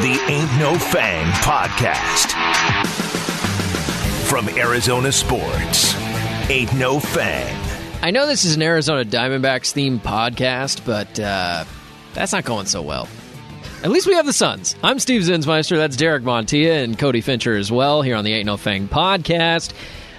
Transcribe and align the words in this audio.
The 0.00 0.18
Ain't 0.28 0.58
No 0.58 0.76
Fang 0.76 1.24
Podcast. 1.42 2.32
From 4.26 4.48
Arizona 4.50 5.12
Sports, 5.12 5.94
Ain't 6.50 6.74
No 6.74 6.98
Fang. 6.98 7.56
I 8.02 8.10
know 8.10 8.26
this 8.26 8.44
is 8.44 8.56
an 8.56 8.62
Arizona 8.62 9.04
Diamondbacks 9.04 9.72
themed 9.72 10.00
podcast, 10.00 10.84
but 10.84 11.18
uh, 11.20 11.64
that's 12.12 12.32
not 12.32 12.44
going 12.44 12.66
so 12.66 12.82
well. 12.82 13.08
At 13.84 13.90
least 13.92 14.06
we 14.08 14.14
have 14.14 14.26
the 14.26 14.32
Suns. 14.32 14.74
I'm 14.82 14.98
Steve 14.98 15.22
Zinsmeister. 15.22 15.76
That's 15.76 15.96
Derek 15.96 16.24
Montilla 16.24 16.82
and 16.82 16.98
Cody 16.98 17.20
Fincher 17.20 17.54
as 17.56 17.70
well 17.70 18.02
here 18.02 18.16
on 18.16 18.24
the 18.24 18.32
Ain't 18.34 18.46
No 18.46 18.56
Fang 18.56 18.88
podcast. 18.88 19.72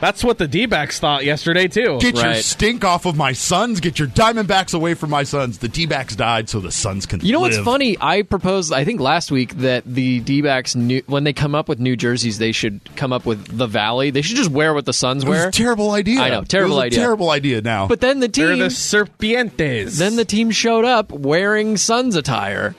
That's 0.05 0.23
what 0.23 0.37
the 0.37 0.47
D 0.47 0.67
backs 0.67 0.99
thought 0.99 1.25
yesterday, 1.25 1.67
too. 1.67 1.97
Get 1.99 2.15
your 2.15 2.35
stink 2.35 2.83
off 2.83 3.07
of 3.07 3.17
my 3.17 3.31
Suns. 3.33 3.79
Get 3.79 3.97
your 3.97 4.07
Diamondbacks 4.07 4.75
away 4.75 4.93
from 4.93 5.09
my 5.09 5.23
Suns. 5.23 5.57
The 5.57 5.67
D-backs 5.67 6.15
died, 6.15 6.47
so 6.47 6.59
the 6.59 6.71
Suns 6.71 7.07
can. 7.07 7.21
You 7.21 7.31
know 7.33 7.39
what's 7.39 7.57
funny? 7.57 7.97
I 7.99 8.21
proposed, 8.21 8.71
I 8.71 8.85
think 8.85 9.01
last 9.01 9.31
week, 9.31 9.55
that 9.57 9.83
the 9.83 10.19
D 10.19 10.43
backs, 10.43 10.75
when 10.75 11.23
they 11.23 11.33
come 11.33 11.55
up 11.55 11.67
with 11.67 11.79
new 11.79 11.95
jerseys, 11.95 12.37
they 12.37 12.51
should 12.51 12.81
come 12.95 13.11
up 13.11 13.25
with 13.25 13.57
the 13.57 13.65
Valley. 13.65 14.11
They 14.11 14.21
should 14.21 14.37
just 14.37 14.51
wear 14.51 14.75
what 14.75 14.85
the 14.85 14.93
Suns 14.93 15.23
It 15.23 15.27
was 15.29 15.39
wear. 15.39 15.47
a 15.47 15.51
terrible 15.51 15.89
idea. 15.89 16.19
I 16.21 16.29
know, 16.29 16.43
terrible 16.43 16.75
It 16.75 16.75
was 16.75 16.83
a 16.83 16.85
idea. 16.85 16.99
Terrible 16.99 17.29
idea. 17.31 17.61
Now, 17.61 17.87
but 17.87 17.99
then 17.99 18.19
the 18.19 18.27
They're 18.27 18.49
team, 18.51 18.59
the 18.59 18.65
Serpientes. 18.67 19.97
then 19.97 20.17
the 20.17 20.25
team 20.25 20.51
showed 20.51 20.85
up 20.85 21.11
wearing 21.11 21.77
Suns 21.77 22.15
attire. 22.15 22.75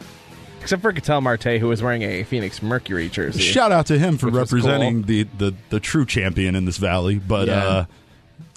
Except 0.66 0.82
for 0.82 0.92
Ketel 0.92 1.20
Marte, 1.20 1.58
who 1.60 1.68
was 1.68 1.80
wearing 1.82 2.02
a 2.02 2.24
Phoenix 2.24 2.60
Mercury 2.60 3.08
jersey. 3.08 3.40
shout 3.40 3.70
out 3.72 3.86
to 3.86 3.98
him 3.98 4.18
for 4.18 4.28
representing 4.30 5.02
cool. 5.02 5.06
the, 5.06 5.22
the 5.38 5.54
the 5.70 5.80
true 5.80 6.04
champion 6.04 6.54
in 6.56 6.64
this 6.64 6.76
valley. 6.76 7.20
But 7.20 7.46
Yeah. 7.48 7.64
uh, 7.64 7.84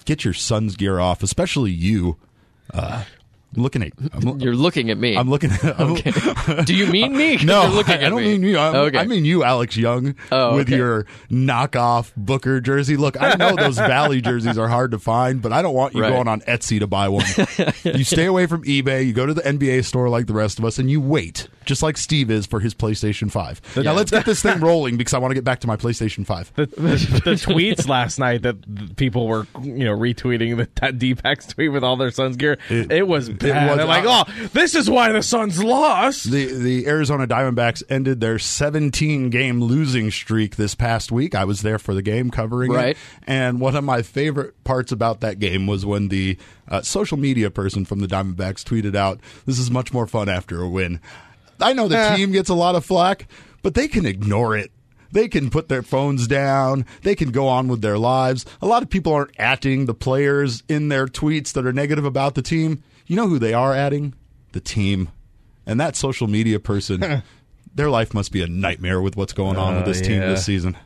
get 0.06 0.24
your 0.24 0.34
Suns 0.34 0.74
gear 0.76 0.98
off, 0.98 1.22
especially 1.22 1.70
you. 1.70 2.16
Uh, 2.74 3.04
looking 3.56 3.82
at. 3.82 3.92
I'm, 4.12 4.38
You're 4.40 4.54
looking 4.54 4.90
at 4.90 4.98
me. 4.98 5.16
I'm 5.16 5.28
looking 5.30 5.50
at. 5.52 5.64
I'm- 5.64 5.92
okay. 5.92 6.62
Do 6.64 6.74
you 6.74 6.86
mean 6.86 7.16
me? 7.16 7.36
No, 7.44 7.62
you're 7.62 7.70
looking 7.72 7.94
I, 7.94 8.06
I 8.06 8.08
don't 8.08 8.22
me. 8.22 8.28
mean 8.38 8.42
you. 8.42 8.58
I'm- 8.58 8.74
Okay. 8.76 8.98
I 8.98 9.06
mean 9.06 9.24
you, 9.24 9.42
Alex 9.44 9.76
Young, 9.76 10.14
Oh, 10.32 10.54
with 10.56 10.68
okay. 10.68 10.76
your 10.76 11.06
knockoff 11.30 12.12
Booker 12.16 12.60
jersey. 12.60 12.96
Look, 12.96 13.20
I 13.20 13.34
know 13.34 13.56
those 13.56 13.76
Valley 13.94 14.20
jerseys 14.20 14.56
are 14.58 14.68
hard 14.68 14.90
to 14.92 14.98
find, 14.98 15.40
but 15.42 15.52
I 15.52 15.62
don't 15.62 15.74
want 15.74 15.94
you 15.94 16.02
Right. 16.02 16.10
going 16.10 16.28
on 16.28 16.40
Etsy 16.42 16.78
to 16.80 16.86
buy 16.86 17.08
one. 17.08 17.24
you 17.84 18.04
stay 18.04 18.26
away 18.26 18.46
from 18.46 18.62
eBay. 18.64 19.06
You 19.06 19.12
go 19.12 19.26
to 19.26 19.34
the 19.34 19.42
NBA 19.42 19.84
store 19.84 20.08
like 20.08 20.26
the 20.26 20.34
rest 20.34 20.58
of 20.60 20.64
us, 20.64 20.78
and 20.78 20.88
you 20.90 21.00
wait, 21.00 21.48
just 21.64 21.82
like 21.82 21.96
Steve 21.96 22.30
is 22.30 22.46
for 22.46 22.60
his 22.60 22.74
PlayStation 22.74 23.30
Five. 23.30 23.60
Now 23.76 23.92
let's 23.92 24.10
get 24.10 24.24
this 24.24 24.42
thing 24.42 24.60
rolling 24.60 24.96
because 24.96 25.14
I 25.14 25.18
want 25.18 25.30
to 25.32 25.34
get 25.34 25.44
back 25.44 25.60
to 25.60 25.66
my 25.66 25.76
PlayStation 25.76 26.24
Five. 26.26 26.52
the, 26.56 26.66
the, 26.66 27.20
the 27.24 27.30
tweets 27.32 27.88
last 27.88 28.18
night 28.18 28.42
that 28.42 28.96
people 28.96 29.26
were, 29.26 29.46
you 29.62 29.84
know, 29.84 29.96
retweeting 29.96 30.56
the, 30.56 30.68
that 30.80 30.98
D-backs 30.98 31.46
tweet 31.48 31.72
with 31.72 31.84
all 31.84 31.96
their 31.96 32.10
Suns 32.10 32.36
gear. 32.36 32.58
It, 32.68 32.90
It- 32.90 33.06
was 33.08 33.28
it 33.28 33.38
bad. 33.38 33.68
was- 33.68 33.76
They're 33.78 33.86
like, 33.86 34.04
uh, 34.04 34.24
oh, 34.28 34.46
this 34.52 34.74
is 34.74 34.88
why 34.88 35.12
the 35.12 35.22
Suns 35.22 35.62
lost. 35.62 36.30
The 36.30 36.46
the 36.46 36.86
Arizona 36.86 37.26
Diamondbacks 37.26 37.82
ended 37.88 38.20
their 38.20 38.38
17 38.38 39.30
game 39.30 39.60
losing 39.62 40.10
streak 40.10 40.56
this 40.56 40.74
past 40.74 41.10
week. 41.12 41.34
I 41.34 41.44
was 41.44 41.62
there 41.62 41.78
for 41.78 41.94
the 41.94 42.02
game 42.02 42.30
covering 42.30 42.72
Right. 42.72 42.90
it, 42.90 42.96
and 43.26 43.60
one 43.60 43.76
of 43.76 43.84
my 43.84 44.02
favorite 44.02 44.62
parts 44.64 44.92
about 44.92 45.20
that 45.20 45.38
game 45.38 45.66
was 45.66 45.84
when 45.86 46.08
the 46.08 46.38
uh, 46.68 46.82
social 46.82 47.16
media 47.16 47.50
person 47.50 47.84
from 47.84 48.00
the 48.00 48.06
Diamondbacks 48.06 48.62
tweeted 48.64 48.94
out, 48.94 49.20
"This 49.46 49.58
is 49.58 49.70
much 49.70 49.92
more 49.92 50.06
fun 50.06 50.28
after 50.28 50.60
a 50.62 50.68
win." 50.68 51.00
I 51.62 51.72
know 51.72 51.88
the 51.88 51.98
Eh. 51.98 52.16
team 52.16 52.32
gets 52.32 52.48
a 52.48 52.54
lot 52.54 52.74
of 52.74 52.84
flack, 52.84 53.26
but 53.62 53.74
they 53.74 53.88
can 53.88 54.06
ignore 54.06 54.56
it. 54.56 54.70
They 55.12 55.26
can 55.26 55.50
put 55.50 55.68
their 55.68 55.82
phones 55.82 56.28
down. 56.28 56.86
They 57.02 57.16
can 57.16 57.30
go 57.32 57.48
on 57.48 57.66
with 57.66 57.80
their 57.82 57.98
lives. 57.98 58.46
A 58.62 58.66
lot 58.66 58.82
of 58.82 58.90
people 58.90 59.12
aren't 59.12 59.34
atting 59.38 59.86
the 59.86 59.94
players 59.94 60.62
in 60.68 60.88
their 60.88 61.06
tweets 61.06 61.52
that 61.54 61.66
are 61.66 61.72
negative 61.72 62.04
about 62.04 62.36
the 62.36 62.42
team. 62.42 62.82
You 63.06 63.16
know 63.16 63.26
who 63.26 63.38
they 63.40 63.52
are 63.52 63.74
adding? 63.74 64.14
The 64.52 64.60
team. 64.60 65.08
And 65.66 65.80
that 65.80 65.96
social 65.96 66.28
media 66.28 66.60
person, 66.60 67.22
their 67.74 67.90
life 67.90 68.14
must 68.14 68.30
be 68.30 68.40
a 68.42 68.46
nightmare 68.46 69.00
with 69.02 69.16
what's 69.16 69.32
going 69.32 69.56
on 69.56 69.74
with 69.76 69.84
this 69.84 70.00
team 70.00 70.20
this 70.20 70.44
season. 70.46 70.76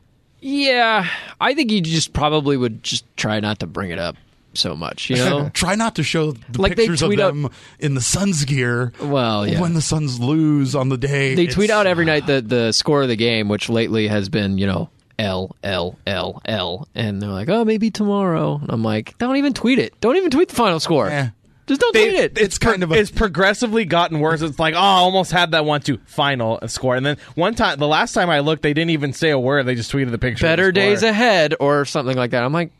Yeah, 0.41 1.07
I 1.41 1.55
think 1.55 1.71
you 1.71 1.81
just 1.81 2.13
probably 2.13 2.57
would 2.57 2.83
just 2.83 3.05
try 3.17 3.41
not 3.41 3.59
to 3.61 3.67
bring 3.67 3.91
it 3.91 3.99
up 3.99 4.17
so 4.55 4.75
much. 4.75 5.11
You 5.11 5.17
know, 5.17 5.51
Try 5.55 5.75
not 5.75 5.97
to 5.97 6.03
show 6.03 6.33
the 6.33 6.61
Like 6.63 6.77
they 6.77 6.83
pictures 6.83 7.03
of 7.03 7.09
tweet 7.09 7.21
out- 7.21 7.29
them 7.35 7.51
in 7.79 7.95
the 7.95 8.01
Suns 8.01 8.45
gear. 8.45 8.93
Well, 9.01 9.47
yeah. 9.47 9.61
when 9.61 9.75
the 9.75 9.83
Suns 9.83 10.21
lose 10.21 10.75
on 10.75 10.89
the 10.89 10.99
day, 10.99 11.35
they 11.35 11.47
tweet 11.47 11.71
out 11.71 11.87
every 11.87 12.05
night 12.05 12.27
the 12.27 12.41
the 12.47 12.73
score 12.73 13.03
of 13.03 13.09
the 13.09 13.17
game, 13.17 13.49
which 13.49 13.69
lately 13.69 14.09
has 14.09 14.29
been 14.29 14.59
you 14.59 14.67
know 14.67 14.91
L 15.19 15.55
L 15.63 15.99
L 16.07 16.43
L, 16.45 16.89
and 16.95 17.21
they're 17.23 17.31
like, 17.31 17.49
oh, 17.49 17.65
maybe 17.65 17.91
tomorrow. 17.91 18.59
And 18.61 18.71
I'm 18.71 18.83
like, 18.83 19.17
don't 19.19 19.37
even 19.37 19.53
tweet 19.55 19.79
it. 19.79 20.01
Don't 20.01 20.17
even 20.17 20.31
tweet 20.31 20.49
the 20.49 20.57
final 20.57 20.81
score. 20.81 21.09
Eh. 21.09 21.29
Just 21.67 21.81
don't 21.81 21.95
They- 21.95 22.11
tweet 22.11 22.21
it. 22.21 22.39
It's 22.39 22.59
kind 22.59 22.83
of 22.83 22.93
a 22.93 22.95
it's 22.97 23.11
progressively 23.11 23.87
gotten 23.87 24.21
worse. 24.21 24.43
It's 24.43 24.59
like, 24.59 24.75
oh, 24.75 24.79
I 24.79 24.99
almost 24.99 25.33
had 25.33 25.53
that 25.53 25.65
one 25.65 25.81
too. 25.81 25.99
Final 26.05 26.59
score. 26.69 26.95
And 26.95 27.07
then 27.07 27.17
one 27.37 27.55
time, 27.55 27.79
the 27.79 27.87
last 27.89 28.13
time 28.13 28.29
I 28.29 28.41
looked, 28.41 28.61
they 28.63 28.75
didn't 28.75 28.91
even 28.91 29.15
say 29.15 29.31
a 29.31 29.39
word. 29.39 29.65
They 29.65 29.75
just 29.75 29.91
tweeted 29.91 30.11
the 30.11 30.19
picture. 30.19 30.45
Better 30.45 30.67
the 30.67 30.73
days 30.73 31.03
ahead 31.03 31.55
or 31.59 31.87
something 31.87 32.19
like 32.19 32.33
that. 32.33 32.43
I'm 32.45 32.53
like, 32.53 32.69
"N- 32.69 32.75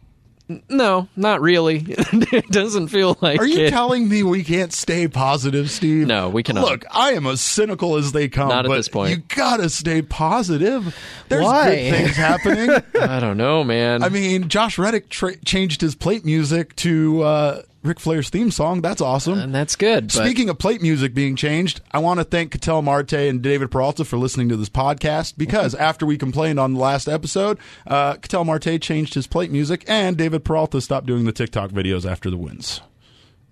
no, 0.69 1.09
not 1.17 1.41
really. 1.41 1.85
it 1.89 2.47
doesn't 2.49 2.89
feel 2.89 3.17
like 3.23 3.41
Are 3.41 3.47
you 3.47 3.65
it. 3.65 3.71
telling 3.71 4.09
me 4.09 4.23
we 4.23 4.45
can't 4.45 4.73
stay 4.73 5.09
positive, 5.09 5.71
Steve? 5.71 6.07
No, 6.07 6.29
we 6.29 6.43
cannot. 6.43 6.65
Look, 6.65 6.85
I 6.91 7.13
am 7.13 7.27
as 7.27 7.41
cynical 7.41 7.97
as 7.97 8.13
they 8.13 8.29
come. 8.29 8.49
Not 8.49 8.67
at 8.67 8.69
but 8.69 8.77
this 8.77 8.89
point. 8.89 9.11
You 9.11 9.23
gotta 9.35 9.71
stay 9.71 10.03
positive. 10.03 10.97
There's 11.29 11.45
Why? 11.45 11.75
good 11.75 11.91
things 11.91 12.17
happening. 12.17 12.71
I 13.01 13.21
don't 13.21 13.39
know, 13.39 13.65
man. 13.65 14.03
I 14.03 14.11
mean, 14.11 14.49
Josh 14.49 14.79
Reddick 14.79 15.09
tra- 15.09 15.37
changed 15.45 15.81
his 15.81 15.95
plate 15.95 16.25
music 16.25 16.77
to 16.77 17.23
uh, 17.23 17.63
Ric 17.85 18.01
Flair's 18.01 18.31
theme 18.31 18.51
song. 18.51 18.81
That's 18.81 19.03
awesome. 19.03 19.39
and 19.39 19.55
that's 19.55 19.77
good. 19.77 20.11
Speaking 20.11 20.49
of 20.49 20.59
plate 20.59 20.81
music 20.81 21.13
being 21.13 21.37
changed, 21.37 21.83
I 21.93 21.99
want 21.99 22.19
to 22.19 22.25
thank 22.25 22.51
Ketel 22.51 22.81
Marte 22.83 23.13
and 23.13 23.43
David 23.43 23.71
Peralta 23.71 24.05
for 24.07 24.17
listening 24.17 24.49
to 24.49 24.57
this 24.57 24.71
podcast 24.71 25.35
because 25.37 25.75
after 25.75 26.07
we 26.07 26.17
complained 26.17 26.59
on 26.59 26.73
the 26.73 26.81
last 26.81 27.07
episode, 27.09 27.59
uh, 27.87 28.15
Ketel 28.15 28.45
Marte 28.47 28.81
changed 28.81 29.13
his 29.15 29.27
plate 29.27 29.51
music 29.51 29.85
and 29.87 30.17
David 30.17 30.45
Peralta 30.45 30.81
stopped 30.81 31.07
doing 31.07 31.27
the 31.27 31.33
TikTok 31.33 31.71
videos 31.71 32.11
after 32.11 32.31
the 32.31 32.39
wins. 32.39 32.81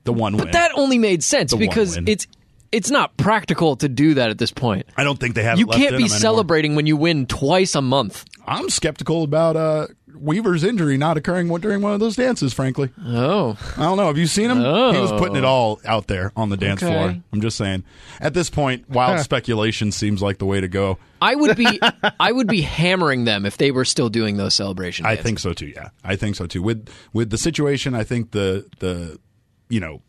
The 0.04 0.12
one 0.14 0.34
win. 0.36 0.46
but 0.46 0.52
that 0.52 0.72
only 0.74 0.98
made 0.98 1.22
sense 1.22 1.52
The 1.52 1.58
because 1.58 1.96
it's 1.98 2.26
it's 2.72 2.90
not 2.90 3.16
practical 3.16 3.76
to 3.76 3.88
do 3.88 4.14
that 4.14 4.30
at 4.30 4.38
this 4.38 4.50
point. 4.50 4.86
I 4.96 5.04
don't 5.04 5.18
think 5.20 5.34
they 5.34 5.42
have. 5.44 5.58
You 5.58 5.66
left 5.66 5.78
can't 5.78 5.92
in 5.94 5.98
be 5.98 6.04
them 6.04 6.12
anymore. 6.12 6.18
celebrating 6.20 6.74
when 6.74 6.86
you 6.86 6.96
win 6.96 7.26
twice 7.26 7.74
a 7.74 7.82
month. 7.82 8.24
I'm 8.46 8.70
skeptical 8.70 9.22
about 9.22 9.56
uh, 9.56 9.86
Weaver's 10.14 10.64
injury 10.64 10.96
not 10.96 11.16
occurring 11.16 11.48
during 11.60 11.80
one 11.80 11.92
of 11.92 12.00
those 12.00 12.16
dances. 12.16 12.52
Frankly, 12.52 12.90
Oh, 13.06 13.56
I 13.76 13.82
don't 13.84 13.96
know. 13.96 14.06
Have 14.08 14.18
you 14.18 14.26
seen 14.26 14.50
him? 14.50 14.56
He 14.58 14.64
was 15.00 15.12
Oh. 15.12 15.18
putting 15.18 15.36
it 15.36 15.44
all 15.44 15.80
out 15.84 16.08
there 16.08 16.32
on 16.34 16.48
the 16.48 16.56
dance 16.56 16.82
Okay. 16.82 16.92
floor. 16.92 17.16
I'm 17.32 17.40
just 17.40 17.56
saying. 17.56 17.84
At 18.20 18.34
this 18.34 18.50
point, 18.50 18.88
wild 18.90 19.20
speculation 19.20 19.92
seems 19.92 20.20
like 20.22 20.38
the 20.38 20.46
way 20.46 20.60
to 20.60 20.66
go. 20.68 20.98
I 21.20 21.36
would 21.36 21.56
be 21.56 21.80
I 22.20 22.32
would 22.32 22.48
be 22.48 22.62
hammering 22.62 23.24
them 23.24 23.46
if 23.46 23.58
they 23.58 23.70
were 23.70 23.84
still 23.84 24.08
doing 24.08 24.38
those 24.38 24.54
celebrations. 24.54 25.06
I 25.06 25.10
dances. 25.10 25.24
think 25.24 25.38
so 25.38 25.52
too. 25.52 25.66
Yeah, 25.68 25.90
I 26.02 26.16
think 26.16 26.34
so 26.36 26.46
too. 26.46 26.62
With 26.62 26.88
with 27.12 27.30
the 27.30 27.38
situation, 27.38 27.94
I 27.94 28.02
think 28.02 28.32
the 28.32 28.66
the 28.80 29.18
you 29.68 29.78
know 29.78 30.02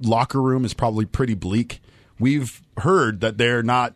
locker 0.00 0.40
room 0.40 0.64
is 0.64 0.74
probably 0.74 1.06
pretty 1.06 1.34
bleak. 1.34 1.80
We've 2.18 2.60
heard 2.78 3.20
that 3.20 3.38
they're 3.38 3.62
not 3.62 3.94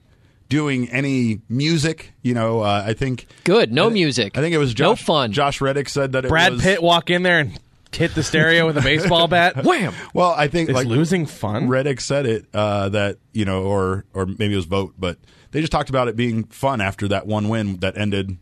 doing 0.49 0.89
any 0.91 1.41
music. 1.49 2.13
You 2.23 2.35
know, 2.35 2.61
uh, 2.61 2.85
I 2.87 2.95
think 2.95 3.27
good. 3.45 3.73
No 3.73 3.91
music. 3.91 4.37
I 4.37 4.41
think 4.41 4.55
it 4.55 4.59
was 4.59 4.79
no 4.79 4.97
fun. 4.97 5.33
Josh 5.33 5.61
Reddick 5.61 5.89
said 5.89 6.13
that 6.13 6.25
it 6.25 6.29
Brad 6.29 6.53
was, 6.53 6.63
Pitt 6.63 6.83
walk 6.83 7.11
in 7.11 7.23
there 7.23 7.41
and 7.41 7.59
hit 7.93 8.15
the 8.15 8.23
stereo 8.23 8.67
with 8.67 8.77
a 8.77 8.83
baseball 8.83 9.29
bat. 9.29 9.57
Wham! 9.65 9.95
Well, 10.15 10.35
I 10.37 10.49
think 10.49 10.69
Is 10.71 10.75
like 10.75 10.87
losing 10.87 11.27
fun? 11.27 11.69
Reddick 11.69 12.01
said 12.01 12.27
it 12.27 12.47
uh, 12.53 12.89
that 12.91 13.19
you 13.33 13.45
know, 13.45 13.63
or 13.63 14.05
or 14.15 14.27
maybe 14.27 14.53
it 14.53 14.57
was 14.57 14.67
Vogt, 14.67 14.95
but 14.99 15.19
they 15.51 15.61
just 15.61 15.73
talked 15.73 15.91
about 15.91 16.09
it 16.09 16.17
being 16.17 16.45
fun 16.45 16.81
after 16.81 17.09
that 17.09 17.27
one 17.27 17.49
win 17.49 17.79
that 17.79 17.97
ended 17.97 18.37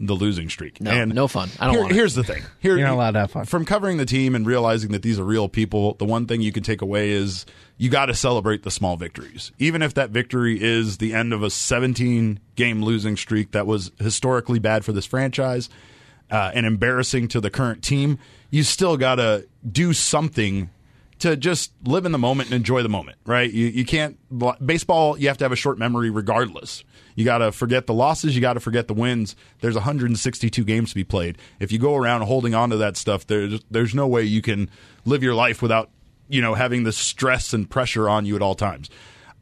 the 0.00 0.14
losing 0.14 0.48
streak. 0.48 0.80
No, 0.80 0.90
and 0.90 1.14
no 1.14 1.26
fun. 1.28 1.48
I 1.58 1.64
don't 1.66 1.74
here- 1.74 1.80
want 1.82 1.92
it. 1.92 1.96
Here's 1.96 2.14
the 2.14 2.24
thing. 2.24 2.42
Here, 2.60 2.76
You're 2.76 2.86
not 2.86 2.94
allowed 2.94 3.10
to 3.12 3.20
have 3.20 3.30
fun. 3.32 3.44
From 3.46 3.64
covering 3.64 3.96
the 3.96 4.06
team 4.06 4.34
and 4.34 4.46
realizing 4.46 4.92
that 4.92 5.02
these 5.02 5.18
are 5.18 5.24
real 5.24 5.48
people, 5.48 5.94
the 5.94 6.04
one 6.04 6.26
thing 6.26 6.40
you 6.40 6.52
can 6.52 6.62
take 6.62 6.82
away 6.82 7.10
is 7.10 7.46
you 7.76 7.90
got 7.90 8.06
to 8.06 8.14
celebrate 8.14 8.62
the 8.62 8.70
small 8.70 8.96
victories, 8.96 9.50
even 9.58 9.82
if 9.82 9.94
that 9.94 10.10
victory 10.10 10.58
is 10.62 10.98
the 10.98 11.14
end 11.14 11.32
of 11.32 11.42
a 11.42 11.50
17 11.50 12.38
game 12.54 12.82
losing 12.82 13.16
streak 13.16 13.50
that 13.52 13.66
was 13.66 13.90
historically 13.98 14.58
bad 14.58 14.84
for 14.84 14.92
this 14.92 15.06
franchise 15.06 15.68
uh, 16.30 16.50
and 16.54 16.66
embarrassing 16.66 17.28
to 17.28 17.40
the 17.40 17.50
current 17.50 17.82
team. 17.82 18.18
You 18.50 18.62
still 18.62 18.96
got 18.96 19.16
to 19.16 19.46
do 19.70 19.92
something 19.92 20.70
to 21.18 21.36
just 21.36 21.72
live 21.84 22.06
in 22.06 22.12
the 22.12 22.18
moment 22.18 22.50
and 22.50 22.56
enjoy 22.56 22.82
the 22.82 22.88
moment, 22.88 23.18
right? 23.26 23.50
You 23.52 23.66
you 23.66 23.84
can't 23.84 24.16
baseball. 24.64 25.18
You 25.18 25.28
have 25.28 25.38
to 25.38 25.44
have 25.44 25.52
a 25.52 25.56
short 25.56 25.76
memory, 25.78 26.10
regardless. 26.10 26.84
You 27.18 27.24
got 27.24 27.38
to 27.38 27.50
forget 27.50 27.88
the 27.88 27.94
losses. 27.94 28.36
You 28.36 28.40
got 28.40 28.52
to 28.52 28.60
forget 28.60 28.86
the 28.86 28.94
wins. 28.94 29.34
There's 29.60 29.74
162 29.74 30.62
games 30.62 30.90
to 30.90 30.94
be 30.94 31.02
played. 31.02 31.36
If 31.58 31.72
you 31.72 31.80
go 31.80 31.96
around 31.96 32.20
holding 32.22 32.54
on 32.54 32.70
to 32.70 32.76
that 32.76 32.96
stuff, 32.96 33.26
there's 33.26 33.60
there's 33.72 33.92
no 33.92 34.06
way 34.06 34.22
you 34.22 34.40
can 34.40 34.70
live 35.04 35.24
your 35.24 35.34
life 35.34 35.60
without 35.60 35.90
you 36.28 36.40
know 36.40 36.54
having 36.54 36.84
the 36.84 36.92
stress 36.92 37.52
and 37.52 37.68
pressure 37.68 38.08
on 38.08 38.24
you 38.24 38.36
at 38.36 38.42
all 38.42 38.54
times. 38.54 38.88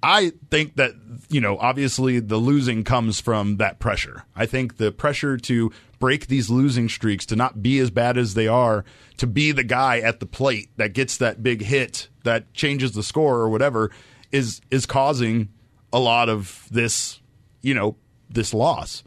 I 0.03 0.33
think 0.51 0.77
that 0.77 0.93
you 1.29 1.43
know 1.43 1.59
obviously 1.59 2.19
the 2.19 2.39
losing 2.39 2.83
comes 2.83 3.21
from 3.21 3.59
that 3.59 3.79
pressure. 3.79 4.25
I 4.35 4.47
think 4.47 4.79
the 4.79 4.91
pressure 4.91 5.37
to 5.37 5.71
break 5.99 6.29
these 6.29 6.49
losing 6.49 6.89
streaks, 6.89 7.27
to 7.27 7.37
not 7.37 7.63
be 7.63 7.79
as 7.79 7.91
bad 7.91 8.17
as 8.17 8.33
they 8.33 8.49
are, 8.49 8.87
to 9.19 9.27
be 9.27 9.53
the 9.53 9.65
guy 9.65 9.99
at 9.99 10.21
the 10.21 10.27
plate 10.27 10.71
that 10.79 10.95
gets 10.95 11.19
that 11.19 11.43
big 11.43 11.61
hit 11.61 12.09
that 12.25 12.55
changes 12.55 12.93
the 12.93 13.03
score 13.03 13.37
or 13.37 13.51
whatever 13.51 13.91
is 14.33 14.63
is 14.71 14.87
causing 14.87 15.51
a 15.93 15.99
lot 15.99 16.31
of 16.31 16.67
this, 16.71 17.21
you 17.67 17.75
know, 17.75 17.97
this 18.31 18.55
loss. 18.55 19.03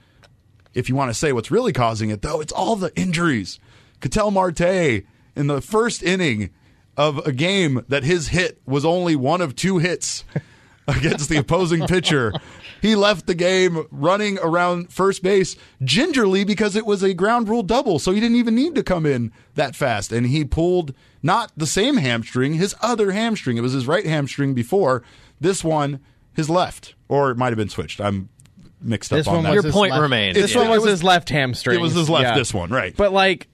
If 0.74 0.90
you 0.90 0.96
want 0.96 1.10
to 1.10 1.14
say 1.14 1.32
what's 1.32 1.50
really 1.50 1.72
causing 1.72 2.10
it, 2.10 2.22
though, 2.22 2.42
it's 2.42 2.52
all 2.52 2.76
the 2.76 2.96
injuries. 3.00 3.58
Ketel 4.02 4.32
Marte 4.32 5.06
in 5.36 5.48
the 5.48 5.62
first 5.62 6.04
inning 6.04 6.50
of 6.98 7.26
a 7.26 7.32
game 7.32 7.86
that 7.88 8.04
his 8.04 8.28
hit 8.28 8.62
was 8.66 8.84
only 8.84 9.16
one 9.16 9.40
of 9.40 9.56
two 9.56 9.78
hits 9.78 10.26
against 10.88 11.30
the 11.30 11.38
opposing 11.38 11.88
pitcher. 11.88 12.34
He 12.82 12.96
left 12.96 13.28
the 13.28 13.36
game 13.36 13.86
running 13.92 14.38
around 14.40 14.92
first 14.92 15.24
base 15.24 15.56
gingerly 15.82 16.44
because 16.44 16.76
it 16.76 16.86
was 16.86 17.02
a 17.02 17.14
ground 17.14 17.48
rule 17.48 17.64
double, 17.64 17.98
so 17.98 18.12
he 18.12 18.20
didn't 18.20 18.38
even 18.38 18.56
need 18.56 18.76
to 18.76 18.84
come 18.84 19.06
in 19.06 19.32
that 19.56 19.76
fast. 19.76 20.12
And 20.12 20.28
he 20.28 20.44
pulled 20.44 20.94
not 21.24 21.54
the 21.56 21.68
same 21.68 21.96
hamstring, 21.96 22.56
his 22.56 22.76
other 22.82 23.12
hamstring. 23.12 23.58
It 23.58 23.62
was 23.62 23.74
his 23.74 23.88
right 23.88 24.06
hamstring 24.06 24.54
before. 24.54 25.02
This 25.40 25.64
one, 25.64 26.02
his 26.34 26.50
left, 26.50 26.96
or 27.08 27.32
it 27.32 27.38
might 27.38 27.50
have 27.50 27.58
been 27.58 27.70
switched. 27.70 28.02
I'm 28.02 28.30
mixed 28.82 29.10
This 29.12 29.28
up 29.28 29.32
on 29.34 29.36
one 29.38 29.44
that. 29.46 29.56
was 29.56 29.64
Your 29.66 29.74
point 29.74 29.92
left- 29.92 30.02
remains. 30.02 30.36
This 30.36 30.54
Yeah. 30.54 30.62
one 30.62 30.70
was, 30.70 30.82
was- 30.82 30.92
his 30.92 31.04
left 31.04 31.30
hamstring. 31.30 31.78
it 31.78 31.82
was 31.82 31.94
his 31.94 32.10
left, 32.10 32.36
this 32.38 32.54
one, 32.54 32.70
right. 32.70 32.96
But 32.96 33.12
like, 33.14 33.48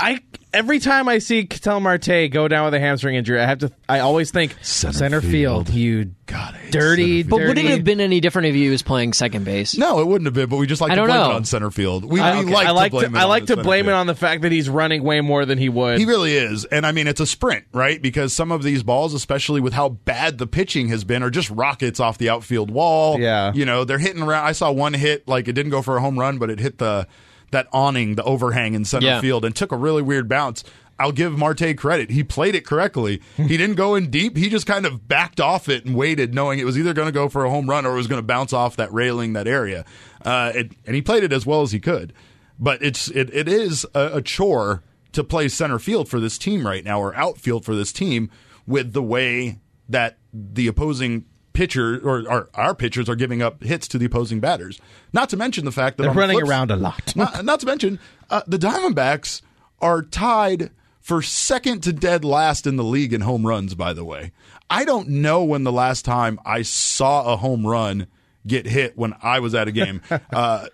I 0.00 0.20
every 0.52 0.80
time 0.80 1.08
I 1.08 1.18
see 1.18 1.44
Ketel 1.46 1.80
Marte 1.80 2.28
go 2.30 2.48
down 2.48 2.64
with 2.64 2.74
a 2.74 2.80
hamstring 2.80 3.14
injury, 3.14 3.40
I 3.40 3.46
have 3.46 3.58
to. 3.58 3.70
I 3.88 4.00
always 4.00 4.30
think 4.32 4.56
Center 4.60 5.20
field. 5.20 5.68
field. 5.68 5.70
You 5.70 6.10
God, 6.26 6.54
I 6.54 6.58
hate 6.58 6.63
dirty. 6.78 7.22
center 7.22 7.30
But 7.30 7.36
dirty. 7.38 7.48
would 7.48 7.58
it 7.58 7.64
have 7.66 7.84
been 7.84 8.00
any 8.00 8.20
different 8.20 8.48
if 8.48 8.54
he 8.54 8.68
was 8.68 8.82
playing 8.82 9.12
second 9.12 9.44
base? 9.44 9.76
No, 9.76 10.00
it 10.00 10.06
wouldn't 10.06 10.26
have 10.26 10.34
been, 10.34 10.48
but 10.48 10.56
we 10.58 10.66
just 10.66 10.80
like 10.80 10.90
I 10.92 10.94
to 10.94 11.00
don't 11.02 11.06
blame 11.08 11.20
know. 11.20 11.30
it 11.30 11.34
on 11.34 11.44
center 11.44 11.70
field. 11.70 12.04
We, 12.04 12.20
I, 12.20 12.40
we 12.42 12.52
like 12.52 12.66
I 12.66 12.70
like 12.72 12.92
to 12.92 12.98
blame 12.98 13.14
it 13.14 13.18
I 13.18 13.22
on 13.22 13.28
like 13.28 13.42
the 13.42 13.46
to 13.46 13.52
center 13.54 13.62
blame 13.62 13.84
it 13.86 13.88
field. 13.88 13.96
on 13.98 14.06
the 14.06 14.14
fact 14.14 14.42
that 14.42 14.52
he's 14.52 14.68
running 14.68 15.02
way 15.02 15.20
more 15.20 15.44
than 15.46 15.58
he 15.58 15.68
would. 15.68 15.98
He 15.98 16.04
really 16.06 16.34
is. 16.36 16.64
And 16.66 16.84
I 16.86 16.92
mean, 16.92 17.06
it's 17.06 17.20
a 17.20 17.26
sprint, 17.26 17.64
right? 17.72 18.00
Because 18.00 18.32
some 18.32 18.52
of 18.52 18.62
these 18.62 18.82
balls, 18.82 19.14
especially 19.14 19.60
with 19.60 19.72
how 19.72 19.88
bad 19.90 20.38
the 20.38 20.46
pitching 20.46 20.88
has 20.88 21.04
been, 21.04 21.22
are 21.22 21.30
just 21.30 21.50
rockets 21.50 22.00
off 22.00 22.18
the 22.18 22.28
outfield 22.30 22.70
wall. 22.70 23.18
Yeah. 23.20 23.52
You 23.54 23.64
know, 23.64 23.84
they're 23.84 23.98
hitting 23.98 24.22
around. 24.22 24.44
I 24.46 24.52
saw 24.52 24.70
one 24.72 24.94
hit, 24.94 25.26
like 25.28 25.48
it 25.48 25.52
didn't 25.52 25.70
go 25.70 25.82
for 25.82 25.96
a 25.96 26.00
home 26.00 26.18
run, 26.18 26.38
but 26.38 26.50
it 26.50 26.58
hit 26.60 26.78
the 26.78 27.06
that 27.50 27.68
awning, 27.72 28.16
the 28.16 28.24
overhang 28.24 28.74
in 28.74 28.84
center 28.84 29.06
Yeah. 29.06 29.20
field, 29.20 29.44
and 29.44 29.54
took 29.54 29.70
a 29.70 29.76
really 29.76 30.02
weird 30.02 30.28
bounce. 30.28 30.64
I'll 31.04 31.12
give 31.12 31.36
Marte 31.36 31.76
credit. 31.76 32.08
He 32.08 32.24
played 32.24 32.54
it 32.54 32.64
correctly. 32.64 33.20
he 33.36 33.58
didn't 33.58 33.74
go 33.74 33.94
in 33.94 34.08
deep. 34.08 34.38
He 34.38 34.48
just 34.48 34.66
kind 34.66 34.86
of 34.86 35.06
backed 35.06 35.38
off 35.38 35.68
it 35.68 35.84
and 35.84 35.94
waited, 35.94 36.34
knowing 36.34 36.58
it 36.58 36.64
was 36.64 36.78
either 36.78 36.94
going 36.94 37.08
to 37.08 37.12
go 37.12 37.28
for 37.28 37.44
a 37.44 37.50
home 37.50 37.68
run 37.68 37.84
or 37.84 37.92
it 37.92 37.96
was 37.96 38.06
going 38.06 38.20
to 38.20 38.26
bounce 38.26 38.54
off 38.54 38.76
that 38.76 38.90
railing, 38.90 39.34
that 39.34 39.46
area. 39.46 39.84
Uh, 40.24 40.52
it, 40.54 40.72
and 40.86 40.96
he 40.96 41.02
played 41.02 41.22
it 41.22 41.30
as 41.30 41.44
well 41.44 41.60
as 41.60 41.72
he 41.72 41.78
could. 41.78 42.14
But 42.58 42.82
it's 42.82 43.08
it, 43.10 43.28
it 43.34 43.48
is 43.48 43.84
a, 43.94 44.12
a 44.14 44.22
chore 44.22 44.82
to 45.12 45.22
play 45.22 45.48
center 45.48 45.78
field 45.78 46.08
for 46.08 46.20
this 46.20 46.38
team 46.38 46.66
right 46.66 46.82
now, 46.82 46.98
or 47.02 47.14
outfield 47.14 47.66
for 47.66 47.74
this 47.74 47.92
team, 47.92 48.30
with 48.66 48.94
the 48.94 49.02
way 49.02 49.58
that 49.90 50.16
the 50.32 50.68
opposing 50.68 51.26
pitcher 51.52 52.00
or, 52.02 52.26
or 52.30 52.48
our 52.54 52.74
pitchers 52.74 53.10
are 53.10 53.14
giving 53.14 53.42
up 53.42 53.62
hits 53.62 53.86
to 53.88 53.98
the 53.98 54.06
opposing 54.06 54.40
batters. 54.40 54.80
Not 55.12 55.28
to 55.28 55.36
mention 55.36 55.66
the 55.66 55.70
fact 55.70 55.98
that 55.98 56.04
They're 56.04 56.10
on 56.12 56.16
the 56.16 56.20
running 56.20 56.42
around 56.42 56.70
a 56.70 56.76
lot. 56.76 57.14
not, 57.14 57.44
not 57.44 57.60
to 57.60 57.66
mention, 57.66 58.00
uh, 58.30 58.40
the 58.46 58.56
Diamondbacks 58.58 59.42
are 59.82 60.00
tied 60.00 60.70
for 61.04 61.20
second 61.20 61.82
to 61.82 61.92
dead 61.92 62.24
last 62.24 62.66
in 62.66 62.76
the 62.76 62.82
league 62.82 63.12
in 63.12 63.20
home 63.20 63.46
runs, 63.46 63.74
by 63.74 63.92
the 63.92 64.06
way. 64.06 64.32
I 64.70 64.86
don't 64.86 65.06
know 65.06 65.44
when 65.44 65.62
the 65.62 65.70
last 65.70 66.02
time 66.06 66.40
I 66.46 66.62
saw 66.62 67.30
a 67.30 67.36
home 67.36 67.66
run 67.66 68.06
get 68.46 68.64
hit 68.64 68.96
when 68.96 69.14
I 69.20 69.40
was 69.40 69.54
at 69.54 69.68
a 69.68 69.72
game. 69.72 70.00
uh, 70.32 70.66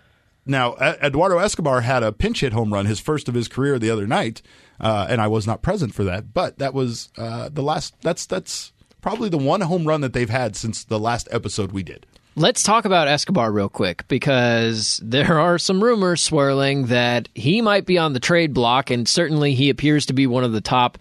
now, 0.46 0.76
Eduardo 0.76 1.38
Escobar 1.38 1.80
had 1.80 2.04
a 2.04 2.12
pinch 2.12 2.42
hit 2.42 2.52
home 2.52 2.72
run, 2.72 2.86
his 2.86 3.00
first 3.00 3.28
of 3.28 3.34
his 3.34 3.48
career 3.48 3.76
the 3.76 3.90
other 3.90 4.06
night, 4.06 4.40
uh, 4.78 5.08
and 5.10 5.20
I 5.20 5.26
was 5.26 5.48
not 5.48 5.62
present 5.62 5.94
for 5.94 6.04
that. 6.04 6.32
But 6.32 6.60
that 6.60 6.74
was 6.74 7.08
uh, 7.18 7.48
the 7.48 7.62
last. 7.62 8.00
That's 8.02 8.24
that's 8.24 8.72
probably 9.00 9.30
the 9.30 9.36
one 9.36 9.62
home 9.62 9.84
run 9.84 10.00
that 10.02 10.12
they've 10.12 10.30
had 10.30 10.54
since 10.54 10.84
the 10.84 11.00
last 11.00 11.26
episode 11.32 11.72
we 11.72 11.82
did. 11.82 12.06
Let's 12.36 12.62
talk 12.62 12.84
about 12.84 13.08
Escobar 13.08 13.50
real 13.52 13.68
quick 13.68 14.06
because 14.08 15.00
there 15.02 15.38
are 15.38 15.58
some 15.58 15.82
rumors 15.82 16.22
swirling 16.22 16.86
that 16.86 17.28
he 17.34 17.60
might 17.60 17.86
be 17.86 17.98
on 17.98 18.12
the 18.12 18.20
trade 18.20 18.54
block, 18.54 18.90
and 18.90 19.06
certainly 19.08 19.54
he 19.54 19.68
appears 19.68 20.06
to 20.06 20.12
be 20.12 20.26
one 20.26 20.44
of 20.44 20.52
the 20.52 20.60
top 20.60 20.98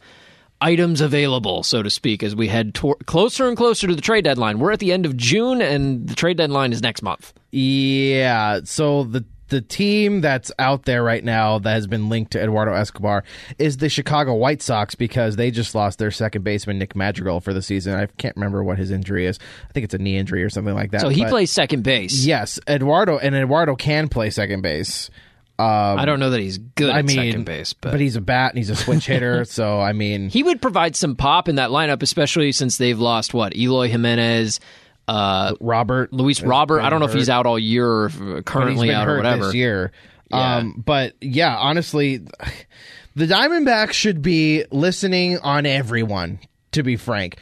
items 0.60 1.02
available, 1.02 1.64
so 1.64 1.82
to 1.82 1.90
speak, 1.90 2.24
as 2.24 2.36
we 2.36 2.48
head 2.48 2.78
closer 3.06 3.48
and 3.48 3.56
closer 3.56 3.88
to 3.88 3.96
the 3.96 4.02
trade 4.02 4.26
deadline. 4.26 4.60
We're 4.60 4.72
at 4.72 4.80
the 4.80 4.92
end 4.92 5.06
of 5.06 5.16
June, 5.16 5.62
and 5.62 6.08
the 6.08 6.16
trade 6.16 6.38
deadline 6.38 6.74
is 6.74 6.82
next 6.82 7.02
month. 7.02 7.34
Yeah. 7.52 8.62
So 8.66 9.04
the 9.04 9.24
the 9.50 9.62
team 9.62 10.22
that's 10.22 10.52
out 10.60 10.84
there 10.86 11.04
right 11.04 11.24
now 11.24 11.60
that 11.60 11.72
has 11.72 11.88
been 11.88 12.10
linked 12.10 12.32
to 12.32 12.42
Eduardo 12.42 12.74
Escobar 12.74 13.24
is 13.58 13.78
the 13.78 13.90
Chicago 13.90 14.36
White 14.36 14.62
Sox 14.62 14.96
because 14.96 15.36
they 15.36 15.52
just 15.52 15.76
lost 15.76 16.00
their 16.00 16.12
second 16.12 16.44
baseman 16.44 16.80
Nick 16.80 16.96
Madrigal 16.96 17.42
for 17.42 17.54
the 17.54 17.62
season. 17.62 17.96
I 17.96 18.06
can't 18.06 18.36
remember 18.36 18.64
what 18.64 18.78
his 18.78 18.92
injury 18.92 19.26
is. 19.26 19.40
I 19.70 19.74
think 19.74 19.84
it's 19.84 19.94
a 19.94 20.00
knee 20.00 20.18
injury 20.18 20.44
or 20.44 20.50
something 20.50 20.76
like 20.76 20.92
that. 20.92 21.02
So 21.02 21.10
he 21.10 21.24
but- 21.24 21.30
plays 21.32 21.52
second 21.52 21.84
base. 21.84 22.26
Yes, 22.26 22.60
Eduardo 22.68 23.18
and 23.18 23.36
Eduardo 23.36 23.76
can 23.76 24.08
play 24.10 24.30
second 24.30 24.62
base. 24.62 25.10
Um, 25.60 26.00
I 26.00 26.06
don't 26.06 26.22
know 26.22 26.30
that 26.30 26.40
he's 26.40 26.58
good 26.58 26.90
I 26.90 27.00
at 27.00 27.06
mean, 27.06 27.18
second 27.18 27.44
base, 27.44 27.74
but, 27.74 28.00
he's 28.00 28.16
a 28.16 28.22
bat 28.22 28.52
and 28.52 28.58
he's 28.58 28.70
a 28.70 28.78
switch 28.78 29.06
hitter. 29.06 29.44
so 29.46 29.82
I 29.82 29.92
mean, 29.92 30.30
he 30.30 30.42
would 30.42 30.62
provide 30.62 30.96
some 30.96 31.18
pop 31.18 31.50
in 31.50 31.56
that 31.56 31.70
lineup, 31.70 32.02
especially 32.02 32.54
since 32.54 32.78
they've 32.78 32.98
lost 32.98 33.34
what 33.34 33.54
Eloy 33.58 33.90
Jimenez, 33.90 34.62
uh, 35.10 35.56
Robert 35.60 36.14
Luis 36.14 36.42
Robert. 36.42 36.82
I 36.82 36.90
don't 36.92 37.00
know 37.00 37.08
if 37.08 37.14
he's 37.14 37.30
out 37.30 37.48
all 37.48 37.58
year 37.58 37.88
or 37.88 38.06
if 38.06 38.46
currently 38.46 38.94
out 38.94 39.08
or 39.08 39.18
whatever. 39.18 39.46
this 39.46 39.56
year. 39.56 39.92
Yeah. 40.30 40.58
Um, 40.58 40.84
but 40.86 41.16
yeah, 41.20 41.58
honestly, 41.58 42.18
the 43.16 43.26
Diamondbacks 43.26 43.94
should 43.94 44.22
be 44.22 44.66
listening 44.72 45.40
on 45.40 45.66
everyone. 45.66 46.40
To 46.74 46.84
be 46.84 46.96
frank, 46.96 47.38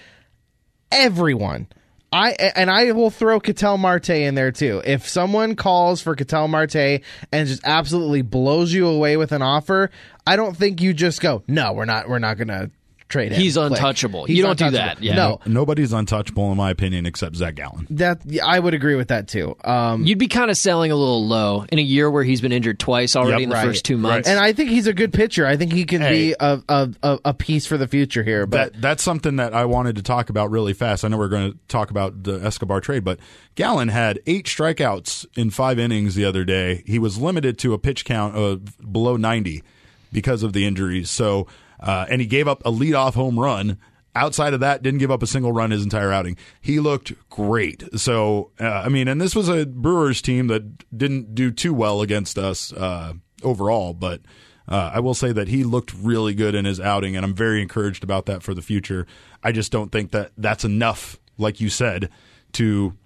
everyone. 0.89 1.67
I 2.13 2.31
and 2.55 2.71
I 2.71 2.93
will 2.93 3.09
throw 3.09 3.41
Ketel 3.41 3.77
Marte 3.77 4.11
in 4.11 4.35
there 4.35 4.53
too. 4.53 4.81
If 4.85 5.05
someone 5.05 5.57
calls 5.57 6.01
for 6.01 6.15
Ketel 6.15 6.47
Marte 6.47 7.01
and 7.33 7.47
just 7.49 7.61
absolutely 7.65 8.21
blows 8.21 8.71
you 8.71 8.87
away 8.87 9.17
with 9.17 9.33
an 9.33 9.41
offer, 9.41 9.91
I 10.25 10.37
don't 10.37 10.55
think 10.55 10.81
you 10.81 10.93
just 10.93 11.19
go, 11.19 11.43
"No, 11.49 11.73
we're 11.73 11.83
not. 11.83 12.07
We're 12.07 12.19
not 12.19 12.37
going 12.37 12.47
to 12.47 12.71
trade 13.09 13.31
him." 13.31 13.41
He's 13.41 13.55
Click. 13.55 13.71
untouchable. 13.71 14.25
He's 14.25 14.37
You 14.37 14.43
don't 14.43 14.57
do 14.59 14.71
that, 14.71 15.01
yeah. 15.01 15.15
No, 15.15 15.39
Nobody's 15.45 15.93
untouchable, 15.93 16.51
in 16.51 16.57
my 16.57 16.69
opinion, 16.71 17.05
except 17.05 17.35
Zach 17.35 17.55
Gallen. 17.55 17.87
that 17.91 18.21
I 18.45 18.59
would 18.59 18.73
agree 18.73 18.95
with 18.95 19.07
that 19.09 19.27
too. 19.27 19.55
Um, 19.63 20.05
You'd 20.05 20.17
be 20.17 20.27
kind 20.27 20.49
of 20.51 20.57
selling 20.57 20.91
a 20.91 20.95
little 20.95 21.25
low 21.27 21.65
in 21.71 21.79
a 21.79 21.81
year 21.81 22.09
where 22.11 22.23
he's 22.23 22.41
been 22.41 22.51
injured 22.51 22.79
twice 22.79 23.15
already 23.15 23.31
Yep, 23.33 23.41
in 23.43 23.49
the 23.49 23.55
right, 23.55 23.65
first 23.65 23.85
two 23.85 23.97
months. 23.97 24.27
And 24.27 24.39
I 24.39 24.53
think 24.53 24.69
he's 24.69 24.87
a 24.87 24.93
good 24.93 25.13
pitcher. 25.13 25.45
I 25.45 25.57
think 25.57 25.73
he 25.73 25.85
can 25.85 26.01
Hey. 26.01 26.29
be 26.29 26.35
a, 26.39 26.61
a, 26.69 26.89
a, 27.03 27.19
a 27.25 27.33
piece 27.33 27.65
for 27.65 27.77
the 27.77 27.87
future 27.87 28.23
here. 28.23 28.45
But 28.45 28.73
that 28.73 28.81
that's 28.81 29.03
something 29.03 29.37
that 29.37 29.53
I 29.53 29.65
wanted 29.65 29.95
to 29.97 30.03
talk 30.03 30.29
about 30.29 30.51
really 30.51 30.73
fast. 30.73 31.03
I 31.05 31.07
know 31.07 31.17
we're 31.17 31.27
going 31.27 31.51
to 31.53 31.57
talk 31.67 31.91
about 31.91 32.23
the 32.23 32.43
Escobar 32.43 32.81
trade, 32.81 33.03
but 33.03 33.19
Gallen 33.55 33.87
had 33.89 34.19
eight 34.27 34.45
strikeouts 34.45 35.25
in 35.35 35.49
five 35.49 35.79
innings 35.79 36.15
the 36.15 36.25
other 36.25 36.43
day. 36.43 36.83
He 36.85 36.99
was 36.99 37.17
limited 37.17 37.57
to 37.59 37.73
a 37.73 37.77
pitch 37.77 38.05
count 38.05 38.35
of 38.35 38.77
below 38.91 39.17
ninety 39.17 39.63
because 40.11 40.43
of 40.43 40.53
the 40.53 40.65
injuries. 40.65 41.09
So, 41.09 41.47
uh, 41.79 42.05
and 42.09 42.21
he 42.21 42.27
gave 42.27 42.47
up 42.47 42.65
a 42.65 42.71
leadoff 42.71 43.13
home 43.13 43.39
run. 43.39 43.77
Outside 44.15 44.55
of 44.55 44.61
that, 44.61 44.81
didn't 44.81 44.99
give 44.99 45.11
up 45.11 45.21
a 45.21 45.27
single 45.27 45.51
run 45.51 45.69
his 45.69 45.83
entire 45.83 46.11
outing. 46.11 46.37
He 46.59 46.79
looked 46.79 47.13
great. 47.29 47.83
So, 47.99 48.51
uh, 48.59 48.65
I 48.65 48.89
mean, 48.89 49.07
and 49.07 49.21
this 49.21 49.35
was 49.35 49.47
a 49.47 49.65
Brewers 49.65 50.23
team 50.23 50.47
that 50.47 50.97
didn't 50.97 51.35
do 51.35 51.51
too 51.51 51.73
well 51.73 52.01
against 52.01 52.39
us 52.39 52.73
uh, 52.73 53.13
overall, 53.43 53.93
but 53.93 54.21
uh, 54.67 54.91
I 54.95 54.99
will 54.99 55.13
say 55.13 55.31
that 55.31 55.47
he 55.47 55.63
looked 55.63 55.93
really 55.93 56.33
good 56.33 56.55
in 56.55 56.65
his 56.65 56.79
outing, 56.79 57.15
and 57.15 57.23
I'm 57.23 57.35
very 57.35 57.61
encouraged 57.61 58.03
about 58.03 58.25
that 58.25 58.43
for 58.43 58.53
the 58.53 58.61
future. 58.61 59.05
I 59.43 59.51
just 59.51 59.71
don't 59.71 59.91
think 59.91 60.11
that 60.11 60.31
that's 60.35 60.65
enough, 60.65 61.19
like 61.37 61.61
you 61.61 61.69
said, 61.69 62.09
to 62.53 62.97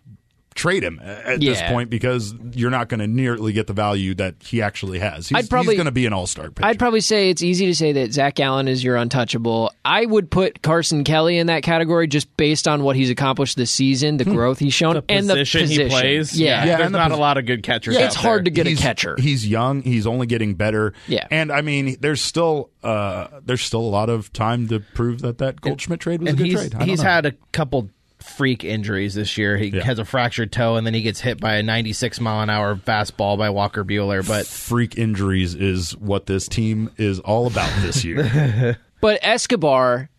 trade 0.54 0.84
him 0.84 1.00
at 1.02 1.40
this 1.40 1.62
point 1.64 1.90
because 1.90 2.34
you're 2.54 2.70
not 2.70 2.90
going 2.90 3.00
to 3.00 3.08
nearly 3.08 3.54
get 3.54 3.68
the 3.68 3.74
value 3.74 4.14
that 4.16 4.36
he 4.40 4.62
actually 4.62 5.00
has. 5.00 5.30
He's, 5.30 5.38
I'd 5.38 5.50
probably- 5.50 5.76
going 5.76 5.86
to 5.86 5.92
be 5.92 6.06
an 6.06 6.14
all 6.14 6.28
star. 6.28 6.52
I'd 6.62 6.78
probably 6.78 7.00
say 7.02 7.30
it's 7.30 7.42
easy 7.42 7.68
to 7.68 7.76
say 7.76 7.94
that 7.94 8.12
Zach 8.14 8.36
Gallen 8.36 8.68
is 8.68 8.84
your 8.84 8.98
untouchable. 8.98 9.72
I 9.86 10.06
would 10.06 10.30
put 10.30 10.62
Carson 10.62 11.04
Kelly 11.04 11.38
in 11.38 11.48
that 11.48 11.64
category 11.64 12.08
just 12.08 12.36
based 12.38 12.68
on 12.68 12.84
what 12.84 12.96
he's 12.96 13.10
accomplished 13.10 13.56
this 13.58 13.72
season, 13.72 14.18
the 14.18 14.26
growth 14.26 14.60
he's 14.60 14.74
shown, 14.74 14.96
the 14.96 15.04
and 15.10 15.28
position, 15.28 15.62
the 15.62 15.66
position 15.68 15.84
he 15.86 15.90
plays, 15.90 16.40
Yeah. 16.40 16.66
Yeah, 16.66 16.78
there's 16.78 16.92
the 16.92 16.98
not 16.98 17.12
posi- 17.12 17.16
a 17.16 17.18
lot 17.20 17.38
of 17.38 17.46
good 17.46 17.64
catchers. 17.64 17.96
It's 17.96 18.18
out 18.18 18.22
hard 18.22 18.40
there. 18.42 18.44
to 18.46 18.52
get 18.52 18.68
a 18.68 18.72
he's, 18.72 18.80
catcher. 18.80 19.16
He's 19.20 19.48
young. 19.48 19.82
He's 19.82 20.06
only 20.06 20.28
getting 20.28 20.56
better. 20.56 20.94
Yeah. 21.08 21.28
and 21.32 21.52
I 21.52 21.62
mean, 21.62 21.98
there's 22.02 22.22
still 22.22 22.70
uh, 22.84 23.28
there's 23.46 23.62
still 23.62 23.82
a 23.82 23.90
lot 23.90 24.10
of 24.10 24.32
time 24.34 24.68
to 24.68 24.80
prove 24.80 25.22
that 25.22 25.38
that 25.38 25.62
Goldschmidt 25.62 26.00
trade 26.02 26.22
was 26.22 26.30
and 26.32 26.40
a 26.40 26.44
good 26.44 26.48
he's 26.50 26.60
trade. 26.60 26.76
I 26.76 26.86
he's 26.86 27.02
had 27.02 27.26
a 27.26 27.32
couple 27.52 27.90
freak 28.22 28.64
injuries 28.64 29.14
this 29.16 29.38
year. 29.38 29.58
He 29.58 29.68
Yeah. 29.68 29.84
has 29.84 30.00
a 30.00 30.06
fractured 30.06 30.52
toe, 30.52 30.76
and 30.78 30.86
then 30.88 30.94
he 30.94 31.02
gets 31.02 31.20
hit 31.22 31.40
by 31.40 31.56
a 31.56 31.64
96 31.64 32.20
mile 32.22 32.42
an 32.42 32.50
hour 32.50 32.76
fastball 32.76 33.38
by 33.38 33.50
Walker 33.50 33.84
Buehler. 33.84 34.26
But 34.28 34.46
freak 34.48 34.98
injuries 34.98 35.56
is 35.56 35.96
what 35.98 36.26
this 36.28 36.48
team 36.48 36.90
is 36.98 37.20
all 37.20 37.48
about 37.48 37.70
this 37.82 38.04
year. 38.06 38.78
But 39.02 39.18
Escobar 39.24 40.10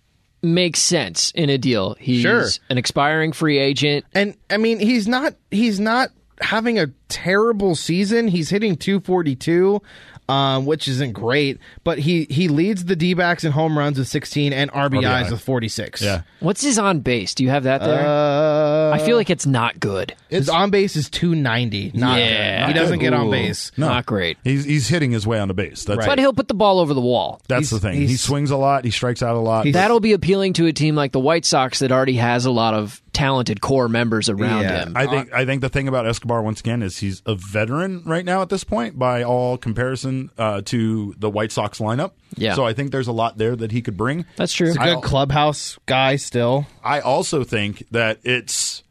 makes 0.43 0.81
sense 0.81 1.31
in 1.37 1.49
a 1.51 1.57
deal. 1.57 1.95
He's 2.01 2.23
Sure. 2.23 2.45
an 2.69 2.79
expiring 2.79 3.31
free 3.33 3.59
agent. 3.59 4.05
and 4.13 4.35
I 4.51 4.57
mean, 4.57 4.81
he's 4.81 5.07
not 5.07 5.35
he's 5.53 5.79
not 5.79 6.11
having 6.41 6.81
a 6.81 6.89
terrible 7.09 7.77
season. 7.77 8.27
He's 8.27 8.51
hitting 8.51 8.75
242. 8.77 9.81
Um, 10.29 10.67
which 10.67 10.89
isn't 10.89 11.13
great. 11.13 11.59
But 11.85 11.99
he 11.99 12.27
he 12.31 12.49
leads 12.49 12.85
the 12.85 12.97
D 12.97 13.15
backs 13.15 13.45
in 13.45 13.53
home 13.53 13.77
runs 13.79 13.99
with 13.99 14.09
16 14.09 14.53
and 14.53 14.71
RBIs 14.73 15.03
RBI. 15.27 15.31
with 15.31 15.41
46. 15.41 16.03
Yeah. 16.03 16.23
What's 16.41 16.63
his 16.63 16.79
on 16.79 17.01
base? 17.01 17.35
Do 17.35 17.45
you 17.45 17.51
have 17.51 17.65
that 17.65 17.83
there? 17.83 18.01
Uh, 18.07 18.72
I 18.93 18.99
feel 19.05 19.17
like 19.17 19.31
it's 19.31 19.47
not 19.47 19.81
good. 19.81 20.15
his 20.29 20.49
on 20.49 20.71
base 20.71 20.97
is 20.97 21.09
290. 21.11 21.93
Not 21.95 22.19
Yeah. 22.19 22.67
good. 22.67 22.75
He 22.75 22.79
doesn't 22.81 22.99
get 23.01 23.13
on 23.13 23.27
Ooh. 23.29 23.31
base. 23.31 23.73
Not 23.77 24.07
great. 24.07 24.39
He's 24.45 24.65
he's 24.65 24.89
hitting 24.89 25.11
his 25.13 25.27
way 25.27 25.39
on 25.39 25.49
the 25.49 25.55
base. 25.55 25.85
That's 25.85 26.07
But 26.07 26.19
he'll 26.19 26.33
put 26.33 26.49
the 26.49 26.55
ball 26.55 26.79
over 26.81 26.95
the 26.95 27.01
wall. 27.01 27.41
that's 27.49 27.71
he's- 27.71 27.71
the 27.71 27.81
thing. 27.81 27.95
He 28.01 28.07
he's- 28.07 28.21
swings 28.21 28.51
a 28.51 28.57
lot. 28.57 28.85
He 28.85 28.91
strikes 28.91 29.23
out 29.23 29.37
a 29.37 29.41
lot. 29.41 29.65
He's- 29.65 29.75
That'll 29.75 30.01
be 30.01 30.13
appealing 30.13 30.53
to 30.55 30.67
a 30.67 30.73
team 30.73 30.95
like 30.95 31.13
the 31.13 31.21
White 31.21 31.45
Sox 31.45 31.81
that 31.81 31.93
already 31.93 32.17
has 32.17 32.47
a 32.47 32.51
lot 32.51 32.75
of 32.75 33.01
talented 33.13 33.61
core 33.61 33.89
members 33.91 34.31
around 34.31 34.63
Yeah. 34.63 34.85
him. 34.85 34.93
I 34.97 35.07
think 35.07 35.33
I 35.35 35.45
think 35.45 35.61
the 35.61 35.69
thing 35.69 35.87
about 35.87 36.07
Escobar 36.07 36.43
once 36.43 36.61
again 36.61 36.83
is 36.83 36.97
he's 36.99 37.21
a 37.27 37.35
veteran 37.35 38.03
right 38.07 38.25
now 38.25 38.41
at 38.43 38.49
this 38.49 38.65
point 38.65 38.99
by 38.99 39.23
all 39.23 39.59
comparison 39.59 40.31
uh, 40.39 40.63
to 40.67 41.15
the 41.19 41.29
White 41.29 41.53
Sox 41.53 41.79
lineup. 41.79 42.13
Yeah. 42.37 42.55
So 42.55 42.65
I 42.65 42.73
think 42.73 42.91
there's 42.91 43.09
a 43.09 43.13
lot 43.13 43.37
there 43.37 43.55
that 43.55 43.71
he 43.73 43.83
could 43.83 43.99
bring. 43.99 44.25
That's 44.37 44.55
true. 44.55 44.69
He's 44.69 44.77
a 44.79 44.83
I- 44.83 44.95
good 44.95 45.03
clubhouse 45.03 45.79
guy 45.85 46.17
still. 46.17 46.67
I 46.83 47.01
also 47.01 47.45
think 47.45 47.85
that 47.91 48.19
it's 48.25 48.82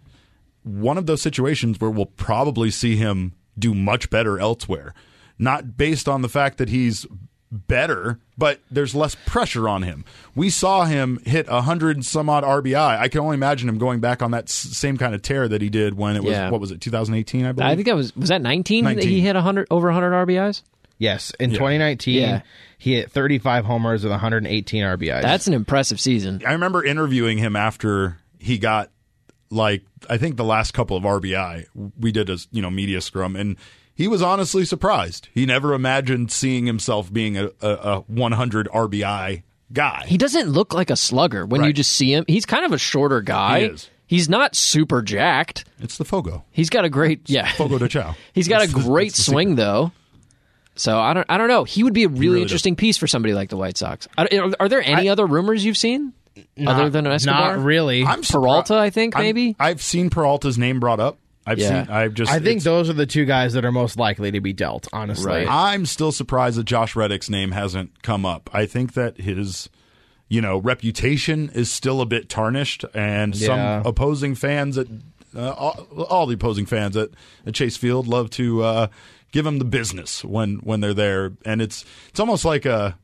one 0.64 0.98
of 0.98 1.06
those 1.06 1.22
situations 1.22 1.80
where 1.80 1.90
we'll 1.92 2.06
probably 2.06 2.70
see 2.72 2.96
him 2.96 3.34
do 3.58 3.74
much 3.74 4.10
better 4.10 4.40
elsewhere. 4.40 4.94
Not 5.40 5.76
based 5.78 6.08
on 6.08 6.22
the 6.22 6.30
fact 6.30 6.58
that 6.60 6.70
he's 6.70 7.06
better, 7.52 8.20
but 8.38 8.60
there's 8.72 8.96
less 8.96 9.16
pressure 9.26 9.68
on 9.68 9.84
him. 9.84 10.06
We 10.36 10.50
saw 10.50 10.86
him 10.86 11.20
hit 11.26 11.48
a 11.50 11.62
hundred 11.62 11.98
and 11.98 12.06
some 12.06 12.30
odd 12.30 12.44
RBI. 12.44 13.00
I 13.00 13.08
can 13.10 13.20
only 13.22 13.34
imagine 13.36 13.68
him 13.68 13.78
going 13.78 14.00
back 14.00 14.22
on 14.22 14.32
that 14.32 14.46
s- 14.46 14.52
same 14.54 14.98
kind 14.98 15.14
of 15.14 15.22
tear 15.22 15.48
that 15.50 15.62
he 15.62 15.70
did 15.70 15.98
when 15.98 16.16
it 16.16 16.24
was 16.24 16.32
Yeah. 16.34 16.50
what 16.50 16.62
was 16.62 16.72
it 16.72 16.80
2018 16.80 17.46
I 17.46 17.52
believe. 17.52 17.70
I 17.70 17.76
think 17.76 17.88
that 17.88 17.96
was 17.96 18.16
was 18.16 18.30
that 18.30 18.42
19, 18.42 18.86
that 18.86 18.96
19. 18.96 19.10
he 19.12 19.20
hit 19.22 19.36
100 19.36 19.68
over 19.70 19.88
100 19.88 20.12
RBIs? 20.14 20.62
Yes, 20.98 21.32
in 21.40 21.50
2019, 21.50 22.22
Yeah. 22.22 22.42
he 22.78 22.94
hit 22.94 23.12
35 23.12 23.66
homers 23.66 24.04
with 24.04 24.12
118 24.12 24.84
RBIs. 24.84 25.24
That's 25.24 25.48
an 25.48 25.54
impressive 25.54 26.00
season. 26.00 26.42
I 26.48 26.54
remember 26.54 26.86
interviewing 26.86 27.40
him 27.40 27.56
after 27.56 28.18
he 28.40 28.60
got 28.60 28.92
like 29.52 29.84
I 30.10 30.18
think 30.18 30.38
the 30.38 30.44
last 30.44 30.74
couple 30.74 30.98
of 30.98 31.04
RBI. 31.04 31.66
We 32.00 32.12
did 32.12 32.30
a 32.30 32.38
you 32.52 32.62
know 32.62 32.72
media 32.72 33.02
scrum, 33.02 33.36
and 33.36 33.58
he 33.94 34.08
was 34.08 34.22
honestly 34.22 34.66
surprised. 34.66 35.28
He 35.34 35.46
never 35.46 35.74
imagined 35.74 36.32
seeing 36.32 36.66
himself 36.66 37.12
being 37.14 37.38
a, 37.38 37.52
a, 37.62 37.68
a 37.70 38.00
100 38.08 38.68
RBI 38.70 39.44
guy. 39.74 40.06
He 40.08 40.18
doesn't 40.18 40.50
look 40.50 40.74
like 40.74 40.90
a 40.90 40.96
slugger 40.96 41.46
when 41.46 41.64
you 41.64 41.74
just 41.74 41.92
see 41.92 42.14
him. 42.14 42.26
He's 42.28 42.46
kind 42.46 42.66
of 42.66 42.72
a 42.72 42.78
shorter 42.78 43.22
guy. 43.22 43.60
He 43.60 43.66
is. 43.68 43.90
He's 44.08 44.28
not 44.28 44.56
super 44.56 45.02
jacked. 45.02 45.64
it's 45.80 45.98
the 45.98 46.04
Fogo, 46.04 46.44
He's 46.52 46.70
got 46.70 46.84
a 46.84 46.90
great 46.90 47.30
yeah. 47.30 47.50
Fogo 47.54 47.78
de 47.78 47.88
Chao. 47.88 48.16
He's 48.34 48.50
got 48.50 48.62
a 48.62 48.68
great 48.68 49.14
the 49.14 49.22
swing 49.22 49.56
though. 49.56 49.94
So 50.76 51.00
I 51.00 51.14
don't 51.14 51.26
I 51.30 51.38
don't 51.38 51.48
know. 51.48 51.64
He 51.64 51.84
would 51.84 51.94
be 51.94 52.04
a 52.04 52.10
really, 52.10 52.28
really 52.28 52.42
interesting 52.42 52.76
piece 52.76 52.98
for 52.98 53.08
somebody 53.08 53.34
like 53.34 53.50
the 53.50 53.56
White 53.58 53.78
Sox. 53.78 54.10
Are, 54.18 54.28
are- 54.34 54.52
are 54.60 54.68
there 54.70 54.82
any 54.82 55.08
other 55.08 55.26
rumors 55.26 55.64
you've 55.64 55.78
seen 55.78 56.12
other 56.66 56.90
than 56.90 57.08
Escobar? 57.08 57.58
not 57.58 57.64
really. 57.66 58.04
I'm 58.04 58.22
Peralta, 58.22 58.76
I 58.76 58.90
think 58.90 59.16
I'm- 59.16 59.24
maybe. 59.26 59.56
I've 59.60 59.82
seen 59.82 60.10
Peralta's 60.10 60.58
name 60.58 60.80
brought 60.80 61.00
up. 61.00 61.18
I've 61.46 61.58
Yeah. 61.58 61.86
seen. 61.86 61.94
I've 61.94 62.14
just. 62.14 62.32
I 62.32 62.40
think 62.40 62.62
those 62.64 62.90
are 62.90 62.94
the 62.94 63.08
two 63.08 63.26
guys 63.26 63.54
that 63.54 63.66
are 63.66 63.72
most 63.72 63.98
likely 63.98 64.32
to 64.32 64.42
be 64.42 64.54
dealt. 64.54 64.88
Honestly, 64.94 65.26
Right. 65.26 65.48
I'm 65.50 65.86
still 65.88 66.12
surprised 66.12 66.58
that 66.58 66.66
Josh 66.66 66.96
Reddick's 66.96 67.30
name 67.32 67.52
hasn't 67.52 68.04
come 68.04 68.26
up. 68.28 68.50
I 68.54 68.68
think 68.68 68.94
that 68.94 69.20
his, 69.20 69.68
you 70.30 70.40
know, 70.40 70.60
reputation 70.60 71.50
is 71.56 71.72
still 71.72 72.00
a 72.00 72.06
bit 72.06 72.30
tarnished, 72.30 72.86
and 72.94 73.36
Yeah. 73.36 73.48
some 73.82 73.88
opposing 73.88 74.36
fans 74.36 74.78
at 74.78 74.86
uh, 75.36 75.50
all, 75.52 75.88
all 76.10 76.26
the 76.28 76.36
opposing 76.36 76.66
fans 76.66 76.96
at, 76.96 77.10
at 77.48 77.54
Chase 77.56 77.76
Field 77.78 78.06
love 78.06 78.30
to 78.32 78.62
uh, 78.64 78.88
give 79.32 79.46
him 79.46 79.58
the 79.60 79.66
business 79.66 80.24
when 80.24 80.56
when 80.58 80.82
they're 80.82 80.94
there, 80.94 81.32
and 81.44 81.60
it's 81.62 81.86
it's 82.10 82.20
almost 82.20 82.46
like 82.46 82.66
a 82.68 82.98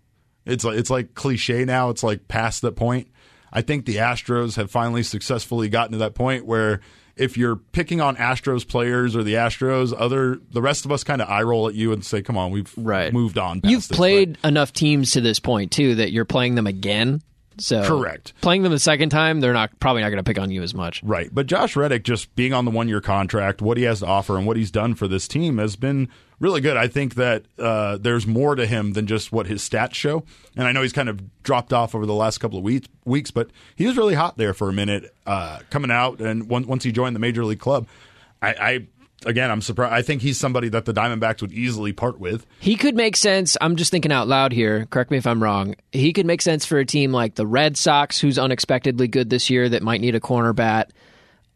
it's 0.46 0.64
like 0.64 0.78
it's 0.78 0.90
like 0.92 1.16
cliche 1.16 1.66
now. 1.66 1.90
It's 1.90 2.04
like 2.04 2.28
past 2.28 2.62
that 2.62 2.76
point. 2.76 3.08
I 3.52 3.62
think 3.62 3.86
the 3.86 3.96
Astros 3.98 4.56
have 4.56 4.70
finally 4.72 5.04
successfully 5.04 5.70
gotten 5.70 5.94
to 5.94 5.98
that 6.00 6.16
point 6.16 6.46
where 6.46 6.82
if 7.16 7.36
you're 7.38 7.56
picking 7.56 8.00
on 8.02 8.16
Astros 8.18 8.68
players 8.68 9.16
or 9.16 9.24
the 9.24 9.34
Astros, 9.34 9.94
other 9.98 10.40
the 10.52 10.62
rest 10.62 10.86
of 10.86 10.92
us 10.92 11.04
kind 11.04 11.22
of 11.22 11.30
eye 11.30 11.42
roll 11.42 11.68
at 11.68 11.74
you 11.74 11.92
and 11.92 12.04
say, 12.06 12.22
"Come 12.22 12.38
on, 12.38 12.52
we've 12.52 12.72
Right. 12.78 13.12
moved 13.12 13.38
on." 13.38 13.62
Past 13.62 13.72
You've 13.72 13.88
this." 13.88 13.98
played 13.98 14.38
enough 14.44 14.72
teams 14.74 15.12
to 15.12 15.22
this 15.22 15.40
point 15.40 15.72
too 15.72 15.96
that 15.96 16.12
you're 16.12 16.26
playing 16.26 16.56
them 16.56 16.68
again. 16.68 17.22
So 17.60 17.84
Correct. 17.88 18.34
Playing 18.42 18.62
them 18.62 18.72
the 18.72 18.78
second 18.78 19.10
time, 19.10 19.40
they're 19.40 19.52
not 19.52 19.80
probably 19.80 20.04
not 20.04 20.10
going 20.10 20.24
to 20.24 20.30
pick 20.30 20.38
on 20.38 20.52
you 20.52 20.62
as 20.62 20.76
much. 20.76 21.02
Right. 21.02 21.30
But 21.34 21.48
Josh 21.48 21.76
Reddick 21.76 22.04
just 22.04 22.36
being 22.36 22.54
on 22.54 22.66
the 22.66 22.72
one 22.72 22.88
year 22.88 23.02
contract, 23.02 23.64
what 23.64 23.78
he 23.78 23.84
has 23.86 24.02
to 24.02 24.06
offer, 24.06 24.38
and 24.38 24.46
what 24.46 24.58
he's 24.58 24.70
done 24.70 24.94
for 24.94 25.08
this 25.08 25.28
team 25.28 25.58
has 25.58 25.76
been 25.76 26.08
really 26.40 26.62
good. 26.62 26.78
I 26.78 26.88
think 26.88 27.16
that 27.16 27.46
uh, 27.58 27.98
there's 27.98 28.28
more 28.28 28.56
to 28.56 28.66
him 28.66 28.94
than 28.94 29.08
just 29.08 29.32
what 29.32 29.48
his 29.48 29.68
stats 29.68 29.96
show. 29.96 30.24
And 30.56 30.68
I 30.68 30.72
know 30.72 30.82
he's 30.82 30.94
kind 30.94 31.10
of 31.10 31.22
dropped 31.44 31.74
off 31.74 31.96
over 31.96 32.06
the 32.06 32.14
last 32.14 32.38
couple 32.40 32.58
of 32.58 32.64
weeks, 32.64 32.88
weeks 33.06 33.32
but 33.32 33.50
he 33.76 33.88
was 33.88 33.98
really 33.98 34.16
hot 34.16 34.38
there 34.38 34.54
for 34.54 34.70
a 34.70 34.74
minute 34.74 35.14
uh, 35.26 35.60
coming 35.70 35.92
out. 35.92 36.20
And 36.20 36.50
once 36.50 36.68
once 36.68 36.84
he 36.84 36.92
joined 36.92 37.16
the 37.16 37.20
major 37.20 37.46
league 37.46 37.60
club, 37.60 37.88
I, 38.42 38.54
I 38.54 38.88
again 39.26 39.50
I'm 39.50 39.62
surprised. 39.62 39.94
I 39.94 40.02
think 40.02 40.22
he's 40.22 40.38
somebody 40.38 40.70
that 40.70 40.86
the 40.86 40.94
Diamondbacks 40.94 41.42
would 41.42 41.54
easily 41.54 41.94
part 41.94 42.20
with. 42.20 42.46
He 42.60 42.76
could 42.76 42.96
make 42.96 43.16
sense. 43.16 43.58
I'm 43.60 43.76
just 43.76 43.92
thinking 43.92 44.12
out 44.12 44.28
loud 44.28 44.52
here. 44.52 44.86
Correct 44.88 45.12
me 45.12 45.18
if 45.18 45.28
I'm 45.28 45.42
wrong. 45.42 45.76
He 45.92 46.14
could 46.14 46.26
make 46.26 46.42
sense 46.42 46.66
for 46.66 46.78
a 46.78 46.86
team 46.86 47.12
like 47.12 47.36
the 47.36 47.48
Red 47.48 47.78
Sox, 47.78 48.20
who's 48.20 48.38
unexpectedly 48.38 49.08
good 49.08 49.30
this 49.30 49.50
year, 49.50 49.70
that 49.70 49.84
might 49.84 50.02
need 50.02 50.16
a 50.16 50.20
corner 50.20 50.54
bat. 50.54 50.92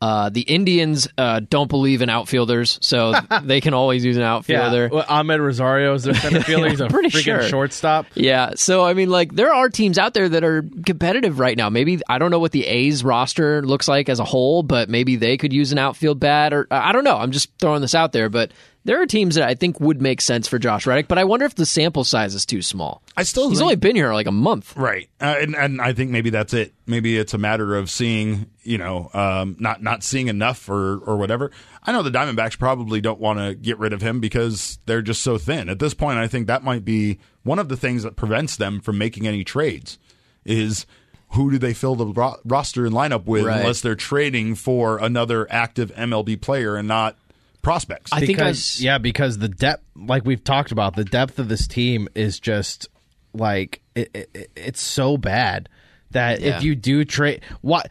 Uh, 0.02 0.30
the 0.30 0.42
Indians 0.42 1.08
uh, 1.18 1.42
don't 1.48 1.70
believe 1.70 2.02
in 2.02 2.10
outfielders, 2.10 2.80
so 2.82 3.14
they 3.44 3.62
can 3.62 3.76
always 3.76 4.04
use 4.04 4.18
an 4.18 4.24
outfielder. 4.24 4.90
Well, 4.92 5.04
Amed 5.04 5.40
Rosario 5.40 5.94
is 5.94 6.04
their 6.04 6.16
center 6.16 6.42
fielder. 6.44 6.70
He's 6.70 6.82
a 6.82 6.88
pretty 6.88 7.10
freaking 7.10 7.22
sure. 7.24 7.44
shortstop. 7.44 8.08
Yeah, 8.16 8.54
so 8.56 8.84
I 8.84 8.96
mean, 8.96 9.12
like 9.12 9.36
there 9.36 9.54
are 9.54 9.70
teams 9.70 10.00
out 10.00 10.16
there 10.16 10.28
that 10.28 10.44
are 10.44 10.64
competitive 10.86 11.38
right 11.38 11.56
now. 11.56 11.70
Maybe 11.70 12.02
I 12.10 12.18
don't 12.18 12.32
know 12.32 12.40
what 12.40 12.52
the 12.52 12.66
A's 12.66 13.04
roster 13.04 13.62
looks 13.62 13.88
like 13.88 14.10
as 14.10 14.20
a 14.20 14.26
whole, 14.26 14.64
but 14.64 14.90
maybe 14.90 15.18
they 15.18 15.38
could 15.38 15.54
use 15.54 15.72
an 15.72 15.78
outfield 15.78 16.20
bat, 16.20 16.52
or 16.52 16.66
I 16.72 16.92
don't 16.94 17.04
know. 17.04 17.18
I'm 17.18 17.32
just 17.32 17.52
throwing 17.60 17.82
this 17.82 17.94
out 17.94 18.12
there, 18.12 18.30
but 18.30 18.52
there 18.84 19.02
are 19.02 19.06
teams 19.06 19.36
that 19.36 19.48
I 19.48 19.54
think 19.56 19.80
would 19.80 20.02
make 20.02 20.22
sense 20.22 20.48
for 20.48 20.58
Josh 20.60 20.86
Reddick. 20.88 21.08
But 21.08 21.18
I 21.18 21.24
wonder 21.24 21.46
if 21.46 21.56
the 21.56 21.66
sample 21.66 22.04
size 22.04 22.34
is 22.36 22.46
too 22.46 22.62
small. 22.62 23.02
I 23.16 23.24
still 23.24 23.50
He's 23.50 23.60
think- 23.60 23.64
only 23.64 23.76
been 23.76 23.96
here 23.96 24.14
like 24.14 24.28
a 24.28 24.32
month. 24.32 24.76
Right, 24.76 25.10
uh, 25.20 25.36
and 25.40 25.56
and 25.56 25.82
I 25.82 25.94
think 25.94 26.12
maybe 26.12 26.30
that's 26.30 26.54
it. 26.54 26.74
Maybe 26.88 27.18
it's 27.18 27.34
a 27.34 27.38
matter 27.38 27.76
of 27.76 27.90
seeing, 27.90 28.48
you 28.64 28.78
know, 28.78 29.10
um, 29.14 29.56
not 29.60 29.82
not 29.84 30.04
seeing 30.04 30.28
enough 30.28 30.68
or 30.70 30.98
or 31.00 31.18
whatever. 31.18 31.52
I 31.84 31.92
know 31.92 32.04
the 32.04 32.12
Diamondbacks 32.12 32.58
probably 32.60 33.02
don't 33.02 33.20
want 33.20 33.40
to 33.40 33.56
get 33.56 33.78
rid 33.80 33.94
of 33.94 34.02
him 34.02 34.20
because 34.20 34.80
they're 34.86 35.02
just 35.02 35.22
so 35.22 35.38
thin. 35.38 35.68
At 35.70 35.80
this 35.80 35.94
point, 35.94 36.18
I 36.20 36.28
think 36.28 36.48
that 36.48 36.64
might 36.64 36.86
be 36.86 37.20
one 37.44 37.60
of 37.60 37.70
the 37.70 37.78
things 37.78 38.04
that 38.04 38.16
prevents 38.16 38.56
them 38.56 38.80
from 38.82 38.98
making 38.98 39.28
any 39.28 39.44
trades. 39.44 39.98
Is 40.46 40.86
who 41.30 41.50
do 41.52 41.58
they 41.58 41.74
fill 41.74 41.96
the 41.96 42.08
ro- 42.08 42.36
roster 42.44 42.86
and 42.86 42.94
lineup 42.94 43.26
with 43.26 43.46
Right. 43.46 43.62
unless 43.62 43.80
they're 43.82 43.96
trading 43.96 44.56
for 44.56 44.98
another 44.98 45.48
active 45.50 45.92
MLB 45.96 46.36
player 46.36 46.76
and 46.76 46.88
not 46.88 47.16
prospects? 47.62 48.12
I 48.14 48.20
think 48.20 48.40
I 48.40 48.44
because 48.44 48.58
s- 48.58 48.82
yeah, 48.82 48.98
because 48.98 49.38
the 49.38 49.48
depth, 49.50 49.84
like 49.96 50.26
we've 50.26 50.44
talked 50.44 50.72
about, 50.72 50.96
the 50.96 51.06
depth 51.06 51.40
of 51.40 51.50
this 51.50 51.68
team 51.68 52.08
is 52.16 52.40
just 52.40 52.88
like 53.34 53.82
it, 53.96 54.10
it, 54.14 54.52
it's 54.56 54.82
so 54.82 55.18
bad 55.18 55.70
that 56.12 56.42
Yeah. 56.42 56.58
if 56.58 56.64
you 56.64 56.76
do 56.76 57.06
trade, 57.06 57.42
why 57.62 57.84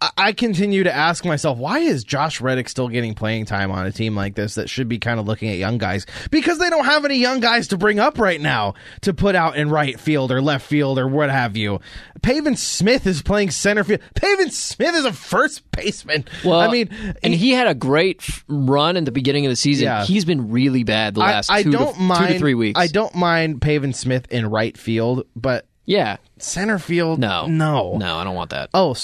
I- 0.00 0.10
I 0.16 0.32
continue 0.32 0.84
to 0.84 0.94
ask 0.94 1.24
myself, 1.24 1.58
why 1.58 1.78
is 1.80 2.04
Josh 2.04 2.40
Reddick 2.40 2.68
still 2.68 2.88
getting 2.88 3.14
playing 3.14 3.46
time 3.46 3.70
on 3.72 3.84
a 3.86 3.90
team 3.92 4.14
like 4.14 4.34
this 4.36 4.54
that 4.54 4.70
should 4.70 4.88
be 4.88 4.98
kind 4.98 5.18
of 5.18 5.26
looking 5.26 5.48
at 5.50 5.56
young 5.56 5.78
guys 5.78 6.06
because 6.30 6.58
they 6.58 6.70
don't 6.70 6.84
have 6.84 7.04
any 7.04 7.16
young 7.16 7.40
guys 7.40 7.68
to 7.68 7.76
bring 7.76 7.98
up 7.98 8.18
right 8.18 8.40
now 8.40 8.74
to 9.02 9.12
put 9.12 9.34
out 9.34 9.56
in 9.56 9.70
right 9.70 9.98
field 9.98 10.30
or 10.30 10.40
left 10.40 10.66
field 10.66 10.98
or 10.98 11.08
what 11.08 11.30
have 11.30 11.56
you. 11.56 11.80
Pavin 12.22 12.56
Smith 12.56 13.06
is 13.06 13.22
playing 13.22 13.50
center 13.50 13.82
field. 13.84 14.00
Pavin 14.14 14.50
Smith 14.50 14.94
is 14.94 15.04
a 15.04 15.12
first 15.12 15.68
baseman. 15.72 16.24
Well, 16.44 16.60
I 16.60 16.68
mean, 16.70 16.88
and 17.22 17.34
he 17.34 17.50
had 17.50 17.66
a 17.66 17.74
great 17.74 18.22
run 18.48 18.96
in 18.96 19.04
the 19.04 19.12
beginning 19.12 19.46
of 19.46 19.50
the 19.50 19.56
season. 19.56 19.84
Yeah. 19.86 20.04
He's 20.04 20.24
been 20.24 20.50
really 20.50 20.84
bad 20.84 21.14
the 21.14 21.20
last 21.20 21.50
I, 21.50 21.58
I 21.58 21.62
two, 21.64 21.70
don't 21.72 21.94
to, 21.94 22.00
mind 22.00 22.26
two 22.28 22.32
to 22.34 22.38
three 22.38 22.54
weeks. 22.54 22.78
I 22.78 22.86
don't 22.86 23.14
mind 23.14 23.60
Pavin 23.60 23.92
Smith 23.92 24.26
in 24.30 24.46
right 24.48 24.76
field, 24.76 25.24
but 25.34 25.66
Yeah, 25.88 26.18
center 26.36 26.78
field, 26.78 27.18
no, 27.18 27.46
no, 27.46 27.96
no, 27.96 28.16
I 28.16 28.24
don't 28.24 28.34
want 28.34 28.50
that. 28.50 28.68
Oh, 28.74 28.94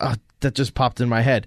uh, 0.00 0.14
that 0.40 0.54
just 0.54 0.72
popped 0.74 0.98
in 0.98 1.06
my 1.06 1.20
head. 1.20 1.46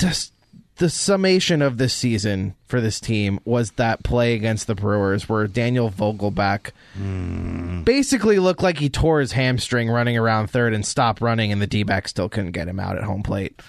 Just 0.00 0.32
the 0.78 0.90
summation 0.90 1.62
of 1.62 1.78
this 1.78 1.94
season 1.94 2.56
for 2.66 2.80
this 2.80 2.98
team 2.98 3.38
was 3.44 3.70
that 3.72 4.02
play 4.02 4.34
against 4.34 4.66
the 4.66 4.74
Brewers 4.74 5.28
where 5.28 5.46
Daniel 5.46 5.88
Vogelbach 5.88 6.72
basically 7.84 8.40
looked 8.40 8.60
like 8.60 8.78
he 8.78 8.88
tore 8.88 9.20
his 9.20 9.30
hamstring 9.30 9.88
running 9.88 10.18
around 10.18 10.48
third 10.48 10.74
and 10.74 10.84
stopped 10.84 11.20
running, 11.20 11.52
and 11.52 11.62
the 11.62 11.68
D 11.68 11.84
back 11.84 12.08
still 12.08 12.28
couldn't 12.28 12.50
get 12.50 12.66
him 12.66 12.80
out 12.80 12.98
at 12.98 13.04
home 13.04 13.22
plate. 13.22 13.62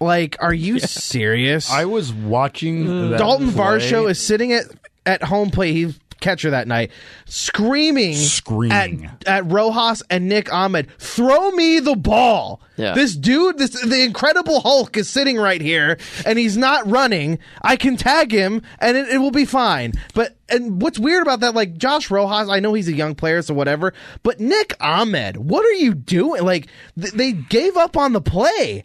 Like, 0.00 0.36
are 0.40 0.52
you 0.52 0.78
serious? 0.80 1.70
I 1.70 1.84
was 1.84 2.12
watching 2.12 3.10
that 3.12 3.18
Dalton 3.18 3.52
play. 3.52 3.62
Varsho 3.62 4.10
is 4.10 4.20
sitting 4.20 4.52
at 4.52 4.64
at 5.06 5.22
home 5.22 5.50
plate. 5.52 5.74
He 5.74 5.94
catcher 6.20 6.50
that 6.50 6.66
night, 6.68 6.90
screaming, 7.26 8.14
Screaming. 8.14 9.04
at, 9.04 9.26
at 9.26 9.50
Rojas 9.50 10.02
and 10.10 10.28
Nick 10.28 10.52
Ahmed, 10.52 10.88
"Throw 10.98 11.50
me 11.52 11.80
the 11.80 11.96
ball!" 11.96 12.60
Yeah. 12.76 12.94
This 12.94 13.14
dude, 13.16 13.58
this 13.58 13.80
the 13.82 14.02
Incredible 14.02 14.60
Hulk, 14.60 14.96
is 14.96 15.08
sitting 15.08 15.36
right 15.36 15.60
here, 15.60 15.98
and 16.24 16.38
he's 16.38 16.56
not 16.56 16.86
running. 16.86 17.38
I 17.62 17.76
can 17.76 17.96
tag 17.96 18.32
him, 18.32 18.62
and 18.78 18.96
it, 18.96 19.08
it 19.08 19.18
will 19.18 19.30
be 19.30 19.44
fine. 19.44 19.92
But 20.14 20.36
and 20.48 20.80
what's 20.80 20.98
weird 20.98 21.22
about 21.22 21.40
that, 21.40 21.54
like 21.54 21.76
Josh 21.76 22.10
Rojas, 22.10 22.48
I 22.48 22.60
know 22.60 22.74
he's 22.74 22.88
a 22.88 22.92
young 22.94 23.14
player, 23.14 23.42
so 23.42 23.54
whatever. 23.54 23.92
But 24.22 24.40
Nick 24.40 24.74
Ahmed, 24.80 25.36
what 25.36 25.64
are 25.64 25.72
you 25.72 25.94
doing? 25.94 26.42
Like 26.44 26.68
th- 27.00 27.12
they 27.14 27.32
gave 27.32 27.76
up 27.76 27.96
on 27.96 28.12
the 28.12 28.20
play. 28.20 28.84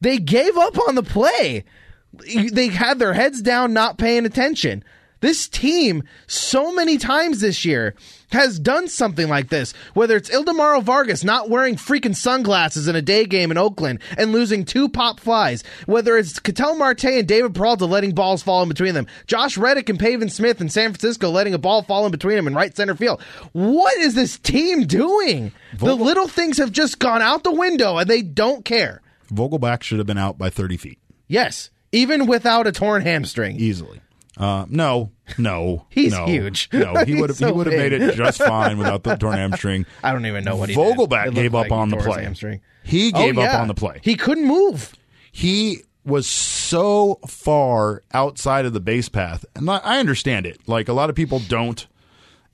They 0.00 0.18
gave 0.18 0.56
up 0.56 0.78
on 0.88 0.94
the 0.94 1.02
play. 1.02 1.64
They 2.12 2.68
had 2.68 2.98
their 2.98 3.12
heads 3.12 3.40
down, 3.40 3.72
not 3.72 3.96
paying 3.98 4.26
attention. 4.26 4.82
This 5.20 5.48
team, 5.48 6.02
so 6.26 6.72
many 6.72 6.96
times 6.96 7.40
this 7.40 7.64
year, 7.64 7.94
has 8.32 8.58
done 8.58 8.88
something 8.88 9.28
like 9.28 9.48
this. 9.50 9.72
Whether 9.92 10.16
it's 10.16 10.30
Ildemaro 10.30 10.82
Vargas 10.82 11.22
not 11.24 11.50
wearing 11.50 11.76
freaking 11.76 12.16
sunglasses 12.16 12.88
in 12.88 12.96
a 12.96 13.02
day 13.02 13.26
game 13.26 13.50
in 13.50 13.58
Oakland 13.58 14.00
and 14.16 14.32
losing 14.32 14.64
two 14.64 14.88
pop 14.88 15.20
flies. 15.20 15.62
Whether 15.86 16.16
it's 16.16 16.38
Ketel 16.38 16.76
Marte 16.76 17.04
and 17.04 17.28
David 17.28 17.54
Peralta 17.54 17.84
letting 17.86 18.14
balls 18.14 18.42
fall 18.42 18.62
in 18.62 18.68
between 18.68 18.94
them. 18.94 19.06
Josh 19.26 19.58
Reddick 19.58 19.88
and 19.88 19.98
Pavin 19.98 20.30
Smith 20.30 20.60
in 20.60 20.68
San 20.70 20.90
Francisco 20.92 21.28
letting 21.30 21.52
a 21.54 21.58
ball 21.58 21.82
fall 21.82 22.06
in 22.06 22.12
between 22.12 22.36
them 22.36 22.46
in 22.46 22.54
right 22.54 22.74
center 22.74 22.94
field. 22.94 23.20
What 23.52 23.96
is 23.98 24.14
this 24.14 24.38
team 24.38 24.86
doing? 24.86 25.52
The 25.76 25.94
little 25.96 26.28
things 26.28 26.56
have 26.58 26.72
just 26.72 26.98
gone 26.98 27.20
out 27.22 27.44
the 27.44 27.52
window 27.52 27.98
and 27.98 28.08
they 28.08 28.22
don't 28.22 28.64
care. 28.64 29.02
Vogelbach 29.30 29.82
should 29.82 29.98
have 29.98 30.06
been 30.06 30.18
out 30.18 30.38
by 30.38 30.50
30 30.50 30.76
feet 30.76 30.98
Yes, 31.28 31.70
even 31.92 32.26
without 32.26 32.66
a 32.66 32.72
torn 32.72 33.02
hamstring. 33.02 33.56
easily. 33.60 34.00
Uh, 34.40 34.64
no, 34.70 35.12
no, 35.38 35.84
He's 35.90 36.12
no, 36.12 36.24
huge. 36.26 36.70
No, 36.72 37.04
he 37.04 37.14
would 37.20 37.28
have. 37.30 37.36
so 37.36 37.46
he 37.48 37.52
would 37.52 37.66
have 37.66 37.76
made 37.76 37.92
it 37.92 38.14
just 38.14 38.38
fine 38.38 38.78
without 38.78 39.02
the 39.04 39.14
torn 39.16 39.36
hamstring. 39.36 39.84
I 40.02 40.12
don't 40.12 40.24
even 40.24 40.44
know 40.44 40.56
what 40.56 40.70
he 40.70 40.74
did. 40.74 40.96
Vogelbach 40.96 41.34
gave 41.34 41.54
up 41.54 41.64
like 41.64 41.72
on 41.72 41.90
the 41.90 41.98
play. 41.98 42.22
hamstring. 42.22 42.62
He 42.82 43.12
Oh, 43.14 43.18
gave 43.22 43.36
up 43.38 43.60
on 43.60 43.68
the 43.68 43.74
play. 43.74 44.00
He 44.02 44.16
couldn't 44.16 44.46
move. 44.46 44.94
he 45.30 45.82
was 46.06 46.26
so 46.26 47.20
far 47.28 48.02
outside 48.14 48.64
of 48.64 48.72
the 48.72 48.80
base 48.80 49.10
path, 49.10 49.44
and 49.54 49.68
I 49.70 49.76
I 49.84 49.98
understand 49.98 50.46
it. 50.46 50.58
Like 50.66 50.88
a 50.88 50.94
lot 50.94 51.10
of 51.10 51.16
people 51.16 51.40
don't. 51.40 51.86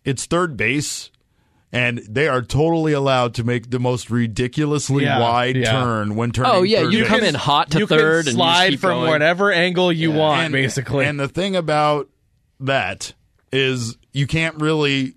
It's 0.04 0.26
third 0.26 0.56
base, 0.56 1.10
and 1.76 1.98
they 2.08 2.26
are 2.28 2.42
totally 2.42 2.92
allowed 2.92 3.34
to 3.34 3.44
make 3.44 3.70
the 3.70 3.78
most 3.78 4.10
ridiculously 4.10 5.04
Yeah, 5.04 5.20
wide 5.20 5.56
yeah. 5.56 5.72
turn 5.72 6.16
when 6.16 6.32
turning. 6.32 6.50
Oh, 6.52 6.62
yeah, 6.62 6.82
third 6.82 6.92
you 6.92 6.98
base. 7.00 7.08
come 7.08 7.20
in 7.22 7.34
hot 7.34 7.70
to 7.72 7.78
you 7.80 7.86
third 7.86 8.24
can 8.24 8.30
and 8.30 8.36
slide 8.36 8.64
you 8.66 8.70
keep 8.72 8.80
from 8.80 8.98
going. 8.98 9.10
whatever 9.10 9.52
angle 9.52 9.92
you 9.92 10.10
want, 10.12 10.46
and, 10.46 10.52
basically. 10.52 11.04
And 11.04 11.20
the 11.20 11.28
thing 11.28 11.54
about 11.56 12.08
that 12.60 13.12
is 13.52 13.96
you 14.12 14.26
can't 14.26 14.56
really 14.56 15.14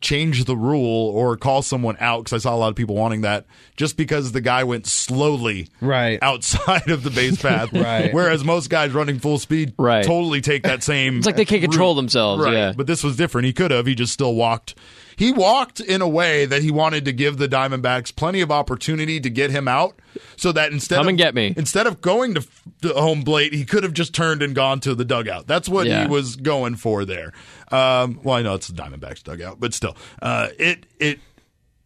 change 0.00 0.44
the 0.44 0.56
rule 0.56 1.10
or 1.14 1.36
call 1.36 1.62
someone 1.62 1.96
out 1.98 2.24
because 2.24 2.44
I 2.44 2.48
saw 2.48 2.54
a 2.54 2.58
lot 2.58 2.68
of 2.68 2.74
people 2.74 2.94
wanting 2.94 3.22
that 3.22 3.46
just 3.76 3.96
because 3.96 4.32
the 4.32 4.40
guy 4.42 4.64
went 4.64 4.86
slowly 4.86 5.68
Right. 5.80 6.18
outside 6.20 6.90
of 6.90 7.02
the 7.04 7.10
base 7.10 7.40
path. 7.42 7.72
Right. 7.72 8.12
Whereas 8.12 8.44
most 8.44 8.68
guys 8.68 8.92
running 8.92 9.18
full 9.18 9.38
speed 9.38 9.72
Right. 9.78 10.04
totally 10.04 10.42
take 10.42 10.64
that 10.64 10.82
same. 10.82 11.18
It's 11.18 11.26
like 11.26 11.36
they 11.36 11.44
can't 11.46 11.62
control 11.62 11.94
themselves, 11.94 12.44
Right. 12.44 12.52
yeah. 12.52 12.72
But 12.76 12.86
this 12.86 13.02
was 13.02 13.16
different. 13.16 13.46
He 13.46 13.52
could 13.54 13.70
have. 13.70 13.86
He 13.86 13.94
just 13.94 14.12
still 14.12 14.34
walked. 14.34 14.74
He 15.16 15.32
walked 15.32 15.80
in 15.80 16.00
a 16.02 16.08
way 16.08 16.46
that 16.46 16.62
he 16.62 16.70
wanted 16.70 17.04
to 17.04 17.12
give 17.12 17.36
the 17.38 17.48
Diamondbacks 17.48 18.14
plenty 18.14 18.40
of 18.40 18.50
opportunity 18.50 19.20
to 19.20 19.30
get 19.30 19.50
him 19.50 19.68
out, 19.68 19.98
so 20.36 20.52
that 20.52 20.72
instead 20.72 20.96
Come 20.96 21.06
of 21.06 21.10
and 21.10 21.18
get 21.18 21.34
me. 21.34 21.54
instead 21.56 21.86
of 21.86 22.00
going 22.00 22.34
to, 22.34 22.46
to 22.82 22.94
home 22.94 23.22
plate, 23.22 23.52
he 23.52 23.64
could 23.64 23.82
have 23.82 23.92
just 23.92 24.14
turned 24.14 24.42
and 24.42 24.54
gone 24.54 24.80
to 24.80 24.94
the 24.94 25.04
dugout. 25.04 25.46
That's 25.46 25.68
what 25.68 25.86
Yeah. 25.86 26.02
he 26.02 26.08
was 26.08 26.36
going 26.36 26.76
for 26.76 27.04
there. 27.04 27.32
Um, 27.70 28.20
well, 28.22 28.36
I 28.36 28.42
know 28.42 28.54
it's 28.54 28.68
the 28.68 28.80
Diamondbacks 28.80 29.22
dugout, 29.22 29.58
but 29.60 29.74
still, 29.74 29.96
uh, 30.22 30.48
it 30.58 30.86
it 30.98 31.20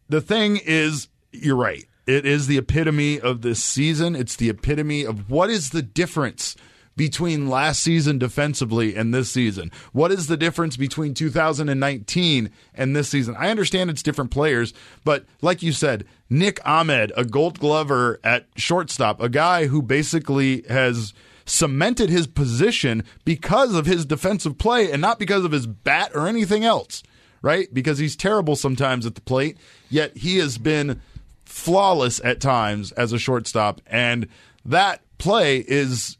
the 0.09 0.21
thing 0.21 0.57
is, 0.65 1.07
you're 1.31 1.55
right. 1.55 1.85
It 2.07 2.25
is 2.25 2.47
the 2.47 2.57
epitome 2.57 3.19
of 3.19 3.41
this 3.43 3.63
season. 3.63 4.15
It's 4.15 4.35
the 4.35 4.49
epitome 4.49 5.03
of 5.05 5.29
what 5.29 5.51
is 5.51 5.69
the 5.69 5.83
difference 5.83 6.55
between 6.99 7.47
last 7.47 7.81
season 7.81 8.17
defensively 8.17 8.93
and 8.93 9.13
this 9.13 9.31
season. 9.31 9.71
What 9.93 10.11
is 10.11 10.27
the 10.27 10.35
difference 10.35 10.75
between 10.75 11.13
2019 11.13 12.49
and 12.75 12.93
this 12.93 13.07
season? 13.07 13.37
I 13.39 13.51
understand 13.51 13.89
it's 13.89 14.03
different 14.03 14.31
players, 14.31 14.73
but 15.05 15.23
like 15.41 15.63
you 15.63 15.71
said, 15.71 16.03
Nick 16.29 16.59
Ahmed, 16.65 17.13
a 17.15 17.23
gold 17.23 17.57
glover 17.57 18.19
at 18.21 18.47
shortstop, 18.57 19.21
a 19.21 19.29
guy 19.29 19.67
who 19.67 19.81
basically 19.81 20.63
has 20.63 21.13
cemented 21.45 22.09
his 22.09 22.27
position 22.27 23.05
because 23.23 23.75
of 23.75 23.85
his 23.85 24.05
defensive 24.05 24.57
play 24.57 24.91
and 24.91 25.01
not 25.01 25.19
because 25.19 25.45
of 25.45 25.53
his 25.53 25.67
bat 25.67 26.11
or 26.13 26.27
anything 26.27 26.65
else, 26.65 27.01
right? 27.41 27.73
Because 27.73 27.99
he's 27.99 28.17
terrible 28.17 28.57
sometimes 28.57 29.05
at 29.05 29.15
the 29.15 29.21
plate, 29.21 29.57
yet 29.89 30.17
he 30.17 30.39
has 30.39 30.57
been 30.57 30.99
flawless 31.45 32.19
at 32.25 32.41
times 32.41 32.91
as 32.91 33.13
a 33.13 33.17
shortstop. 33.17 33.79
And 33.87 34.27
that 34.65 35.01
play 35.17 35.59
is 35.59 36.17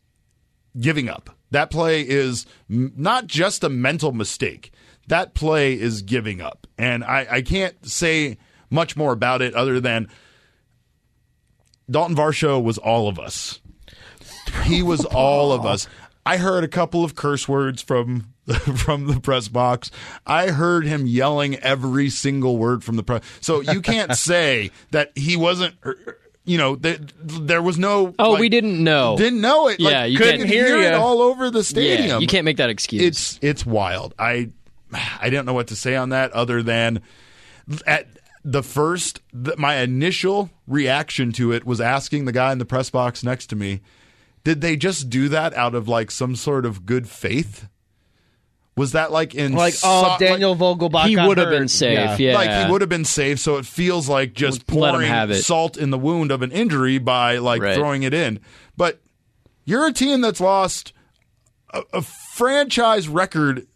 giving 0.80 1.10
up. 1.10 1.30
That 1.52 1.72
play 1.72 2.02
is 2.02 2.46
m- 2.70 2.94
not 2.96 3.28
just 3.28 3.64
a 3.64 3.70
mental 3.70 4.12
mistake. 4.12 4.72
That 5.08 5.34
play 5.34 5.74
is 5.74 6.02
giving 6.02 6.42
up. 6.42 6.68
And 6.78 7.04
I, 7.04 7.28
I 7.30 7.42
can't 7.42 7.88
say 7.88 8.38
much 8.70 8.96
more 8.96 9.12
about 9.12 9.42
it 9.42 9.56
other 9.56 9.80
than 9.80 10.08
Dalton 11.90 12.16
Varsho 12.16 12.62
was 12.62 12.78
all 12.78 13.08
of 13.08 13.20
us. 13.20 13.60
He 14.64 14.84
was 14.84 15.06
all 15.06 15.52
of 15.52 15.66
us. 15.66 15.88
I 16.26 16.38
heard 16.38 16.64
a 16.64 16.68
couple 16.68 17.04
of 17.04 17.16
curse 17.16 17.48
words 17.48 17.82
from 17.82 18.34
from 18.78 19.08
the 19.08 19.20
press 19.20 19.48
box. 19.48 19.90
I 20.26 20.50
heard 20.50 20.86
him 20.86 21.08
yelling 21.08 21.56
every 21.56 22.10
single 22.10 22.58
word 22.58 22.84
from 22.84 22.96
the 22.96 23.04
press. 23.04 23.24
So 23.42 23.62
you 23.62 23.82
can't 23.82 24.14
say 24.16 24.72
that 24.92 25.12
he 25.18 25.36
wasn't. 25.36 25.76
You 26.50 26.58
know, 26.58 26.76
th- 26.76 27.00
there 27.22 27.62
was 27.62 27.78
no. 27.78 28.16
Oh, 28.18 28.32
like, 28.32 28.40
we 28.40 28.50
didn't 28.50 28.84
know. 28.84 29.16
Didn't 29.16 29.40
know 29.40 29.68
it. 29.68 29.80
Yeah, 29.80 30.02
like, 30.02 30.12
you 30.12 30.18
couldn't 30.18 30.48
hear, 30.48 30.66
hear 30.66 30.82
it 30.82 30.94
all 30.96 31.22
over 31.22 31.52
the 31.52 31.64
stadium. 31.64 32.08
yeah, 32.08 32.18
you 32.18 32.26
can't 32.26 32.44
make 32.44 32.58
that 32.58 32.72
excuse. 32.72 33.04
It's 33.04 33.40
it's 33.44 33.66
wild. 33.68 34.16
I 34.18 34.50
I 35.22 35.30
don't 35.30 35.46
know 35.46 35.54
what 35.54 35.68
to 35.68 35.76
say 35.76 35.96
on 35.96 36.10
that 36.10 36.32
other 36.32 36.64
than 36.64 37.02
at 37.86 38.08
the 38.44 38.64
first 38.64 39.22
the, 39.32 39.56
my 39.58 39.76
initial 39.76 40.50
reaction 40.66 41.32
to 41.34 41.52
it 41.52 41.66
was 41.66 41.80
asking 41.80 42.26
the 42.26 42.32
guy 42.32 42.52
in 42.52 42.58
the 42.58 42.66
press 42.66 42.90
box 42.90 43.24
next 43.24 43.48
to 43.48 43.56
me, 43.56 43.82
did 44.44 44.62
they 44.62 44.76
just 44.76 45.08
do 45.08 45.30
that 45.30 45.54
out 45.54 45.76
of 45.76 45.88
like 45.88 46.10
some 46.10 46.36
sort 46.36 46.66
of 46.66 46.84
good 46.86 47.08
faith? 47.08 47.68
Was 48.80 48.94
that 48.94 49.12
like 49.12 49.36
in 49.36 49.52
like, 49.54 49.74
so- 49.74 49.88
oh, 49.90 50.02
like- 50.04 50.20
Daniel 50.20 50.56
Vogelbach. 50.56 51.06
he 51.08 51.18
would 51.18 51.38
have 51.38 51.50
been 51.50 51.68
safe. 51.68 52.18
Yeah, 52.20 52.34
like 52.34 52.66
he 52.66 52.72
would 52.72 52.82
have 52.82 52.90
been 52.90 53.06
safe, 53.06 53.40
so 53.40 53.58
it 53.58 53.66
feels 53.66 54.08
like 54.08 54.34
just 54.34 54.70
Let 54.72 54.92
pouring 54.92 55.08
have 55.10 55.36
salt 55.38 55.76
in 55.78 55.90
the 55.90 55.98
wound 56.00 56.32
of 56.32 56.42
an 56.42 56.52
injury 56.52 56.98
by 56.98 57.38
like 57.40 57.62
Right. 57.62 57.76
throwing 57.76 58.04
it 58.04 58.14
in. 58.14 58.40
But 58.78 59.02
you're 59.66 59.86
a 59.86 59.92
team 59.92 60.22
that's 60.22 60.40
lost 60.40 60.94
a, 61.74 61.84
a 61.94 62.02
franchise 62.02 63.08
record 63.08 63.68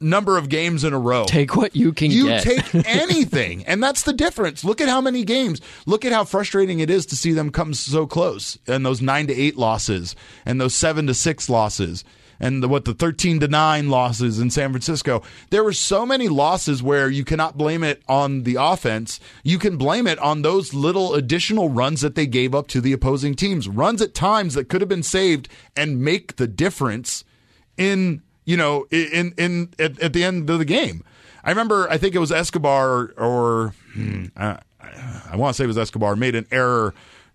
number 0.00 0.36
of 0.36 0.48
games 0.48 0.82
in 0.82 0.92
a 0.92 0.98
row. 0.98 1.24
Take 1.24 1.54
what 1.54 1.76
you 1.76 1.92
can 1.92 2.10
you 2.10 2.26
get. 2.26 2.42
take 2.42 2.74
anything, 2.86 3.64
and 3.66 3.80
that's 3.80 4.02
the 4.02 4.12
difference. 4.12 4.64
Look 4.64 4.80
at 4.80 4.88
how 4.88 5.00
many 5.00 5.22
games. 5.24 5.60
Look 5.86 6.04
at 6.04 6.10
how 6.12 6.24
frustrating 6.24 6.80
it 6.80 6.90
is 6.90 7.06
to 7.06 7.16
see 7.16 7.30
them 7.32 7.50
come 7.50 7.72
so 7.74 8.06
close, 8.08 8.58
and 8.66 8.84
those 8.84 9.00
nine 9.00 9.28
to 9.28 9.32
eight 9.34 9.56
losses, 9.56 10.16
and 10.44 10.60
those 10.60 10.74
seven 10.74 11.06
to 11.06 11.14
six 11.14 11.48
losses, 11.48 12.02
and 12.42 12.62
the, 12.62 12.68
what 12.68 12.84
the 12.84 12.92
thirteen 12.92 13.40
to 13.40 13.48
nine 13.48 13.88
losses 13.88 14.40
in 14.40 14.50
San 14.50 14.70
Francisco. 14.70 15.22
There 15.50 15.64
were 15.64 15.72
so 15.72 16.04
many 16.04 16.28
losses 16.28 16.82
where 16.82 17.08
you 17.08 17.24
cannot 17.24 17.56
blame 17.56 17.84
it 17.84 18.02
on 18.08 18.42
the 18.42 18.56
offense. 18.56 19.20
You 19.44 19.58
can 19.58 19.78
blame 19.78 20.08
it 20.08 20.18
on 20.18 20.42
those 20.42 20.74
little 20.74 21.14
additional 21.14 21.70
runs 21.70 22.00
that 22.00 22.16
they 22.16 22.26
gave 22.26 22.54
up 22.54 22.66
to 22.68 22.80
the 22.80 22.92
opposing 22.92 23.34
teams. 23.34 23.68
Runs 23.68 24.02
at 24.02 24.12
times 24.12 24.54
that 24.54 24.68
could 24.68 24.80
have 24.80 24.88
been 24.88 25.04
saved 25.04 25.48
and 25.76 26.02
make 26.02 26.36
the 26.36 26.48
difference 26.48 27.24
in 27.78 28.22
you 28.44 28.56
know 28.56 28.86
in 28.90 29.32
in 29.38 29.72
at, 29.78 29.98
at 30.00 30.12
the 30.12 30.24
end 30.24 30.50
of 30.50 30.58
the 30.58 30.64
game. 30.64 31.04
I 31.44 31.50
remember 31.50 31.88
I 31.88 31.96
think 31.96 32.14
it 32.14 32.18
was 32.18 32.32
Escobar 32.32 32.88
or, 32.88 33.14
or 33.16 33.74
hmm, 33.94 34.26
I, 34.36 34.58
I 35.30 35.36
want 35.36 35.54
to 35.54 35.58
say 35.58 35.64
it 35.64 35.68
was 35.68 35.78
Escobar 35.78 36.16
made 36.16 36.34
an 36.34 36.46
error 36.50 36.92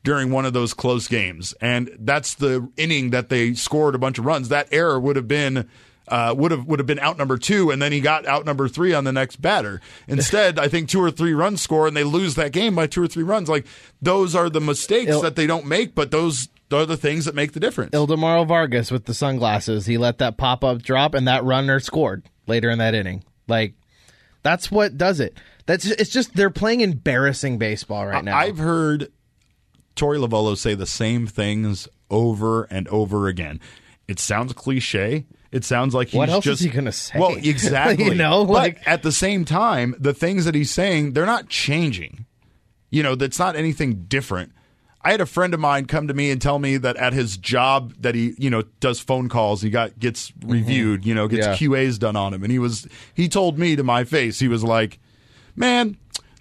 during 0.08 0.32
one 0.32 0.46
of 0.46 0.54
those 0.54 0.74
close 0.74 1.06
games, 1.06 1.54
and 1.60 1.90
that's 2.00 2.34
the 2.36 2.66
inning 2.78 3.10
that 3.10 3.28
they 3.28 3.54
scored 3.54 3.94
a 3.94 3.98
bunch 3.98 4.18
of 4.18 4.26
runs. 4.26 4.48
That 4.48 4.70
error 4.72 4.98
would 4.98 5.18
have 5.18 5.28
been. 5.28 5.68
Uh, 6.08 6.34
would 6.38 6.52
have 6.52 6.66
would 6.66 6.80
have 6.80 6.86
been 6.86 7.00
out 7.00 7.18
number 7.18 7.38
two, 7.38 7.70
and 7.70 7.82
then 7.82 7.92
he 7.92 8.00
got 8.00 8.26
out 8.26 8.46
number 8.46 8.70
three 8.70 8.94
on 8.94 9.04
the 9.04 9.12
next 9.12 9.42
batter. 9.42 9.82
Instead, 10.08 10.58
I 10.58 10.70
think 10.70 10.88
two 10.88 11.02
or 11.02 11.12
three 11.12 11.34
runs 11.34 11.62
score, 11.62 11.86
and 11.86 11.98
they 11.98 12.06
lose 12.06 12.36
that 12.36 12.54
game 12.54 12.76
by 12.76 12.88
two 12.88 13.04
or 13.04 13.10
three 13.10 13.24
runs. 13.24 13.50
Like 13.50 13.68
those 14.02 14.34
are 14.34 14.50
the 14.50 14.62
mistakes 14.62 15.12
Il- 15.12 15.22
that 15.24 15.36
they 15.36 15.46
don't 15.46 15.66
make, 15.66 15.94
but 15.96 16.12
those 16.12 16.48
are 16.72 16.86
the 16.86 16.96
things 16.96 17.26
that 17.26 17.36
make 17.36 17.52
the 17.52 17.60
difference. 17.60 17.92
Ildemaro 17.92 18.48
Vargas 18.48 18.90
with 18.90 19.04
the 19.04 19.14
sunglasses. 19.14 19.86
He 19.86 19.98
let 19.98 20.20
that 20.20 20.38
pop 20.38 20.64
up 20.64 20.82
drop, 20.82 21.14
and 21.14 21.28
that 21.28 21.44
runner 21.44 21.82
scored 21.82 22.24
later 22.48 22.70
in 22.70 22.80
that 22.80 22.96
inning. 22.96 23.26
Like 23.50 23.74
that's 24.44 24.72
what 24.72 24.98
does 24.98 25.20
it. 25.20 25.38
That's 25.66 25.86
it's 25.86 26.10
just 26.10 26.34
they're 26.34 26.50
playing 26.50 26.80
embarrassing 26.80 27.58
baseball 27.58 28.08
right 28.08 28.24
now. 28.24 28.38
I've 28.38 28.60
heard 28.60 29.12
Torey 29.98 30.26
Lovullo 30.26 30.58
say 30.58 30.76
the 30.76 30.86
same 30.86 31.28
things 31.28 31.88
over 32.10 32.64
and 32.66 32.88
over 32.88 33.28
again. 33.28 33.60
it 34.08 34.20
sounds 34.20 34.54
cliche. 34.54 35.26
It 35.52 35.64
sounds 35.64 35.94
like 35.94 36.10
he's 36.10 36.18
What 36.18 36.30
else 36.30 36.46
just 36.46 36.62
is 36.62 36.66
he 36.66 36.72
gonna 36.72 36.92
say? 36.92 37.20
Well, 37.20 37.36
exactly. 37.42 38.06
You 38.06 38.16
know, 38.16 38.46
but 38.46 38.78
at 38.86 39.04
the 39.04 39.12
same 39.12 39.46
time, 39.46 39.96
the 40.00 40.14
things 40.14 40.46
that 40.46 40.56
he's 40.56 40.72
saying, 40.72 41.14
they're 41.14 41.26
not 41.26 41.50
changing. 41.50 42.26
You 42.90 43.04
know, 43.04 43.16
that's 43.16 43.40
not 43.40 43.56
anything 43.56 44.06
different. 44.08 44.54
I 45.02 45.12
had 45.12 45.22
a 45.22 45.26
friend 45.26 45.54
of 45.54 45.60
mine 45.60 45.86
come 45.86 46.08
to 46.08 46.14
me 46.14 46.32
and 46.32 46.42
tell 46.42 46.60
me 46.60 46.78
that 46.78 46.98
at 46.98 47.14
his 47.14 47.38
job 47.38 47.94
that 48.00 48.14
he, 48.16 48.36
you 48.38 48.50
know, 48.50 48.64
does 48.80 49.00
phone 49.00 49.30
calls, 49.30 49.62
he 49.62 49.70
got 49.70 49.98
gets 50.00 50.32
mm-hmm. 50.32 50.52
reviewed, 50.52 51.06
you 51.06 51.16
know, 51.16 51.28
gets 51.28 51.48
Yeah. 51.48 51.56
QAs 51.56 51.98
done 51.98 52.16
on 52.16 52.34
him, 52.34 52.44
and 52.44 52.52
he 52.52 52.60
was 52.60 52.88
he 53.14 53.30
told 53.30 53.58
me 53.58 53.76
to 53.76 53.84
my 53.84 54.04
face, 54.04 54.40
he 54.40 54.48
was 54.48 54.64
like, 54.64 55.00
"Man, 55.56 55.98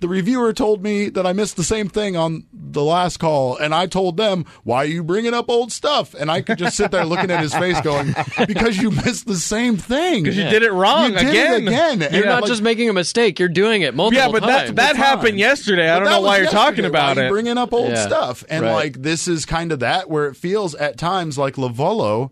the 0.06 0.12
reviewer 0.12 0.52
told 0.52 0.84
me 0.84 1.08
that 1.08 1.26
I 1.26 1.32
missed 1.32 1.56
the 1.56 1.64
same 1.64 1.88
thing 1.88 2.16
on 2.16 2.44
the 2.52 2.84
last 2.84 3.16
call, 3.16 3.56
and 3.56 3.74
I 3.74 3.86
told 3.86 4.16
them, 4.16 4.44
why 4.62 4.78
are 4.78 4.84
you 4.86 5.02
bringing 5.02 5.34
up 5.34 5.50
old 5.50 5.72
stuff?" 5.72 6.14
And 6.14 6.30
I 6.30 6.42
could 6.42 6.58
just 6.58 6.76
sit 6.76 6.92
there 6.92 7.04
looking 7.04 7.28
at 7.32 7.40
his 7.40 7.52
face, 7.52 7.80
going, 7.80 8.14
"Because 8.46 8.76
you 8.78 8.92
missed 8.92 9.26
the 9.26 9.34
same 9.34 9.76
thing. 9.76 10.22
Because 10.22 10.36
you 10.36 10.44
did 10.44 10.62
it 10.62 10.70
wrong 10.72 11.12
You 11.14 11.18
did 11.18 11.28
again. 11.28 11.52
it 11.62 11.66
again. 11.66 12.00
You're 12.00 12.22
And 12.22 12.24
not 12.26 12.42
like- 12.42 12.50
just 12.50 12.62
making 12.62 12.88
a 12.88 12.92
mistake; 12.92 13.40
you're 13.40 13.48
doing 13.48 13.82
it 13.82 13.94
multiple 13.96 14.22
times. 14.22 14.32
Yeah, 14.34 14.40
but 14.40 14.46
that 14.46 14.64
times. 14.66 14.74
that 14.76 14.86
times. 14.92 14.98
happened 14.98 15.38
yesterday. 15.40 15.90
I 15.90 15.98
But 15.98 16.04
don't 16.04 16.12
know 16.12 16.20
why 16.20 16.36
you're 16.38 16.46
talking 16.50 16.84
about 16.84 17.16
Why 17.16 17.22
you 17.22 17.28
it. 17.28 17.30
Bringing 17.32 17.58
up 17.58 17.72
old 17.74 17.90
Yeah, 17.90 18.06
stuff, 18.06 18.44
and 18.48 18.62
right. 18.64 18.72
like 18.74 19.02
this 19.02 19.26
is 19.26 19.44
kind 19.44 19.72
of 19.72 19.80
that 19.80 20.08
where 20.08 20.26
it 20.28 20.36
feels 20.36 20.76
at 20.76 20.98
times 20.98 21.36
like 21.36 21.56
Lovullo 21.56 22.30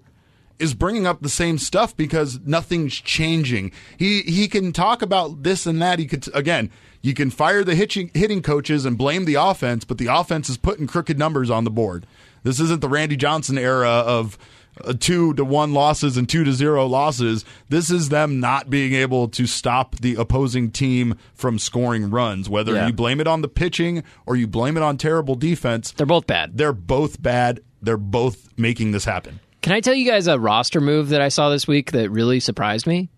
is 0.60 0.72
bringing 0.74 1.04
up 1.04 1.20
the 1.20 1.28
same 1.28 1.58
stuff 1.58 1.96
because 1.96 2.38
nothing's 2.46 2.94
changing. 2.94 3.72
He 3.96 4.20
he 4.22 4.46
can 4.46 4.72
talk 4.72 5.02
about 5.02 5.42
this 5.42 5.66
and 5.66 5.82
that. 5.82 5.98
He 5.98 6.06
could 6.06 6.28
again. 6.32 6.70
You 7.04 7.12
can 7.12 7.28
fire 7.30 7.62
the 7.64 7.74
hitching, 7.74 8.10
hitting 8.14 8.40
coaches 8.40 8.86
and 8.86 8.96
blame 8.96 9.26
the 9.26 9.34
offense, 9.34 9.84
but 9.84 9.98
the 9.98 10.06
offense 10.06 10.48
is 10.48 10.56
putting 10.56 10.86
crooked 10.86 11.18
numbers 11.18 11.50
on 11.50 11.64
the 11.64 11.70
board. 11.70 12.06
This 12.44 12.58
isn't 12.60 12.80
the 12.80 12.88
Randy 12.88 13.14
Johnson 13.16 13.58
era 13.58 13.90
of 13.90 14.38
uh, 14.82 14.94
two 14.98 15.34
to 15.34 15.44
one 15.44 15.74
losses 15.74 16.16
and 16.16 16.26
two 16.26 16.44
to 16.44 16.52
zero 16.54 16.86
losses. 16.86 17.44
This 17.68 17.90
is 17.90 18.08
them 18.08 18.40
not 18.40 18.70
being 18.70 18.94
able 18.94 19.28
to 19.28 19.46
stop 19.46 19.96
the 19.96 20.14
opposing 20.14 20.70
team 20.70 21.14
from 21.34 21.58
scoring 21.58 22.08
runs. 22.08 22.48
Whether 22.48 22.72
Yeah. 22.74 22.86
you 22.86 22.94
blame 22.94 23.20
it 23.20 23.26
on 23.26 23.42
the 23.42 23.48
pitching 23.48 24.02
or 24.24 24.34
you 24.34 24.46
blame 24.46 24.78
it 24.78 24.82
on 24.82 24.96
terrible 24.96 25.34
defense, 25.34 25.92
They're 25.92 26.06
both 26.06 26.26
bad. 26.26 26.56
they're 26.56 26.72
both 26.72 27.20
bad. 27.22 27.60
They're 27.82 27.98
both 27.98 28.48
making 28.56 28.92
this 28.92 29.04
happen. 29.04 29.40
Can 29.60 29.74
I 29.74 29.80
tell 29.80 29.94
you 29.94 30.10
guys 30.10 30.26
a 30.26 30.38
roster 30.38 30.80
move 30.80 31.10
that 31.10 31.20
I 31.20 31.28
saw 31.28 31.50
this 31.50 31.68
week 31.68 31.92
that 31.92 32.10
really 32.10 32.40
surprised 32.40 32.86
me? 32.86 33.10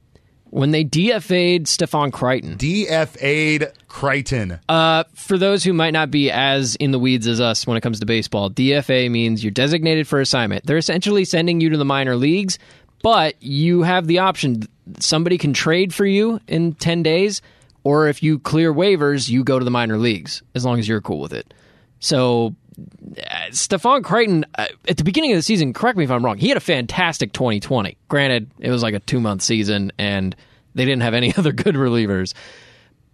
When 0.57 0.71
they 0.71 0.87
DFA'd 0.87 1.69
Stefan 1.69 2.11
Crichton. 2.11 2.57
DFA'd 2.57 3.75
Crichton. 3.89 4.59
Uh, 4.71 5.05
for 5.13 5.37
those 5.37 5.63
who 5.63 5.75
might 5.75 5.91
not 5.91 6.11
be 6.11 6.31
as 6.31 6.77
in 6.77 6.93
the 6.93 6.99
weeds 6.99 7.27
as 7.27 7.43
us 7.43 7.67
when 7.67 7.77
it 7.77 7.83
comes 7.83 8.01
to 8.01 8.07
baseball, 8.07 8.49
DFA 8.49 9.11
means 9.11 9.45
you're 9.45 9.51
designated 9.51 10.09
for 10.09 10.19
assignment. 10.19 10.65
They're 10.65 10.79
essentially 10.79 11.27
sending 11.27 11.61
you 11.61 11.69
to 11.69 11.77
the 11.77 11.85
minor 11.85 12.17
leagues, 12.17 12.59
but 13.03 13.35
you 13.43 13.83
have 13.83 14.07
the 14.07 14.21
option. 14.21 14.63
Somebody 14.99 15.37
can 15.37 15.53
trade 15.53 15.93
for 15.93 16.07
you 16.07 16.41
in 16.49 16.73
10 16.73 17.03
days, 17.03 17.43
or 17.85 18.09
if 18.09 18.23
you 18.23 18.39
clear 18.39 18.73
waivers, 18.73 19.29
you 19.29 19.45
go 19.45 19.59
to 19.59 19.65
the 19.65 19.71
minor 19.71 19.99
leagues 19.99 20.43
as 20.55 20.65
long 20.65 20.79
as 20.79 20.89
you're 20.89 21.03
cool 21.03 21.21
with 21.21 21.35
it. 21.35 21.53
So, 22.01 22.55
uh, 22.79 23.51
Stefan 23.53 24.03
Crichton, 24.03 24.45
uh, 24.57 24.67
at 24.89 24.97
the 24.97 25.05
beginning 25.05 25.33
of 25.33 25.39
the 25.39 25.43
season, 25.43 25.73
correct 25.73 25.97
me 25.97 26.05
if 26.05 26.11
I'm 26.11 26.25
wrong, 26.25 26.39
he 26.39 26.49
had 26.49 26.57
a 26.57 26.61
fantastic 26.61 27.33
2020. 27.33 27.97
Granted, 28.09 28.51
it 28.59 28.71
was 28.71 28.83
like 28.83 28.95
a 28.95 29.01
two 29.01 29.21
month 29.21 29.43
season, 29.43 29.93
and 29.99 30.37
they 30.75 30.85
didn't 30.85 31.03
have 31.03 31.15
any 31.15 31.35
other 31.39 31.53
good 31.53 31.75
relievers. 31.75 32.35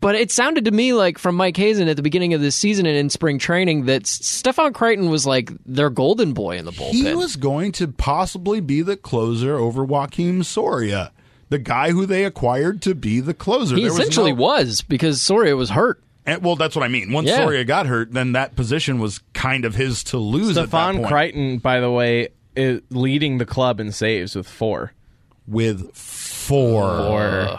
But 0.01 0.17
it 0.17 0.33
sounded 0.33 0.65
to 0.65 0.73
me 0.73 0.95
like 0.95 1.17
from 1.17 1.37
Mike 1.37 1.57
Hazen 1.57 1.87
at 1.87 1.97
the 1.97 2.03
beginning 2.03 2.35
of 2.35 2.41
this 2.41 2.57
season 2.57 2.87
and 2.87 2.97
in 2.97 3.09
spring 3.09 3.39
training 3.39 3.85
that 3.85 4.05
Stefan 4.05 4.73
Crichton 4.73 5.11
was 5.11 5.27
like 5.27 5.53
their 5.65 5.91
golden 5.91 6.33
boy 6.33 6.57
in 6.59 6.65
the 6.65 6.73
bullpen. 6.73 6.91
He 6.91 7.15
was 7.15 7.37
going 7.37 7.71
to 7.73 7.87
possibly 7.87 8.59
be 8.59 8.83
the 8.83 8.97
closer 8.97 9.57
over 9.57 9.87
Joakim 9.87 10.45
Soria, 10.45 11.13
the 11.51 11.61
guy 11.61 11.93
who 11.93 12.05
they 12.05 12.25
acquired 12.25 12.83
to 12.83 12.97
be 12.97 13.21
the 13.21 13.33
closer. 13.33 13.77
He 13.77 13.83
There 13.83 13.93
was 13.93 14.01
essentially 14.01 14.33
no- 14.33 14.43
was 14.43 14.83
because 14.83 15.23
Soria 15.23 15.55
was 15.55 15.71
hurt. 15.71 16.03
And, 16.25 16.43
well, 16.43 16.55
that's 16.57 16.77
what 16.77 16.85
I 16.85 16.89
mean. 16.89 17.13
Once 17.13 17.29
Yeah. 17.29 17.37
Soria 17.39 17.65
got 17.65 17.87
hurt, 17.87 18.13
then 18.13 18.33
that 18.33 18.55
position 18.57 18.99
was 19.01 19.21
kind 19.35 19.65
of 19.65 19.75
his 19.75 20.05
to 20.05 20.19
lose. 20.19 20.57
at 20.57 20.71
that 20.71 20.93
Stefan. 20.95 21.05
Crichton, 21.05 21.59
by 21.59 21.81
the 21.81 21.91
way, 21.91 22.29
is 22.55 22.81
leading 22.91 23.39
the 23.39 23.47
club 23.47 23.81
in 23.81 23.91
saves 23.93 24.35
with 24.37 24.47
four. 24.47 24.93
with 25.49 25.93
four. 25.97 26.85
Or 26.85 27.59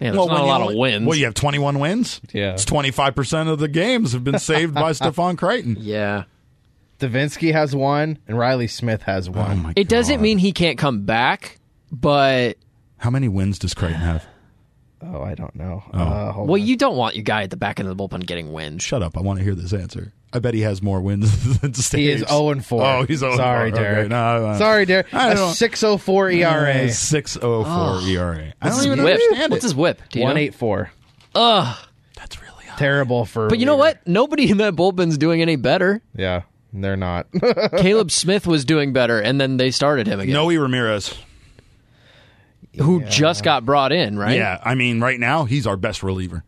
Man, 0.00 0.16
Well, 0.16 0.28
not 0.28 0.40
a 0.40 0.44
lot 0.44 0.60
only- 0.62 0.74
of 0.74 0.78
wins. 0.78 1.06
Well, 1.06 1.16
you 1.18 1.26
have 1.26 1.34
21 1.34 1.78
wins. 1.78 2.20
Yeah. 2.32 2.52
it's 2.54 2.64
25 2.64 3.14
percent 3.14 3.48
of 3.50 3.58
the 3.58 3.68
games 3.68 4.12
have 4.14 4.24
been 4.24 4.38
saved 4.38 4.72
by 4.74 4.92
Stefan 4.92 5.36
Crichton. 5.36 5.76
yeah. 5.78 6.24
Devenski 6.98 7.52
has 7.52 7.74
one, 7.76 8.18
and 8.28 8.36
Riley 8.38 8.66
Smith 8.66 9.02
has 9.02 9.28
Oh 9.28 9.32
one. 9.32 9.72
It 9.76 9.88
doesn't 9.88 10.20
mean 10.20 10.38
he 10.38 10.52
can't 10.52 10.76
come 10.78 11.02
back, 11.04 11.58
but 11.92 12.56
How 12.98 13.10
many 13.10 13.28
wins 13.28 13.58
does 13.58 13.72
Crichton 13.74 14.00
have? 14.00 14.26
Oh, 15.02 15.22
I 15.22 15.34
don't 15.34 15.54
know. 15.56 15.82
Uh, 15.92 16.32
hold 16.32 16.48
well, 16.48 16.60
on. 16.60 16.66
you 16.66 16.76
don't 16.76 16.96
want 16.96 17.14
your 17.16 17.22
guy 17.24 17.42
at 17.42 17.50
the 17.50 17.56
back 17.56 17.80
end 17.80 17.88
of 17.88 17.96
the 17.96 18.02
bullpen 18.02 18.26
getting 18.26 18.52
wins. 18.52 18.82
Shut 18.82 19.02
up! 19.02 19.16
I 19.16 19.22
want 19.22 19.38
to 19.38 19.44
hear 19.44 19.54
this 19.54 19.72
answer. 19.72 20.12
I 20.32 20.38
bet 20.40 20.54
he 20.54 20.60
has 20.60 20.82
more 20.82 21.00
wins 21.00 21.58
than 21.60 21.72
saves. 21.74 21.92
he 21.92 22.10
is 22.10 22.20
zero 22.28 22.50
and 22.50 22.64
four. 22.64 22.84
Oh, 22.84 23.04
he's 23.04 23.18
0 23.20 23.36
sorry, 23.36 23.70
4. 23.70 23.80
Derek. 23.80 23.98
Okay, 24.00 24.08
no, 24.08 24.52
no. 24.52 24.58
sorry, 24.58 24.84
Derek. 24.84 25.12
I 25.14 25.32
A 25.32 25.34
don't- 25.36 25.54
six 25.54 25.82
oh 25.82 25.96
four 25.96 26.30
ERA. 26.30 26.88
Six 26.90 27.36
oh 27.40 27.64
four 27.64 28.08
ERA. 28.08 28.52
I 28.60 28.66
What's 28.68 28.76
don't 28.76 28.86
even 28.92 29.04
whip? 29.04 29.14
understand 29.14 29.50
What's 29.52 29.64
it. 29.64 29.68
his 29.68 29.74
whip? 29.74 30.02
Do 30.10 30.18
you 30.18 30.24
One 30.26 30.34
know? 30.36 30.40
eight 30.40 30.54
four. 30.54 30.90
Ugh. 31.34 31.76
That's 32.16 32.40
really 32.42 32.64
high. 32.66 32.78
Terrible 32.78 33.24
for. 33.24 33.48
But 33.48 33.58
you 33.58 33.66
know 33.66 33.76
what? 33.76 34.06
Nobody 34.06 34.50
in 34.50 34.58
that 34.58 34.74
bullpen's 34.76 35.16
doing 35.18 35.40
any 35.42 35.56
better. 35.56 36.02
Yeah, 36.14 36.42
they're 36.72 36.96
not. 36.96 37.26
Caleb 37.78 38.10
Smith 38.10 38.46
was 38.46 38.64
doing 38.66 38.92
better, 38.92 39.18
and 39.18 39.40
then 39.40 39.56
they 39.56 39.70
started 39.70 40.06
him 40.06 40.20
again. 40.20 40.34
Noe 40.34 40.48
Ramirez. 40.54 41.14
Who 42.78 43.04
just 43.04 43.42
got 43.42 43.64
brought 43.64 43.92
in, 43.92 44.18
right? 44.18 44.36
Yeah, 44.36 44.60
I 44.62 44.74
mean, 44.74 45.00
right 45.00 45.18
now 45.18 45.44
he's 45.44 45.66
our 45.66 45.76
best 45.76 46.02
reliever, 46.02 46.44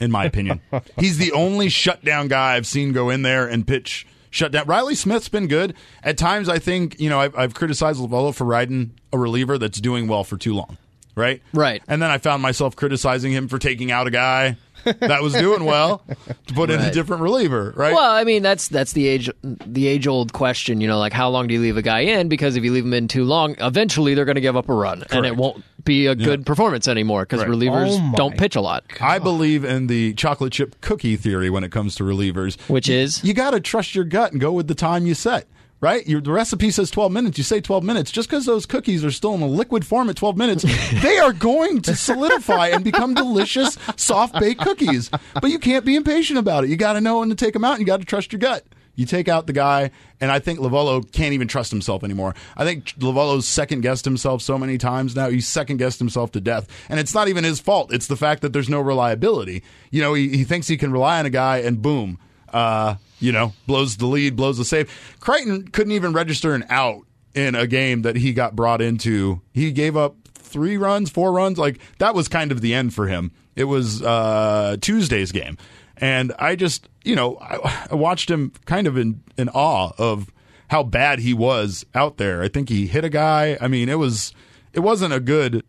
in 0.00 0.10
my 0.10 0.24
opinion. 0.24 0.60
he's 0.98 1.18
the 1.18 1.32
only 1.32 1.68
shutdown 1.68 2.28
guy 2.28 2.56
I've 2.56 2.66
seen 2.66 2.92
go 2.92 3.10
in 3.10 3.22
there 3.22 3.46
and 3.46 3.66
pitch 3.66 4.06
shutdown. 4.30 4.66
Riley 4.66 4.94
Smith's 4.94 5.28
been 5.28 5.46
good 5.46 5.74
at 6.02 6.18
times. 6.18 6.48
I 6.48 6.58
think 6.58 6.98
you 6.98 7.08
know 7.08 7.20
I've, 7.20 7.36
I've 7.36 7.54
criticized 7.54 8.00
Lovullo 8.00 8.34
for 8.34 8.44
riding 8.44 8.98
a 9.12 9.18
reliever 9.18 9.58
that's 9.58 9.80
doing 9.80 10.08
well 10.08 10.24
for 10.24 10.36
too 10.36 10.54
long, 10.54 10.78
right? 11.14 11.40
Right. 11.52 11.82
And 11.86 12.02
then 12.02 12.10
I 12.10 12.18
found 12.18 12.42
myself 12.42 12.74
criticizing 12.74 13.32
him 13.32 13.46
for 13.46 13.58
taking 13.58 13.92
out 13.92 14.06
a 14.06 14.10
guy 14.10 14.56
that 14.84 15.22
was 15.22 15.32
doing 15.34 15.64
well 15.64 16.02
to 16.46 16.54
put 16.54 16.70
in 16.70 16.80
a 16.80 16.90
different 16.90 17.22
reliever, 17.22 17.72
right? 17.76 17.92
Well, 17.94 18.10
I 18.10 18.24
mean 18.24 18.42
that's 18.42 18.68
that's 18.68 18.92
the 18.92 19.06
age 19.06 19.30
the 19.42 19.86
age 19.86 20.06
old 20.06 20.32
question, 20.32 20.80
you 20.80 20.88
know, 20.88 20.98
like 20.98 21.12
how 21.12 21.28
long 21.28 21.46
do 21.46 21.54
you 21.54 21.60
leave 21.60 21.76
a 21.76 21.82
guy 21.82 22.00
in? 22.00 22.28
Because 22.28 22.56
if 22.56 22.64
you 22.64 22.72
leave 22.72 22.84
him 22.84 22.94
in 22.94 23.08
too 23.08 23.24
long, 23.24 23.54
eventually 23.58 24.14
they're 24.14 24.24
going 24.24 24.34
to 24.36 24.40
give 24.40 24.56
up 24.56 24.68
a 24.68 24.74
run, 24.74 25.04
and 25.10 25.26
it 25.26 25.36
won't 25.36 25.62
be 25.84 26.06
a 26.06 26.14
good 26.14 26.46
performance 26.46 26.86
anymore 26.86 27.22
because 27.24 27.40
Right. 27.40 27.48
relievers 27.48 27.88
Oh 27.98 28.12
don't 28.16 28.36
pitch 28.38 28.54
a 28.56 28.60
lot. 28.60 28.84
I 29.00 29.18
believe 29.18 29.64
in 29.64 29.88
the 29.88 30.14
chocolate 30.14 30.52
chip 30.52 30.80
cookie 30.80 31.16
theory 31.16 31.50
when 31.50 31.64
it 31.64 31.72
comes 31.72 31.94
to 31.96 32.04
relievers. 32.04 32.60
Which 32.68 32.88
is? 32.88 33.22
you 33.24 33.34
got 33.34 33.50
to 33.50 33.60
trust 33.60 33.94
your 33.94 34.04
gut 34.04 34.32
and 34.32 34.40
go 34.40 34.52
with 34.52 34.68
the 34.68 34.74
time 34.74 35.06
you 35.06 35.14
set. 35.14 35.46
Right, 35.82 36.06
your 36.06 36.20
the 36.20 36.30
recipe 36.30 36.70
says 36.70 36.92
twelve 36.92 37.10
minutes. 37.10 37.36
You 37.38 37.42
say 37.42 37.60
twelve 37.60 37.82
minutes. 37.82 38.12
Just 38.12 38.30
because 38.30 38.46
those 38.46 38.66
cookies 38.66 39.04
are 39.04 39.10
still 39.10 39.34
in 39.34 39.42
a 39.42 39.48
liquid 39.48 39.84
form 39.84 40.08
at 40.08 40.14
twelve 40.14 40.36
minutes, 40.36 40.62
they 41.02 41.18
are 41.18 41.32
going 41.32 41.82
to 41.82 41.96
solidify 41.96 42.68
and 42.68 42.84
become 42.84 43.14
delicious, 43.14 43.76
soft 43.96 44.38
baked 44.38 44.60
cookies. 44.60 45.10
But 45.34 45.50
you 45.50 45.58
can't 45.58 45.84
be 45.84 45.96
impatient 45.96 46.38
about 46.38 46.62
it. 46.62 46.70
You 46.70 46.76
got 46.76 46.92
to 46.92 47.00
know 47.00 47.18
when 47.18 47.30
to 47.30 47.34
take 47.34 47.52
them 47.52 47.64
out. 47.64 47.72
and 47.72 47.80
You 47.80 47.86
got 47.86 47.98
to 47.98 48.06
trust 48.06 48.32
your 48.32 48.38
gut. 48.38 48.64
You 48.94 49.06
take 49.06 49.26
out 49.26 49.48
the 49.48 49.52
guy, 49.52 49.90
and 50.20 50.30
I 50.30 50.38
think 50.38 50.60
Lovullo 50.60 51.10
can't 51.10 51.32
even 51.32 51.48
trust 51.48 51.72
himself 51.72 52.04
anymore. 52.04 52.36
I 52.56 52.64
think 52.64 52.94
Lovullo's 52.98 53.48
second 53.48 53.80
guessed 53.80 54.04
himself 54.04 54.40
so 54.40 54.56
many 54.58 54.78
times 54.78 55.16
now. 55.16 55.30
He's 55.30 55.48
second 55.48 55.78
guessed 55.78 55.98
himself 55.98 56.30
to 56.32 56.40
death, 56.40 56.68
and 56.90 57.00
it's 57.00 57.14
not 57.14 57.26
even 57.26 57.42
his 57.42 57.58
fault. 57.58 57.92
It's 57.92 58.06
the 58.06 58.16
fact 58.16 58.42
that 58.42 58.52
there's 58.52 58.68
no 58.68 58.80
reliability. 58.80 59.64
You 59.90 60.02
know, 60.02 60.14
he, 60.14 60.28
he 60.28 60.44
thinks 60.44 60.68
he 60.68 60.76
can 60.76 60.92
rely 60.92 61.18
on 61.18 61.26
a 61.26 61.30
guy, 61.30 61.58
and 61.58 61.82
boom, 61.82 62.18
uh, 62.52 62.96
you 63.20 63.32
know, 63.32 63.52
blows 63.66 63.96
the 63.96 64.06
lead, 64.06 64.36
blows 64.36 64.58
the 64.58 64.64
save. 64.64 64.90
Crichton 65.20 65.68
couldn't 65.68 65.92
even 65.92 66.12
register 66.12 66.54
an 66.54 66.64
out 66.68 67.06
in 67.34 67.54
a 67.54 67.66
game 67.66 68.02
that 68.02 68.16
he 68.16 68.32
got 68.32 68.56
brought 68.56 68.82
into. 68.82 69.40
He 69.52 69.72
gave 69.72 69.96
up 69.96 70.16
three 70.34 70.76
runs, 70.76 71.10
four 71.10 71.32
runs. 71.32 71.58
Like 71.58 71.80
that 71.98 72.14
was 72.14 72.28
kind 72.28 72.52
of 72.52 72.60
the 72.60 72.74
end 72.74 72.94
for 72.94 73.06
him. 73.06 73.32
It 73.54 73.64
was 73.64 74.02
uh, 74.02 74.76
Tuesday's 74.80 75.32
game, 75.32 75.58
and 75.96 76.32
I 76.38 76.56
just, 76.56 76.88
you 77.04 77.14
know, 77.14 77.36
I, 77.38 77.86
I 77.90 77.94
watched 77.94 78.30
him 78.30 78.52
kind 78.64 78.86
of 78.86 78.96
in 78.96 79.22
in 79.36 79.48
awe 79.50 79.92
of 79.98 80.32
how 80.68 80.82
bad 80.82 81.18
he 81.18 81.34
was 81.34 81.84
out 81.94 82.16
there. 82.16 82.42
I 82.42 82.48
think 82.48 82.70
he 82.70 82.86
hit 82.86 83.04
a 83.04 83.10
guy. 83.10 83.58
I 83.60 83.68
mean, 83.68 83.88
it 83.88 83.98
was 83.98 84.32
it 84.72 84.80
wasn't 84.80 85.12
a 85.12 85.20
good 85.20 85.64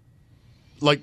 like 0.79 1.01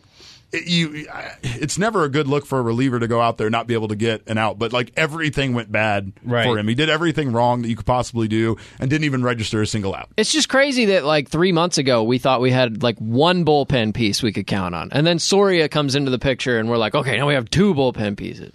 it, 0.52 0.66
you 0.66 1.06
it's 1.42 1.78
never 1.78 2.04
a 2.04 2.08
good 2.08 2.26
look 2.28 2.44
for 2.46 2.58
a 2.58 2.62
reliever 2.62 2.98
to 2.98 3.06
go 3.08 3.20
out 3.20 3.38
there 3.38 3.46
and 3.46 3.52
not 3.52 3.66
be 3.66 3.74
able 3.74 3.88
to 3.88 3.96
get 3.96 4.22
an 4.28 4.36
out 4.38 4.58
but 4.58 4.72
like 4.72 4.92
everything 4.96 5.54
went 5.54 5.70
bad 5.70 6.12
Right. 6.24 6.44
for 6.44 6.58
him 6.58 6.66
he 6.68 6.74
did 6.74 6.88
everything 6.90 7.32
wrong 7.32 7.62
that 7.62 7.68
you 7.68 7.76
could 7.76 7.86
possibly 7.86 8.28
do 8.28 8.56
and 8.78 8.90
didn't 8.90 9.04
even 9.04 9.22
register 9.22 9.62
a 9.62 9.66
single 9.66 9.94
out 9.94 10.08
It's 10.16 10.32
just 10.32 10.48
crazy 10.48 10.86
that 10.86 11.04
like 11.04 11.28
three 11.28 11.52
months 11.52 11.78
ago 11.78 12.02
we 12.02 12.18
thought 12.18 12.40
we 12.40 12.50
had 12.50 12.82
like 12.82 12.98
one 12.98 13.44
bullpen 13.44 13.94
piece 13.94 14.22
we 14.22 14.32
could 14.32 14.46
count 14.46 14.74
on, 14.74 14.88
and 14.92 15.06
then 15.06 15.18
Soria 15.18 15.68
comes 15.68 15.94
into 15.94 16.10
the 16.10 16.18
picture, 16.18 16.58
and 16.58 16.68
we're 16.68 16.76
like, 16.78 16.94
okay, 16.94 17.16
now 17.16 17.26
we 17.28 17.34
have 17.34 17.48
two 17.50 17.74
bullpen 17.74 18.16
pieces. 18.16 18.52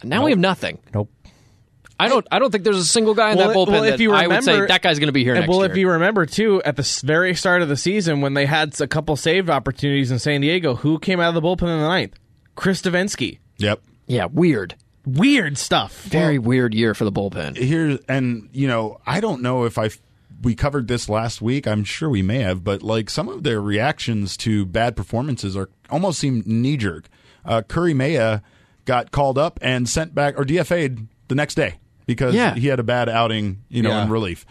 And 0.00 0.10
now 0.10 0.24
we 0.24 0.30
have 0.32 0.38
nothing. 0.38 0.78
Nope. 0.92 1.08
I 1.98 2.08
don't. 2.08 2.26
I 2.30 2.38
don't 2.38 2.50
think 2.50 2.64
there's 2.64 2.76
a 2.78 2.84
single 2.84 3.14
guy 3.14 3.32
in 3.32 3.38
Well, 3.38 3.48
that 3.48 3.56
bullpen 3.56 3.68
well, 3.68 3.84
if 3.84 3.90
that 3.92 4.00
you 4.00 4.12
I 4.12 4.26
would 4.26 4.44
say 4.44 4.52
remember- 4.52 4.68
that 4.68 4.82
guy's 4.82 4.98
going 4.98 5.08
to 5.08 5.12
be 5.12 5.24
here 5.24 5.34
And 5.34 5.40
next 5.42 5.50
well, 5.50 5.60
year. 5.62 5.70
if 5.70 5.76
you 5.78 5.88
remember 5.90 6.26
too, 6.26 6.62
at 6.64 6.76
the 6.76 7.00
very 7.04 7.34
start 7.34 7.62
of 7.62 7.68
the 7.68 7.76
season 7.76 8.20
when 8.20 8.34
they 8.34 8.44
had 8.46 8.78
a 8.80 8.86
couple 8.86 9.16
saved 9.16 9.48
opportunities 9.48 10.10
in 10.10 10.18
San 10.18 10.40
Diego, 10.42 10.74
who 10.74 10.98
came 10.98 11.20
out 11.20 11.28
of 11.28 11.34
the 11.34 11.40
bullpen 11.42 11.62
in 11.62 11.80
the 11.80 11.88
ninth? 11.88 12.14
Chris 12.54 12.82
Devenski. 12.82 13.38
Yep. 13.58 13.80
yeah, 14.06 14.26
weird. 14.26 14.74
Weird 15.06 15.56
stuff. 15.56 16.02
Very 16.02 16.38
weird 16.38 16.74
year 16.74 16.92
for 16.92 17.04
the 17.04 17.12
bullpen. 17.12 17.56
here 17.56 17.98
and 18.08 18.48
you 18.52 18.66
know 18.66 18.98
i 19.06 19.20
don't 19.20 19.40
know 19.40 19.64
if 19.64 19.78
i 19.78 19.88
we 20.42 20.54
covered 20.54 20.88
this 20.88 21.08
last 21.08 21.40
week 21.40 21.66
i'm 21.66 21.84
sure 21.84 22.10
we 22.10 22.22
may 22.22 22.40
have 22.40 22.62
but 22.64 22.82
like 22.82 23.08
some 23.08 23.28
of 23.28 23.42
their 23.44 23.60
reactions 23.60 24.36
to 24.36 24.66
bad 24.66 24.96
performances 24.96 25.56
are 25.56 25.70
almost 25.90 26.18
seem 26.18 26.42
knee-jerk 26.44 27.08
uh, 27.44 27.62
Keury 27.68 27.94
Mella 27.94 28.42
got 28.84 29.12
called 29.12 29.38
up 29.38 29.58
and 29.62 29.88
sent 29.88 30.14
back 30.14 30.38
or 30.38 30.44
dfa'd 30.44 31.06
the 31.28 31.34
next 31.36 31.54
day 31.54 31.76
because 32.06 32.34
Yeah. 32.34 32.54
he 32.54 32.68
had 32.68 32.78
a 32.80 32.84
bad 32.84 33.08
outing 33.08 33.62
you 33.68 33.82
know 33.82 33.90
Yeah. 33.90 34.04
in 34.04 34.10
relief 34.10 34.46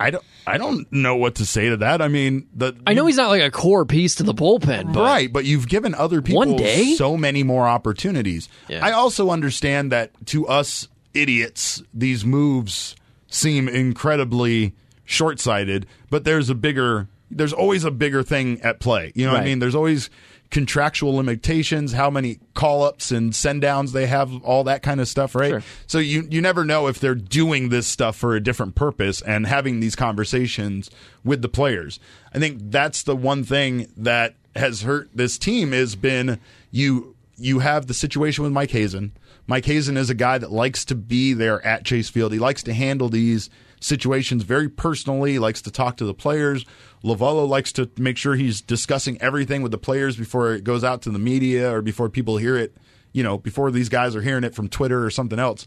i 0.00 0.10
don't 0.10 0.24
i 0.46 0.58
don't 0.58 0.86
know 0.92 1.16
what 1.16 1.36
to 1.36 1.46
say 1.46 1.68
to 1.70 1.78
that 1.78 2.00
i 2.02 2.08
mean 2.08 2.46
the 2.54 2.74
I 2.86 2.94
know 2.94 3.06
he's 3.06 3.16
not 3.16 3.28
like 3.30 3.42
a 3.42 3.50
core 3.50 3.84
piece 3.84 4.14
to 4.16 4.22
the 4.22 4.34
bullpen, 4.34 4.92
but 4.92 5.02
right, 5.02 5.32
but 5.32 5.44
you've 5.44 5.68
given 5.68 5.94
other 5.94 6.22
people 6.22 6.38
One 6.38 6.56
day? 6.56 6.94
so 6.94 7.16
many 7.16 7.42
more 7.42 7.66
opportunities. 7.66 8.48
Yeah. 8.68 8.84
I 8.84 8.92
also 8.92 9.30
understand 9.30 9.90
that 9.92 10.12
to 10.26 10.46
us 10.46 10.88
idiots, 11.14 11.82
these 11.92 12.24
moves 12.24 12.94
seem 13.26 13.68
incredibly 13.68 14.74
short 15.04 15.40
sighted, 15.40 15.86
but 16.10 16.24
there's 16.24 16.48
a 16.48 16.54
bigger 16.54 17.08
there's 17.30 17.52
always 17.52 17.84
a 17.84 17.90
bigger 17.90 18.22
thing 18.22 18.60
at 18.62 18.80
play. 18.80 19.12
You 19.14 19.26
know 19.26 19.32
what 19.32 19.42
I 19.42 19.44
mean? 19.44 19.58
There's 19.58 19.74
always 19.74 20.10
contractual 20.50 21.14
limitations, 21.14 21.92
how 21.92 22.10
many 22.10 22.40
call 22.54 22.82
ups 22.82 23.10
and 23.10 23.34
send 23.34 23.60
downs 23.60 23.92
they 23.92 24.06
have, 24.06 24.42
all 24.42 24.64
that 24.64 24.82
kind 24.82 25.00
of 25.00 25.08
stuff, 25.08 25.34
right? 25.34 25.50
Sure. 25.50 25.62
So 25.86 25.98
you 25.98 26.26
you 26.30 26.40
never 26.40 26.64
know 26.64 26.86
if 26.86 26.98
they're 26.98 27.14
doing 27.14 27.68
this 27.68 27.86
stuff 27.86 28.16
for 28.16 28.34
a 28.34 28.40
different 28.40 28.74
purpose 28.74 29.20
and 29.22 29.46
having 29.46 29.80
these 29.80 29.94
conversations 29.94 30.90
with 31.24 31.42
the 31.42 31.48
players. 31.48 32.00
I 32.34 32.38
think 32.38 32.70
that's 32.70 33.02
the 33.02 33.16
one 33.16 33.44
thing 33.44 33.92
that 33.96 34.34
has 34.56 34.82
hurt 34.82 35.10
this 35.14 35.38
team 35.38 35.72
has 35.72 35.94
been 35.94 36.40
you 36.70 37.14
you 37.36 37.60
have 37.60 37.86
the 37.86 37.94
situation 37.94 38.42
with 38.42 38.52
Mike 38.52 38.70
Hazen. 38.70 39.12
Mike 39.46 39.64
Hazen 39.64 39.96
is 39.96 40.10
a 40.10 40.14
guy 40.14 40.38
that 40.38 40.50
likes 40.50 40.84
to 40.86 40.94
be 40.94 41.32
there 41.32 41.64
at 41.64 41.84
Chase 41.84 42.10
Field. 42.10 42.32
He 42.32 42.38
likes 42.38 42.62
to 42.64 42.74
handle 42.74 43.08
these 43.08 43.48
situations 43.80 44.42
very 44.42 44.68
personally, 44.68 45.38
likes 45.38 45.62
to 45.62 45.70
talk 45.70 45.96
to 45.98 46.04
the 46.04 46.14
players. 46.14 46.64
Lovullo 47.04 47.48
likes 47.48 47.72
to 47.72 47.90
make 47.96 48.16
sure 48.16 48.34
he's 48.34 48.60
discussing 48.60 49.20
everything 49.20 49.62
with 49.62 49.72
the 49.72 49.78
players 49.78 50.16
before 50.16 50.52
it 50.52 50.64
goes 50.64 50.84
out 50.84 51.02
to 51.02 51.10
the 51.10 51.18
media 51.18 51.72
or 51.72 51.82
before 51.82 52.08
people 52.08 52.36
hear 52.36 52.56
it, 52.56 52.76
you 53.12 53.22
know, 53.22 53.38
before 53.38 53.70
these 53.70 53.88
guys 53.88 54.16
are 54.16 54.22
hearing 54.22 54.44
it 54.44 54.54
from 54.54 54.68
Twitter 54.68 55.04
or 55.04 55.10
something 55.10 55.38
else. 55.38 55.66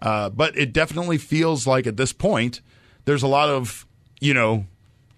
Uh, 0.00 0.28
but 0.30 0.56
it 0.58 0.72
definitely 0.72 1.18
feels 1.18 1.66
like 1.66 1.86
at 1.86 1.96
this 1.96 2.12
point, 2.12 2.60
there's 3.04 3.22
a 3.22 3.28
lot 3.28 3.48
of, 3.48 3.86
you 4.20 4.34
know, 4.34 4.66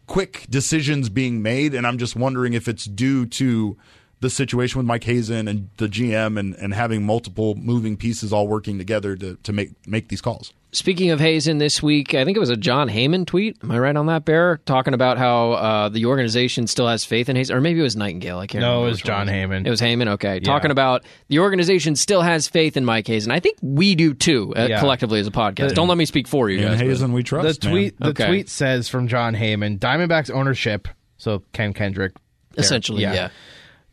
quick 0.06 0.46
decisions 0.50 1.08
being 1.08 1.42
made. 1.42 1.74
And 1.74 1.86
I'm 1.86 1.98
just 1.98 2.14
wondering 2.14 2.52
if 2.52 2.68
it's 2.68 2.84
due 2.84 3.26
to 3.26 3.76
the 4.20 4.30
situation 4.30 4.78
with 4.78 4.86
Mike 4.86 5.04
Hazen 5.04 5.48
and 5.48 5.70
the 5.76 5.86
GM 5.86 6.38
and, 6.38 6.54
and 6.54 6.74
having 6.74 7.04
multiple 7.04 7.54
moving 7.54 7.96
pieces 7.96 8.32
all 8.32 8.46
working 8.46 8.78
together 8.78 9.16
to, 9.16 9.36
to 9.36 9.52
make, 9.52 9.70
make 9.86 10.08
these 10.08 10.20
calls. 10.20 10.52
Speaking 10.74 11.10
of 11.12 11.20
Hazen 11.20 11.58
this 11.58 11.80
week, 11.80 12.14
I 12.14 12.24
think 12.24 12.36
it 12.36 12.40
was 12.40 12.50
a 12.50 12.56
Jon 12.56 12.88
Heyman 12.88 13.26
tweet. 13.26 13.58
Am 13.62 13.70
I 13.70 13.78
right 13.78 13.94
on 13.96 14.06
that, 14.06 14.24
Bear? 14.24 14.58
Talking 14.66 14.92
about 14.92 15.18
how 15.18 15.52
uh, 15.52 15.88
the 15.88 16.06
organization 16.06 16.66
still 16.66 16.88
has 16.88 17.04
faith 17.04 17.28
in 17.28 17.36
Hazen, 17.36 17.54
or 17.56 17.60
maybe 17.60 17.78
it 17.78 17.84
was 17.84 17.94
Nightengale. 17.94 18.38
I 18.38 18.48
can't. 18.48 18.60
No, 18.60 18.68
remember 18.82 18.86
it 18.86 18.90
was 18.90 19.02
which 19.02 19.08
one 19.08 19.26
Jon 19.28 19.34
Heyman. 19.34 19.66
It 19.66 19.70
was 19.70 19.80
Heyman. 19.80 20.08
Okay, 20.14 20.40
talking 20.40 20.72
about 20.72 21.04
the 21.28 21.38
organization 21.38 21.94
still 21.94 22.22
has 22.22 22.48
faith 22.48 22.76
in 22.76 22.84
Mike 22.84 23.06
Hazen. 23.06 23.30
I 23.30 23.38
think 23.38 23.56
we 23.62 23.94
do 23.94 24.14
too, 24.14 24.52
uh, 24.56 24.66
Yeah. 24.68 24.80
collectively 24.80 25.20
as 25.20 25.28
a 25.28 25.30
podcast. 25.30 25.74
Don't 25.74 25.86
let 25.86 25.96
me 25.96 26.06
speak 26.06 26.26
for 26.26 26.50
you 26.50 26.58
And 26.58 26.70
guys. 26.70 26.78
but- 26.80 26.86
Hazen, 26.88 27.12
we 27.12 27.22
The 27.22 27.28
trust. 27.28 27.64
man. 27.64 27.92
the 28.00 28.08
Okay. 28.08 28.26
tweet 28.26 28.48
says 28.48 28.88
from 28.88 29.06
Jon 29.06 29.34
Heyman, 29.36 29.78
Diamondbacks 29.78 30.28
ownership, 30.34 30.88
so 31.18 31.44
Ken 31.52 31.72
Kendrick 31.72 32.14
there, 32.54 32.64
essentially, 32.64 33.02
yeah. 33.02 33.28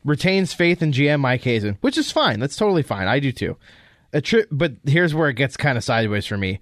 retains 0.03 0.51
faith 0.53 0.81
in 0.81 0.91
GM 0.93 1.19
Mike 1.21 1.43
Hazen, 1.43 1.77
which 1.81 1.97
is 1.97 2.11
fine. 2.11 2.39
That's 2.39 2.55
totally 2.55 2.81
fine. 2.81 3.07
I 3.07 3.19
do 3.19 3.31
too. 3.31 3.55
Attri- 4.13 4.47
but 4.51 4.73
here's 4.85 5.15
where 5.15 5.29
it 5.29 5.35
gets 5.35 5.57
kind 5.57 5.77
of 5.77 5.83
sideways 5.83 6.25
for 6.25 6.37
me. 6.37 6.59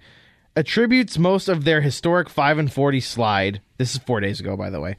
Attributes 0.56 1.18
most 1.18 1.48
of 1.48 1.64
their 1.64 1.80
historic 1.80 2.28
5 2.28 2.58
and 2.58 2.72
40 2.72 3.00
slide, 3.00 3.60
this 3.78 3.94
is 3.94 3.98
4 3.98 4.20
days 4.20 4.40
ago 4.40 4.56
by 4.56 4.70
the 4.70 4.80
way, 4.80 4.96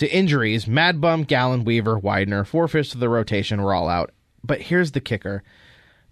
to 0.00 0.10
injuries. 0.10 0.66
Mad 0.66 1.00
Bum, 1.00 1.24
Gallen, 1.24 1.64
Weaver, 1.64 1.98
Widener, 1.98 2.44
four 2.44 2.68
fifths 2.68 2.94
of 2.94 3.00
the 3.00 3.08
rotation 3.08 3.62
were 3.62 3.74
all 3.74 3.88
out. 3.88 4.12
But 4.42 4.62
here's 4.62 4.92
the 4.92 5.00
kicker. 5.00 5.42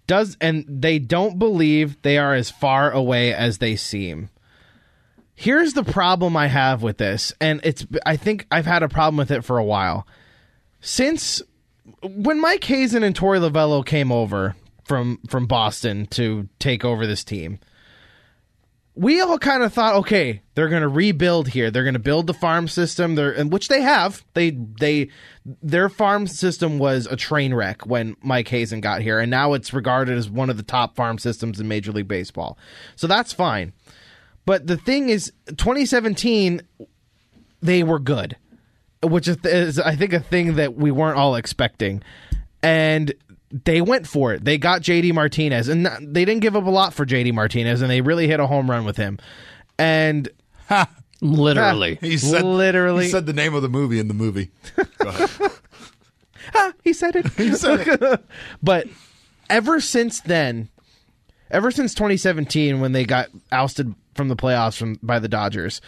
Does 0.05 0.37
and 0.39 0.65
they 0.67 0.99
don't 0.99 1.39
believe 1.39 2.01
they 2.01 2.17
are 2.17 2.33
as 2.33 2.49
far 2.51 2.91
away 2.91 3.33
as 3.33 3.57
they 3.57 3.75
seem. 3.75 4.29
Here's 5.33 5.73
the 5.73 5.83
problem 5.83 6.35
I 6.35 6.47
have 6.47 6.83
with 6.83 6.97
this, 6.97 7.33
and 7.39 7.61
it's 7.63 7.85
I 8.05 8.17
think 8.17 8.45
I've 8.51 8.65
had 8.65 8.83
a 8.83 8.89
problem 8.89 9.17
with 9.17 9.31
it 9.31 9.43
for 9.43 9.57
a 9.57 9.63
while. 9.63 10.05
Since 10.81 11.41
when 12.03 12.41
Mike 12.41 12.63
Hazen 12.63 13.03
and 13.03 13.15
Torey 13.15 13.39
Lovullo 13.39 13.85
came 13.85 14.11
over 14.11 14.55
from 14.89 15.19
from 15.29 15.45
Boston 15.45 16.07
to 16.07 16.49
take 16.57 16.83
over 16.83 17.05
this 17.05 17.23
team, 17.23 17.59
we 18.95 19.21
all 19.21 19.37
kind 19.37 19.61
of 19.61 19.71
thought, 19.71 19.95
okay, 19.97 20.41
they're 20.55 20.67
going 20.67 20.81
to 20.81 20.89
rebuild 20.89 21.47
here. 21.47 21.69
They're 21.69 21.83
going 21.83 21.93
to 21.93 21.99
build 21.99 22.25
the 22.25 22.33
farm 22.33 22.67
system. 22.67 23.13
They're, 23.13 23.31
and 23.31 23.53
which 23.53 23.67
they 23.67 23.81
have. 23.81 24.25
They 24.33 24.49
they 24.49 25.09
their 25.61 25.87
farm 25.89 26.25
system 26.25 26.79
was 26.79 27.05
a 27.05 27.15
train 27.15 27.53
wreck 27.53 27.85
when 27.85 28.17
Mike 28.21 28.47
Hazen 28.47 28.81
got 28.81 29.01
here, 29.01 29.19
and 29.19 29.29
now 29.29 29.53
it's 29.53 29.73
regarded 29.73 30.17
as 30.17 30.27
one 30.27 30.49
of 30.49 30.57
the 30.57 30.63
top 30.63 30.95
farm 30.95 31.19
systems 31.19 31.59
in 31.59 31.67
Major 31.67 31.91
League 31.91 32.07
Baseball. 32.07 32.57
So 32.95 33.05
that's 33.05 33.31
fine. 33.31 33.73
But 34.45 34.65
the 34.65 34.77
thing 34.77 35.09
is, 35.09 35.31
2017, 35.49 36.63
they 37.61 37.83
were 37.83 37.99
good, 37.99 38.35
which 39.03 39.27
is, 39.27 39.37
is 39.43 39.77
I 39.77 39.95
think 39.95 40.13
a 40.13 40.19
thing 40.19 40.55
that 40.55 40.75
we 40.75 40.89
weren't 40.89 41.19
all 41.19 41.35
expecting, 41.35 42.01
and 42.63 43.13
they 43.51 43.81
went 43.81 44.07
for 44.07 44.33
it. 44.33 44.45
They 44.45 44.57
got 44.57 44.81
JD 44.81 45.13
Martinez, 45.13 45.67
and 45.67 45.85
they 46.01 46.25
didn't 46.25 46.41
give 46.41 46.55
up 46.55 46.65
a 46.65 46.69
lot 46.69 46.93
for 46.93 47.05
JD 47.05 47.33
Martinez, 47.33 47.81
and 47.81 47.89
they 47.89 48.01
really 48.01 48.27
hit 48.27 48.39
a 48.39 48.47
home 48.47 48.69
run 48.69 48.85
with 48.85 48.97
him. 48.97 49.17
And 49.77 50.29
Literally. 51.21 51.97
He 52.01 52.17
said, 52.17 52.43
Literally. 52.43 53.05
He 53.05 53.11
said 53.11 53.25
the 53.25 53.33
name 53.33 53.53
of 53.53 53.61
the 53.61 53.69
movie 53.69 53.99
in 53.99 54.07
the 54.07 54.13
movie. 54.13 54.51
Go 54.99 55.09
ahead. 55.09 55.29
he 56.83 56.93
said 56.93 57.15
it. 57.15 57.27
he 57.33 57.53
said 57.53 57.87
it. 57.87 58.25
but 58.63 58.87
ever 59.49 59.79
since 59.79 60.21
then, 60.21 60.69
ever 61.51 61.71
since 61.71 61.93
2017 61.93 62.79
when 62.79 62.93
they 62.93 63.03
got 63.03 63.29
ousted 63.51 63.93
from 64.15 64.29
the 64.29 64.35
playoffs 64.35 64.77
from 64.77 64.97
by 65.03 65.19
the 65.19 65.27
Dodgers, 65.27 65.81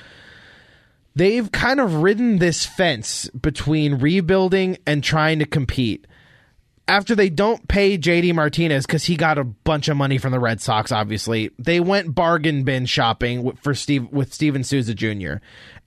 they've 1.16 1.52
kind 1.52 1.80
of 1.80 1.96
ridden 1.96 2.40
this 2.40 2.66
fence 2.66 3.30
between 3.30 3.96
rebuilding 3.96 4.78
and 4.86 5.04
trying 5.04 5.40
to 5.40 5.46
compete. 5.46 6.08
After 6.88 7.16
they 7.16 7.30
don't 7.30 7.68
pay 7.68 7.98
JD 7.98 8.36
Martinez 8.36 8.86
because 8.86 9.06
he 9.06 9.16
got 9.16 9.38
a 9.38 9.44
bunch 9.44 9.88
of 9.88 9.96
money 9.96 10.18
from 10.18 10.32
the 10.32 10.40
Red 10.40 10.60
Sox, 10.62 10.92
obviously 10.92 11.52
they 11.58 11.80
went 11.80 12.14
bargain 12.14 12.64
bin 12.64 12.86
shopping 12.86 13.54
for 13.62 13.74
Steve 13.74 14.12
with 14.12 14.34
Steven 14.34 14.64
Souza 14.64 14.94
Jr. 14.94 15.36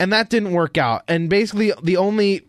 and 0.01 0.13
that 0.13 0.31
didn't 0.31 0.53
work 0.53 0.79
out. 0.79 1.03
And 1.07 1.29
basically, 1.29 1.73
the 1.83 1.99
only 1.99 2.47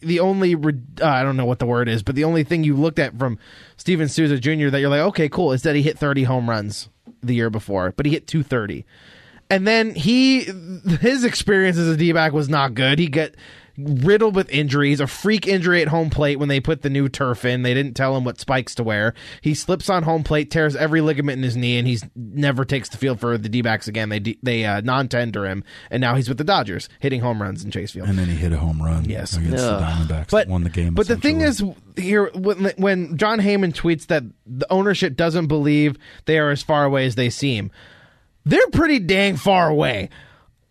the 0.00 0.20
only 0.20 0.54
uh, 0.54 0.58
I 1.02 1.22
don't 1.22 1.36
know 1.36 1.46
what 1.46 1.58
the 1.58 1.66
word 1.66 1.88
is, 1.88 2.02
but 2.02 2.14
the 2.14 2.24
only 2.24 2.44
thing 2.44 2.64
you 2.64 2.76
looked 2.76 2.98
at 2.98 3.18
from 3.18 3.38
Steven 3.76 4.08
Souza 4.08 4.38
Jr. 4.38 4.68
that 4.68 4.80
you're 4.80 4.90
like, 4.90 5.00
okay, 5.00 5.28
cool, 5.28 5.52
is 5.52 5.62
that 5.62 5.74
he 5.74 5.82
hit 5.82 5.98
30 5.98 6.24
home 6.24 6.48
runs 6.48 6.88
the 7.22 7.34
year 7.34 7.50
before, 7.50 7.92
but 7.96 8.06
he 8.06 8.12
hit 8.12 8.26
230. 8.26 8.84
And 9.50 9.66
then 9.66 9.94
he 9.94 10.44
his 11.00 11.24
experience 11.24 11.76
as 11.76 11.88
a 11.88 11.96
D-back 11.96 12.32
was 12.32 12.48
not 12.48 12.74
good. 12.74 12.98
He 12.98 13.08
got 13.08 13.30
riddled 13.76 14.36
with 14.36 14.48
injuries, 14.50 15.00
a 15.00 15.06
freak 15.06 15.46
injury 15.46 15.82
at 15.82 15.88
home 15.88 16.08
plate 16.10 16.38
when 16.38 16.48
they 16.48 16.60
put 16.60 16.82
the 16.82 16.90
new 16.90 17.08
turf 17.08 17.44
in. 17.44 17.62
They 17.62 17.74
didn't 17.74 17.94
tell 17.94 18.16
him 18.16 18.24
what 18.24 18.38
spikes 18.38 18.74
to 18.76 18.84
wear. 18.84 19.14
He 19.40 19.54
slips 19.54 19.90
on 19.90 20.04
home 20.04 20.22
plate, 20.22 20.50
tears 20.50 20.76
every 20.76 21.00
ligament 21.00 21.38
in 21.38 21.42
his 21.42 21.56
knee, 21.56 21.76
and 21.78 21.86
he's 21.88 22.04
never 22.14 22.64
takes 22.64 22.88
the 22.88 22.96
field 22.98 23.18
for 23.20 23.36
the 23.36 23.48
D-backs 23.48 23.88
again. 23.88 24.08
They 24.10 24.20
they 24.42 24.64
uh, 24.64 24.80
non-tender 24.82 25.46
him, 25.46 25.64
and 25.90 26.00
now 26.00 26.14
he's 26.14 26.28
with 26.28 26.38
the 26.38 26.44
Dodgers, 26.44 26.88
hitting 27.00 27.20
home 27.20 27.42
runs 27.42 27.64
in 27.64 27.70
Chase 27.70 27.90
Field. 27.92 28.08
And 28.08 28.18
then 28.18 28.28
he 28.28 28.36
hit 28.36 28.52
a 28.52 28.58
home 28.58 28.80
run 28.80 29.04
Yes. 29.06 29.36
against 29.36 29.64
Ugh. 29.64 29.80
the 29.80 29.86
Diamondbacks 30.14 30.30
but 30.30 30.46
that 30.46 30.48
won 30.48 30.62
the 30.64 30.70
game. 30.70 30.94
But 30.94 31.08
the 31.08 31.16
thing 31.16 31.40
is, 31.40 31.62
here 31.96 32.30
when 32.34 32.72
when 32.76 33.16
Jon 33.16 33.40
Heyman 33.40 33.72
tweets 33.74 34.06
that 34.06 34.22
the 34.46 34.70
ownership 34.72 35.16
doesn't 35.16 35.46
believe 35.48 35.96
they 36.26 36.38
are 36.38 36.50
as 36.50 36.62
far 36.62 36.84
away 36.84 37.06
as 37.06 37.14
they 37.16 37.30
seem, 37.30 37.70
they're 38.44 38.68
pretty 38.68 38.98
dang 38.98 39.36
far 39.36 39.68
away. 39.68 40.10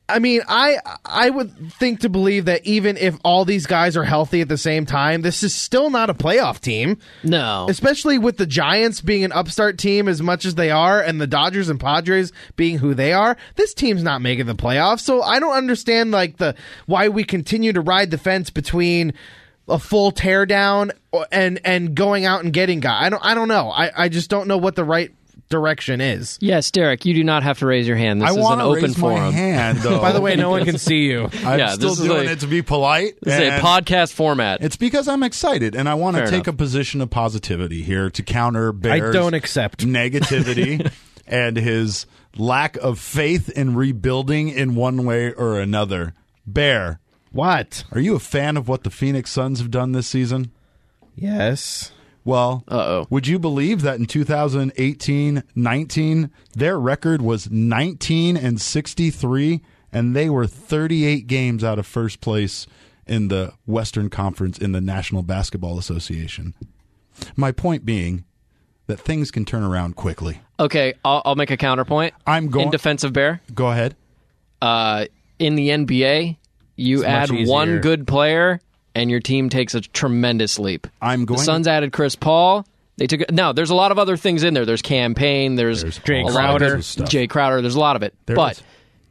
I 0.09 0.19
mean, 0.19 0.41
I 0.47 0.79
I 1.05 1.29
would 1.29 1.71
think 1.73 2.01
to 2.01 2.09
believe 2.09 2.45
that 2.45 2.65
even 2.65 2.97
if 2.97 3.15
all 3.23 3.45
these 3.45 3.65
guys 3.65 3.95
are 3.95 4.03
healthy 4.03 4.41
at 4.41 4.49
the 4.49 4.57
same 4.57 4.85
time, 4.85 5.21
this 5.21 5.43
is 5.43 5.55
still 5.55 5.89
not 5.89 6.09
a 6.09 6.13
playoff 6.13 6.59
team. 6.59 6.97
No. 7.23 7.67
Especially 7.69 8.17
with 8.17 8.37
the 8.37 8.45
Giants 8.45 8.99
being 8.99 9.23
an 9.23 9.31
upstart 9.31 9.77
team 9.77 10.09
as 10.09 10.21
much 10.21 10.43
as 10.43 10.55
they 10.55 10.71
are, 10.71 11.01
and 11.01 11.21
the 11.21 11.27
Dodgers 11.27 11.69
and 11.69 11.79
Padres 11.79 12.33
being 12.57 12.79
who 12.79 12.93
they 12.93 13.13
are, 13.13 13.37
this 13.55 13.73
team's 13.73 14.03
not 14.03 14.21
making 14.21 14.45
the 14.45 14.55
playoffs. 14.55 15.01
So 15.01 15.21
I 15.21 15.39
don't 15.39 15.55
understand 15.55 16.11
like 16.11 16.37
the 16.37 16.55
why 16.85 17.07
we 17.07 17.23
continue 17.23 17.71
to 17.71 17.81
ride 17.81 18.11
the 18.11 18.17
fence 18.17 18.49
between 18.49 19.13
a 19.69 19.79
full 19.79 20.11
teardown 20.11 20.91
and 21.31 21.61
and 21.63 21.95
going 21.95 22.25
out 22.25 22.43
and 22.43 22.51
getting 22.51 22.81
guy. 22.81 23.05
I 23.05 23.09
don't 23.09 23.23
I 23.25 23.33
don't 23.35 23.47
know. 23.47 23.69
I, 23.69 23.91
I 24.03 24.09
just 24.09 24.29
don't 24.29 24.49
know 24.49 24.57
what 24.57 24.75
the 24.75 24.83
right 24.83 25.13
direction 25.53 26.01
is. 26.01 26.37
Yes, 26.41 26.71
Derek, 26.71 27.05
you 27.05 27.13
do 27.13 27.23
not 27.23 27.43
have 27.43 27.59
to 27.59 27.65
raise 27.65 27.87
your 27.87 27.95
hand. 27.95 28.21
This 28.21 28.27
I 28.29 28.31
is 28.31 28.37
an 28.37 28.43
want 28.43 28.59
to 28.59 28.65
open 28.65 28.83
raise 28.83 28.97
my 28.97 29.09
forum. 29.15 29.33
hand, 29.33 29.77
though. 29.77 30.01
By 30.01 30.11
the 30.11 30.19
way, 30.19 30.35
no 30.35 30.49
one 30.49 30.65
can 30.65 30.77
see 30.77 31.05
you. 31.05 31.29
I'm 31.45 31.59
Yeah, 31.59 31.69
still 31.73 31.89
this 31.91 31.99
is 31.99 32.05
doing 32.07 32.27
a- 32.27 32.31
it 32.31 32.39
to 32.41 32.47
be 32.47 32.61
polite. 32.61 33.15
This 33.21 33.35
is 33.35 33.39
a 33.47 33.59
podcast 33.59 34.13
format. 34.13 34.61
It's 34.61 34.75
because 34.75 35.07
I'm 35.07 35.23
excited 35.23 35.75
and 35.75 35.87
I 35.87 35.93
want 35.93 36.17
to 36.17 36.23
take 36.25 36.33
enough. 36.33 36.47
a 36.47 36.53
position 36.53 36.99
of 37.01 37.09
positivity 37.09 37.83
here 37.83 38.09
to 38.09 38.23
counter 38.23 38.73
I 38.89 38.99
don't 39.11 39.33
accept. 39.35 39.85
negativity 39.85 40.91
and 41.27 41.55
his 41.55 42.05
lack 42.35 42.75
of 42.77 42.97
faith 42.99 43.49
in 43.49 43.75
rebuilding 43.75 44.49
in 44.49 44.75
one 44.75 45.05
way 45.05 45.31
or 45.31 45.59
another. 45.59 46.13
Bear, 46.47 46.99
What? 47.31 47.83
are 47.91 47.99
you 48.01 48.15
a 48.15 48.19
fan 48.19 48.57
of 48.57 48.67
what 48.67 48.83
the 48.83 48.89
Phoenix 48.89 49.31
Suns 49.31 49.59
have 49.59 49.71
done 49.71 49.91
this 49.91 50.07
season? 50.07 50.51
Yes. 51.15 51.91
Well, 52.25 52.63
Uh-oh. 52.69 53.07
would 53.09 53.27
you 53.27 53.37
believe 53.39 53.81
that 53.81 53.99
in 53.99 54.05
2018-19 54.05 56.29
their 56.55 56.79
record 56.79 57.21
was 57.21 57.49
19 57.49 58.37
and 58.37 58.61
63 58.61 59.61
and 59.91 60.15
they 60.15 60.29
were 60.29 60.47
38 60.47 61.27
games 61.27 61.63
out 61.63 61.77
of 61.79 61.85
first 61.85 62.21
place 62.21 62.65
in 63.05 63.27
the 63.27 63.53
Western 63.65 64.09
Conference 64.09 64.57
in 64.57 64.71
the 64.71 64.81
National 64.81 65.21
Basketball 65.21 65.77
Association. 65.77 66.53
My 67.35 67.51
point 67.51 67.85
being 67.85 68.23
that 68.87 68.99
things 68.99 69.31
can 69.31 69.45
turn 69.45 69.63
around 69.63 69.95
quickly. 69.95 70.39
okay, 70.59 70.93
I'll, 71.05 71.21
I'll 71.25 71.35
make 71.35 71.51
a 71.51 71.57
counterpoint. 71.57 72.13
I'm 72.25 72.47
going 72.49 72.65
in 72.67 72.71
defense 72.71 73.03
of 73.03 73.13
Bear. 73.13 73.41
Go 73.53 73.67
ahead. 73.67 73.95
Uh, 74.61 75.05
in 75.39 75.55
the 75.55 75.69
NBA, 75.69 76.37
you 76.75 76.97
It's 76.99 77.05
add 77.05 77.29
one 77.47 77.79
good 77.81 78.07
player, 78.07 78.59
and 78.95 79.09
your 79.09 79.19
team 79.19 79.49
takes 79.49 79.73
a 79.75 79.81
tremendous 79.81 80.59
leap. 80.59 80.87
I'm 81.01 81.25
going 81.25 81.37
The 81.39 81.43
Suns 81.43 81.67
added 81.67 81.91
Chris 81.93 82.15
Paul. 82.15 82.65
They 82.97 83.07
took 83.07 83.31
no. 83.31 83.53
There's 83.53 83.71
a 83.71 83.75
lot 83.75 83.91
of 83.91 83.97
other 83.97 84.17
things 84.17 84.43
in 84.43 84.53
there. 84.53 84.65
There's 84.65 84.83
Cam 84.83 85.15
Payne. 85.15 85.55
There's, 85.55 85.81
There's 85.81 85.99
Jae 85.99 86.29
Crowder. 86.31 86.69
kinds 86.71 86.79
of 86.79 86.85
stuff. 86.85 87.09
Jae 87.09 87.29
Crowder. 87.29 87.61
There's 87.61 87.75
a 87.75 87.79
lot 87.79 87.95
of 87.95 88.03
it. 88.03 88.13
There 88.27 88.35
but 88.35 88.53
is. 88.53 88.63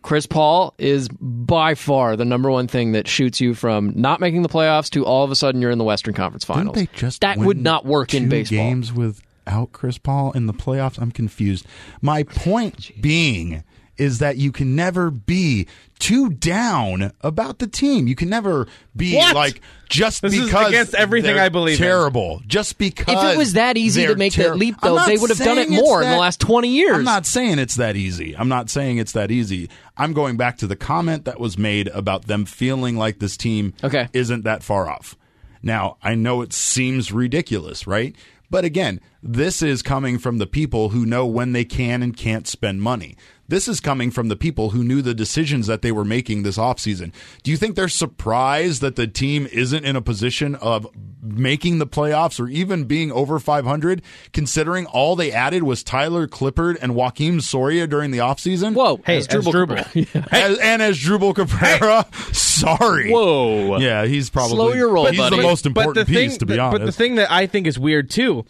Chris 0.02 0.26
Paul 0.26 0.74
is 0.78 1.08
by 1.08 1.74
far 1.74 2.16
the 2.16 2.24
number 2.24 2.50
one 2.50 2.68
thing 2.68 2.92
that 2.92 3.08
shoots 3.08 3.40
you 3.40 3.54
from 3.54 3.92
not 3.96 4.20
making 4.20 4.42
the 4.42 4.48
playoffs 4.48 4.90
to 4.90 5.04
all 5.04 5.24
of 5.24 5.30
a 5.30 5.36
sudden 5.36 5.60
you're 5.60 5.70
in 5.70 5.78
the 5.78 5.84
Western 5.84 6.14
Conference 6.14 6.44
Didn't 6.44 6.58
Finals. 6.58 6.74
they 6.76 6.86
just 6.94 7.20
that 7.22 7.38
win 7.38 7.46
would 7.46 7.60
not 7.60 7.84
work 7.84 8.12
in 8.14 8.24
two 8.24 8.28
baseball. 8.28 8.58
Games 8.58 8.92
without 8.92 9.72
Chris 9.72 9.98
Paul 9.98 10.32
in 10.32 10.46
the 10.46 10.52
playoffs. 10.54 11.00
I'm 11.00 11.12
confused. 11.12 11.66
My 12.00 12.22
point 12.24 12.90
being 13.00 13.62
is 13.98 14.18
that 14.20 14.36
you 14.36 14.50
can 14.52 14.74
never 14.74 15.10
be 15.10 15.66
too 15.98 16.30
down 16.30 17.12
about 17.20 17.58
the 17.58 17.66
team. 17.66 18.06
You 18.08 18.14
can 18.16 18.28
never 18.28 18.66
be 18.96 19.14
What? 19.16 19.34
like 19.36 19.60
just 19.88 20.22
This 20.22 20.34
is 20.34 20.46
because 20.46 20.68
against 20.68 20.94
everything 20.94 21.38
I 21.38 21.48
believe 21.48 21.78
in. 21.78 21.86
Terrible. 21.86 22.40
Just 22.46 22.78
because 22.78 23.14
If 23.14 23.34
it 23.34 23.38
was 23.38 23.52
that 23.52 23.76
easy 23.76 24.02
to 24.02 24.08
they're 24.08 24.16
make 24.16 24.32
that 24.34 24.56
leap, 24.56 24.76
though, 24.82 25.04
they 25.04 25.16
would 25.16 25.30
have 25.30 25.38
done 25.38 25.58
it 25.58 25.68
saying 25.68 25.74
it's 25.74 25.82
more 25.82 26.02
in 26.02 26.10
the 26.10 26.16
last 26.16 26.40
20 26.40 26.68
years. 26.68 26.96
I'm 26.96 27.04
not 27.04 27.26
saying 27.26 27.58
it's 27.58 27.76
that 27.76 27.94
easy. 27.96 28.36
I'm 28.36 28.48
not 28.48 28.70
saying 28.70 28.98
it's 28.98 29.12
that 29.12 29.30
easy. 29.30 29.68
I'm 29.96 30.12
going 30.12 30.36
back 30.36 30.56
to 30.58 30.66
the 30.66 30.76
comment 30.76 31.24
that 31.26 31.38
was 31.38 31.58
made 31.58 31.88
about 31.88 32.26
them 32.26 32.46
feeling 32.46 32.96
like 32.96 33.18
this 33.18 33.36
team 33.36 33.74
Okay. 33.84 34.08
isn't 34.12 34.44
that 34.44 34.62
far 34.62 34.88
off. 34.88 35.16
Now, 35.62 35.98
I 36.02 36.14
know 36.16 36.42
it 36.42 36.52
seems 36.52 37.12
ridiculous, 37.12 37.86
right? 37.86 38.16
But 38.50 38.64
again, 38.64 39.00
this 39.22 39.62
is 39.62 39.80
coming 39.80 40.18
from 40.18 40.38
the 40.38 40.46
people 40.46 40.88
who 40.90 41.06
know 41.06 41.24
when 41.24 41.52
they 41.52 41.64
can 41.64 42.02
and 42.02 42.14
can't 42.16 42.46
spend 42.48 42.82
money. 42.82 43.16
This 43.48 43.68
is 43.68 43.80
coming 43.80 44.10
from 44.10 44.28
the 44.28 44.36
people 44.36 44.70
who 44.70 44.82
knew 44.82 45.02
the 45.02 45.14
decisions 45.14 45.66
that 45.66 45.82
they 45.82 45.92
were 45.92 46.04
making 46.04 46.42
this 46.42 46.56
offseason. 46.56 47.12
Do 47.42 47.50
you 47.50 47.56
think 47.56 47.76
they're 47.76 47.88
surprised 47.88 48.80
that 48.82 48.96
the 48.96 49.06
team 49.06 49.46
isn't 49.52 49.84
in 49.84 49.94
a 49.94 50.00
position 50.00 50.54
of 50.54 50.86
making 51.22 51.78
the 51.78 51.86
playoffs 51.86 52.40
or 52.40 52.48
even 52.48 52.84
being 52.84 53.12
over 53.12 53.38
500, 53.38 54.00
considering 54.32 54.86
all 54.86 55.16
they 55.16 55.32
added 55.32 55.64
was 55.64 55.82
Tyler 55.82 56.26
Clippard 56.26 56.78
and 56.80 56.92
Joakim 56.92 57.42
Soria 57.42 57.86
during 57.86 58.10
the 58.10 58.18
offseason? 58.18 58.74
Whoa, 58.74 59.00
Hey, 59.04 59.18
as 59.18 59.26
as 59.28 59.44
Drupal 59.44 59.52
Drupal. 59.52 60.06
Cabrera. 60.12 60.28
As, 60.32 60.58
and 60.58 60.80
Asdrubal 60.82 61.34
Cabrera, 61.34 62.06
sorry. 62.32 63.10
Whoa. 63.10 63.76
Yeah, 63.78 64.06
he's 64.06 64.30
probably 64.30 64.56
Slow 64.56 64.72
your 64.72 64.90
roll, 64.92 65.06
he's 65.06 65.18
buddy. 65.18 65.36
the 65.36 65.42
most 65.42 65.66
important 65.66 66.06
thing, 66.06 66.30
piece, 66.30 66.38
to 66.38 66.46
be 66.46 66.58
honest. 66.58 66.80
But 66.80 66.86
the 66.86 66.92
thing 66.92 67.16
that 67.16 67.30
I 67.30 67.46
think 67.46 67.66
is 67.66 67.78
weird 67.78 68.08
too 68.08 68.44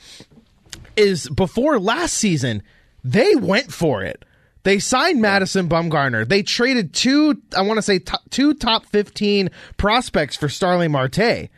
is 0.96 1.28
before 1.31 1.78
last 1.81 2.14
season, 2.14 2.62
they 3.02 3.35
went 3.35 3.72
for 3.72 4.02
it. 4.05 4.24
They 4.64 4.79
signed 4.79 5.20
Madison 5.20 5.68
Bumgarner. 5.68 6.29
They 6.29 6.42
traded 6.42 6.92
two, 6.94 7.40
I 7.57 7.62
want 7.62 7.79
to 7.79 7.83
say, 7.83 7.98
top, 7.98 8.22
two 8.31 8.55
top 8.55 8.87
fifteen 8.87 9.51
prospects 9.77 10.37
for 10.37 10.48
Starling 10.48 10.92
Marte. 10.92 11.48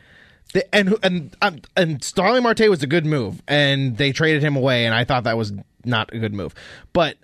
They, 0.53 0.63
and 0.73 0.97
and 1.03 1.35
um, 1.41 1.59
and 1.75 2.03
Starling 2.03 2.43
Marte 2.43 2.69
was 2.69 2.81
a 2.81 2.87
good 2.87 3.05
move, 3.05 3.41
and 3.47 3.97
they 3.97 4.11
traded 4.11 4.41
him 4.41 4.55
away, 4.55 4.85
and 4.85 4.95
I 4.95 5.03
thought 5.03 5.25
that 5.25 5.37
was 5.37 5.53
not 5.83 6.13
a 6.13 6.19
good 6.19 6.33
move. 6.33 6.55
But 6.93 7.17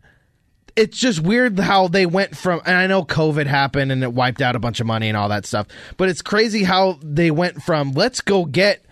it's 0.75 0.97
just 0.97 1.19
weird 1.19 1.59
how 1.59 1.87
they 1.87 2.05
went 2.05 2.35
from 2.35 2.61
and 2.65 2.75
I 2.75 2.87
know 2.87 3.03
COVID 3.03 3.45
happened 3.45 3.91
and 3.91 4.03
it 4.03 4.13
wiped 4.13 4.41
out 4.41 4.55
a 4.55 4.59
bunch 4.59 4.79
of 4.79 4.87
money 4.87 5.09
and 5.09 5.17
all 5.17 5.29
that 5.29 5.45
stuff. 5.45 5.67
But 5.97 6.09
it's 6.09 6.21
crazy 6.21 6.63
how 6.63 6.97
they 7.01 7.31
went 7.31 7.61
from 7.61 7.91
let's 7.91 8.21
go 8.21 8.45
get 8.45 8.85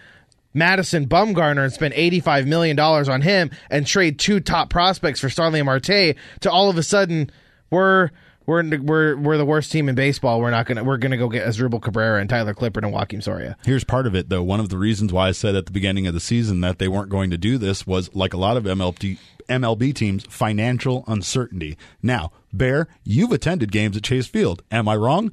Madison 0.53 1.07
Bumgarner 1.07 1.63
and 1.63 1.73
spend 1.73 1.93
$85 1.93 2.47
million 2.47 2.79
on 2.79 3.21
him 3.21 3.51
and 3.69 3.85
trade 3.85 4.19
two 4.19 4.39
top 4.39 4.69
prospects 4.69 5.19
for 5.19 5.29
Starling 5.29 5.65
Marte 5.65 6.15
to 6.41 6.51
all 6.51 6.69
of 6.69 6.77
a 6.77 6.83
sudden 6.83 7.29
we're 7.69 8.09
we're 8.49 8.63
we're 8.81 9.15
we're 9.15 9.37
the 9.37 9.45
worst 9.45 9.71
team 9.71 9.87
in 9.89 9.95
baseball. 9.95 10.39
We're 10.41 10.49
not 10.49 10.65
gonna 10.65 10.83
we're 10.83 10.97
gonna 10.97 11.17
go 11.17 11.29
get 11.29 11.45
Asdrubal 11.47 11.81
Cabrera 11.81 12.19
and 12.19 12.27
Tyler 12.27 12.55
Clippard 12.55 12.83
and 12.83 12.93
Joakim 12.93 13.21
Soria. 13.21 13.55
Here's 13.63 13.83
part 13.83 14.07
of 14.07 14.15
it, 14.15 14.29
though. 14.29 14.41
One 14.41 14.59
of 14.59 14.69
the 14.69 14.77
reasons 14.77 15.13
why 15.13 15.27
I 15.27 15.31
said 15.33 15.55
at 15.55 15.67
the 15.67 15.71
beginning 15.71 16.07
of 16.07 16.15
the 16.15 16.19
season 16.19 16.61
that 16.61 16.79
they 16.79 16.87
weren't 16.87 17.09
going 17.09 17.29
to 17.29 17.37
do 17.37 17.59
this 17.59 17.85
was, 17.85 18.09
like 18.15 18.33
a 18.33 18.37
lot 18.37 18.57
of 18.57 18.63
MLB, 18.63 19.19
MLB 19.47 19.93
teams, 19.93 20.25
financial 20.25 21.03
uncertainty. 21.07 21.77
Now, 22.01 22.31
Bear, 22.51 22.87
you've 23.03 23.31
attended 23.31 23.71
games 23.71 23.95
at 23.95 24.03
Chase 24.03 24.25
Field. 24.25 24.63
Am 24.71 24.87
I 24.87 24.95
wrong? 24.95 25.31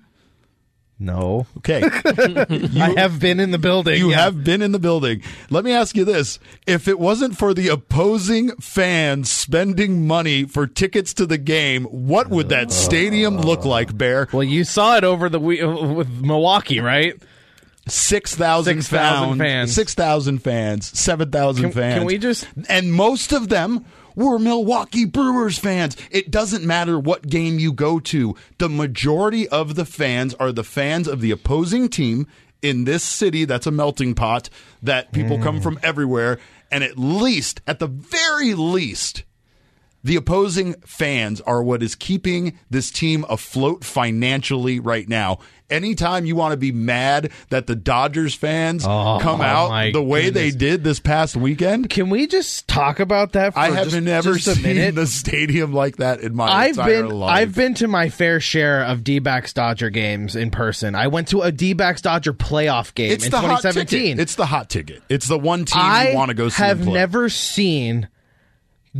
No, 0.98 1.46
Okay. 1.58 1.82
I 2.04 2.94
have 2.96 3.20
been 3.20 3.38
in 3.38 3.50
the 3.50 3.58
building. 3.58 3.98
You 3.98 4.10
yeah. 4.10 4.22
have 4.22 4.42
been 4.42 4.62
in 4.62 4.72
the 4.72 4.78
building. 4.78 5.20
Let 5.50 5.62
me 5.62 5.72
ask 5.72 5.94
you 5.94 6.06
this. 6.06 6.38
If 6.66 6.88
it 6.88 6.98
wasn't 6.98 7.36
for 7.36 7.52
the 7.52 7.68
opposing 7.68 8.56
fans 8.56 9.30
spending 9.30 10.06
money 10.06 10.44
for 10.44 10.66
tickets 10.66 11.12
to 11.14 11.26
the 11.26 11.36
game, 11.36 11.84
what 11.84 12.30
would 12.30 12.48
that 12.48 12.72
stadium 12.72 13.36
look 13.36 13.66
like, 13.66 13.96
Bear? 13.98 14.28
Well, 14.32 14.42
you 14.42 14.64
saw 14.64 14.96
it 14.96 15.04
over 15.04 15.28
the 15.28 15.38
week 15.38 15.62
uh, 15.62 15.68
with 15.68 16.08
Milwaukee, 16.08 16.80
right? 16.80 17.14
6,000 17.88 18.82
6,000 18.82 19.38
fans. 19.38 19.38
fans. 19.38 19.74
6,000 19.74 20.38
fans. 20.38 20.98
7,000 20.98 21.72
fans. 21.72 21.94
can 21.98 22.04
we 22.06 22.18
just- 22.18 22.48
And 22.68 22.92
most 22.92 23.32
of 23.32 23.48
them 23.48 23.84
were 24.16 24.38
Milwaukee 24.38 25.04
Brewers 25.04 25.58
fans. 25.58 25.96
It 26.10 26.32
doesn't 26.32 26.64
matter 26.64 26.98
what 26.98 27.28
game 27.28 27.60
you 27.60 27.72
go 27.72 28.00
to. 28.00 28.34
The 28.58 28.68
majority 28.68 29.48
of 29.48 29.76
the 29.76 29.84
fans 29.84 30.34
are 30.34 30.50
the 30.50 30.64
fans 30.64 31.06
of 31.06 31.20
the 31.20 31.30
opposing 31.30 31.88
team 31.88 32.26
in 32.62 32.84
this 32.84 33.04
city 33.04 33.44
that's 33.44 33.66
a 33.66 33.70
melting 33.70 34.14
pot 34.14 34.48
that 34.82 35.12
people 35.12 35.38
come 35.38 35.60
mm. 35.60 35.62
from 35.62 35.78
everywhere. 35.82 36.40
And 36.70 36.82
at 36.82 36.98
least, 36.98 37.60
at 37.66 37.78
the 37.78 37.86
very 37.86 38.54
least, 38.54 39.22
the 40.06 40.14
opposing 40.14 40.74
fans 40.82 41.40
are 41.40 41.60
what 41.64 41.82
is 41.82 41.96
keeping 41.96 42.56
this 42.70 42.92
team 42.92 43.24
afloat 43.28 43.82
financially 43.82 44.78
right 44.78 45.08
now. 45.08 45.40
Anytime 45.68 46.26
you 46.26 46.36
want 46.36 46.52
to 46.52 46.56
be 46.56 46.70
mad 46.70 47.32
that 47.48 47.66
the 47.66 47.74
Dodgers 47.74 48.32
fans 48.32 48.86
Oh, 48.86 49.18
come 49.20 49.40
oh 49.40 49.44
out 49.44 49.92
the 49.92 50.00
way 50.00 50.30
they 50.30 50.52
did 50.52 50.84
this 50.84 51.00
past 51.00 51.34
weekend, 51.34 51.90
Can 51.90 52.08
we 52.08 52.28
just 52.28 52.68
talk 52.68 53.00
about 53.00 53.32
that? 53.32 53.54
For 53.54 53.58
a 53.58 53.62
time? 53.64 53.72
I 53.72 53.74
have 53.74 53.88
just, 53.88 54.00
never 54.00 54.34
just 54.34 54.46
a 54.46 54.54
seen 54.54 54.94
the 54.94 55.08
stadium 55.08 55.72
like 55.72 55.96
that 55.96 56.20
in 56.20 56.36
my 56.36 56.46
I've 56.46 56.78
entire 56.78 57.02
been 57.02 57.10
life. 57.10 57.36
I've 57.36 57.54
been 57.56 57.74
to 57.74 57.88
my 57.88 58.08
fair 58.10 58.38
share 58.38 58.84
of 58.84 59.02
D-backs 59.02 59.52
Dodger 59.52 59.90
games 59.90 60.36
in 60.36 60.52
person. 60.52 60.94
I 60.94 61.08
went 61.08 61.26
to 61.28 61.42
a 61.42 61.50
D-backs 61.50 62.00
Dodger 62.00 62.32
playoff 62.32 62.94
game 62.94 63.10
it's 63.10 63.24
in 63.24 63.32
2017. 63.32 64.20
It's 64.20 64.36
the 64.36 64.46
hot 64.46 64.70
ticket. 64.70 65.02
It's 65.08 65.26
the 65.26 65.38
one 65.38 65.64
team 65.64 65.82
I 65.82 66.10
you 66.10 66.16
want 66.16 66.28
to 66.28 66.34
go 66.34 66.48
see. 66.48 66.62
I 66.62 66.68
have 66.68 66.86
never 66.86 67.28
seen 67.28 68.06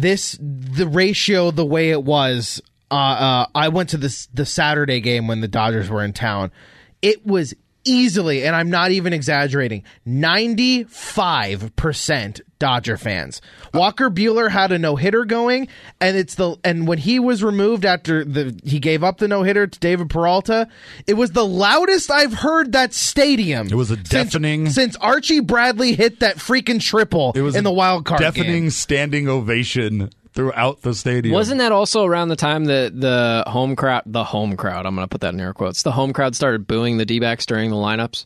this 0.01 0.39
the 0.41 0.87
ratio 0.87 1.51
the 1.51 1.65
way 1.65 1.91
it 1.91 2.03
was. 2.05 2.61
Uh, 2.91 2.95
uh, 2.95 3.47
I 3.55 3.69
went 3.69 3.89
to 3.91 3.97
this 3.97 4.27
the 4.27 4.47
Saturday 4.47 5.01
game 5.01 5.27
when 5.27 5.41
the 5.41 5.49
Dodgers 5.49 5.89
were 5.89 6.05
in 6.05 6.13
town. 6.13 6.53
It 7.03 7.27
was 7.27 7.55
easily, 7.87 8.45
and 8.45 8.57
I'm 8.57 8.71
not 8.71 8.91
even 8.91 9.13
exaggerating, 9.13 9.85
95% 10.07 12.41
Dodger 12.59 12.97
fans. 12.97 13.43
Walker 13.75 14.09
Buehler 14.09 14.51
had 14.51 14.73
a 14.73 14.79
no 14.79 14.97
hitter 14.97 15.27
going, 15.27 15.69
and 16.01 16.17
it's 16.17 16.37
the 16.37 16.57
and 16.65 16.89
when 16.89 16.97
he 16.99 17.19
was 17.19 17.45
removed 17.45 17.85
after 17.85 18.25
the 18.25 18.59
he 18.65 18.79
gave 18.79 19.05
up 19.05 19.19
the 19.19 19.29
no 19.29 19.43
hitter 19.43 19.67
to 19.67 19.79
David 19.79 20.09
Peralta, 20.09 20.67
it 21.07 21.15
was 21.15 21.33
the 21.33 21.45
loudest 21.47 22.11
I've 22.11 22.33
heard 22.33 22.73
that 22.73 22.95
stadium. 22.95 23.67
It 23.69 23.75
was 23.75 23.91
a 23.91 23.97
deafening- 23.97 24.71
since, 24.71 24.97
Archie 24.97 25.41
Bradley 25.41 25.95
hit 25.95 26.21
that 26.21 26.37
freaking 26.39 26.81
triple 26.81 27.33
It 27.35 27.43
was 27.43 27.57
in 27.57 27.65
the 27.65 27.73
wild 27.73 28.07
card 28.07 28.21
deafening 28.21 28.65
game. 28.65 28.71
standing 28.71 29.29
ovation 29.29 30.09
throughout 30.37 30.83
the 30.83 30.95
stadium. 30.95 31.35
Wasn't 31.35 31.59
that 31.59 31.73
also 31.73 32.05
around 32.05 32.29
the 32.29 32.37
time 32.37 32.67
that 32.67 32.99
the 33.01 33.43
home 33.49 33.75
crowd, 33.75 34.03
the 34.07 34.23
home 34.23 34.57
crowd, 34.57 34.87
I'm 34.87 34.95
going 34.95 35.05
to 35.05 35.09
put 35.11 35.23
that 35.23 35.35
in 35.35 35.41
air 35.41 35.53
quotes, 35.53 35.83
the 35.83 35.91
home 35.93 36.13
crowd 36.13 36.37
started 36.37 36.69
booing 36.69 36.99
the 36.99 37.05
D 37.05 37.19
backs 37.19 37.45
during 37.47 37.71
the 37.71 37.77
lineups? 37.77 38.25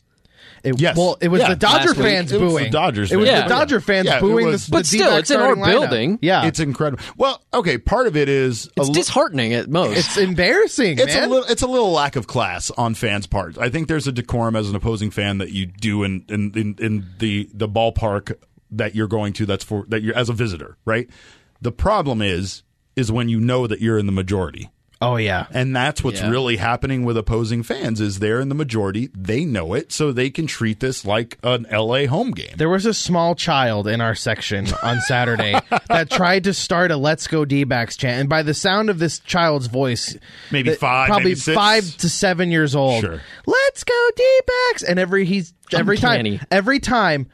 It, 0.63 0.79
Yes. 0.79 0.95
Well, 0.99 1.17
it 1.23 1.29
was 1.29 1.41
Yeah, 1.41 1.49
the 1.51 1.57
Dodger 1.57 1.89
last 1.89 1.97
week. 1.97 2.07
fans 2.07 2.33
It 2.33 2.41
was 2.41 2.55
the. 2.55 2.69
Dodgers 2.69 3.11
It 3.13 3.17
was 3.17 3.29
fans. 3.31 3.45
the 3.45 3.49
Dodger 3.49 3.81
fans 3.81 4.07
Yeah, 4.09 4.21
booing 4.21 4.45
was- 4.47 4.67
the, 4.67 4.71
But 4.73 4.79
the 4.81 4.85
still, 4.85 4.99
D-back 5.07 5.21
it's 5.21 5.31
in 5.31 5.37
our 5.41 5.43
starting 5.55 5.65
lineup. 5.65 5.71
building. 5.89 6.19
Yeah, 6.21 6.45
It's 6.45 6.61
incredible. 6.61 7.03
Well, 7.17 7.41
okay, 7.55 7.79
part 7.79 8.07
of 8.07 8.15
it 8.15 8.29
is 8.29 8.67
a 8.77 8.81
It's 8.81 8.89
li- 8.89 8.95
disheartening 8.95 9.55
at 9.55 9.71
most. 9.71 9.97
it's 9.97 10.17
embarrassing, 10.19 10.99
it's 10.99 11.15
man. 11.15 11.25
a 11.29 11.33
little 11.33 11.49
it's 11.49 11.63
a 11.63 11.67
little 11.67 11.93
lack 11.93 12.15
of 12.17 12.27
class 12.27 12.71
on 12.73 12.93
fans' 12.95 13.27
part. 13.27 13.57
I 13.57 13.71
think 13.71 13.89
there's 13.89 14.07
a 14.07 14.13
decorum 14.13 14.55
as 14.55 14.69
an 14.69 14.77
opposing 14.77 15.11
fan 15.11 15.39
that 15.39 15.51
you 15.53 15.65
do 15.65 16.03
in 16.03 16.25
in, 16.29 16.53
in, 16.55 16.75
in 16.79 17.07
the 17.21 17.49
the 17.55 17.69
ballpark 17.69 18.35
that 18.73 18.95
you're 18.95 19.09
going 19.09 19.33
to 19.35 19.47
that's 19.47 19.65
for 19.65 19.87
that 19.89 20.03
you're 20.03 20.15
as 20.17 20.29
a 20.29 20.33
visitor, 20.35 20.77
right? 20.85 21.09
The 21.61 21.73
problem 21.73 22.23
is 22.23 22.63
is 22.97 23.11
when 23.13 23.29
you 23.29 23.41
know 23.41 23.67
that 23.67 23.81
you're 23.81 23.99
in 23.99 24.07
the 24.07 24.13
majority. 24.13 24.71
oh 25.03 25.17
yeah, 25.17 25.47
And 25.53 25.75
that's 25.75 26.05
what's 26.05 26.21
Yeah. 26.21 26.29
really 26.29 26.57
happening 26.59 27.05
with 27.07 27.17
opposing 27.17 27.63
fans 27.63 28.03
is 28.03 28.19
they're 28.19 28.39
in 28.41 28.51
the 28.51 28.55
majority, 28.55 29.09
they 29.17 29.47
know 29.47 29.73
it, 29.73 29.93
so 29.93 30.13
they 30.13 30.29
can 30.29 30.47
treat 30.47 30.81
this 30.81 31.07
like 31.07 31.39
an 31.43 31.67
LA 31.73 32.05
home 32.07 32.33
game. 32.33 32.53
There 32.59 32.69
was 32.69 32.85
a 32.85 32.93
small 32.93 33.35
child 33.35 33.87
in 33.89 34.03
our 34.03 34.15
section 34.15 34.67
on 34.83 35.01
Saturday 35.01 35.59
that 35.89 36.11
tried 36.11 36.45
to 36.45 36.53
start 36.53 36.91
a 36.91 36.99
"Let's 36.99 37.27
Go 37.29 37.47
D-backs" 37.47 37.97
chant, 37.97 38.21
and 38.21 38.29
by 38.29 38.43
the 38.43 38.53
sound 38.53 38.91
of 38.91 38.99
this 38.99 39.21
child's 39.21 39.69
voice, 39.69 40.17
Maybe 40.51 40.69
that- 40.71 40.81
five, 40.81 41.07
probably 41.07 41.25
maybe 41.31 41.41
six? 41.41 41.55
five 41.55 41.97
to 41.99 42.09
seven 42.11 42.51
years 42.51 42.75
old. 42.77 43.01
Sure. 43.03 43.23
Let's 43.47 43.85
go 43.85 44.11
D-backs, 44.17 44.83
and 44.83 44.99
every 44.99 45.25
he's 45.25 45.55
every 45.73 45.97
Uncanny. 45.97 46.39
time 46.39 46.47
every 46.51 46.79
time 46.81 47.27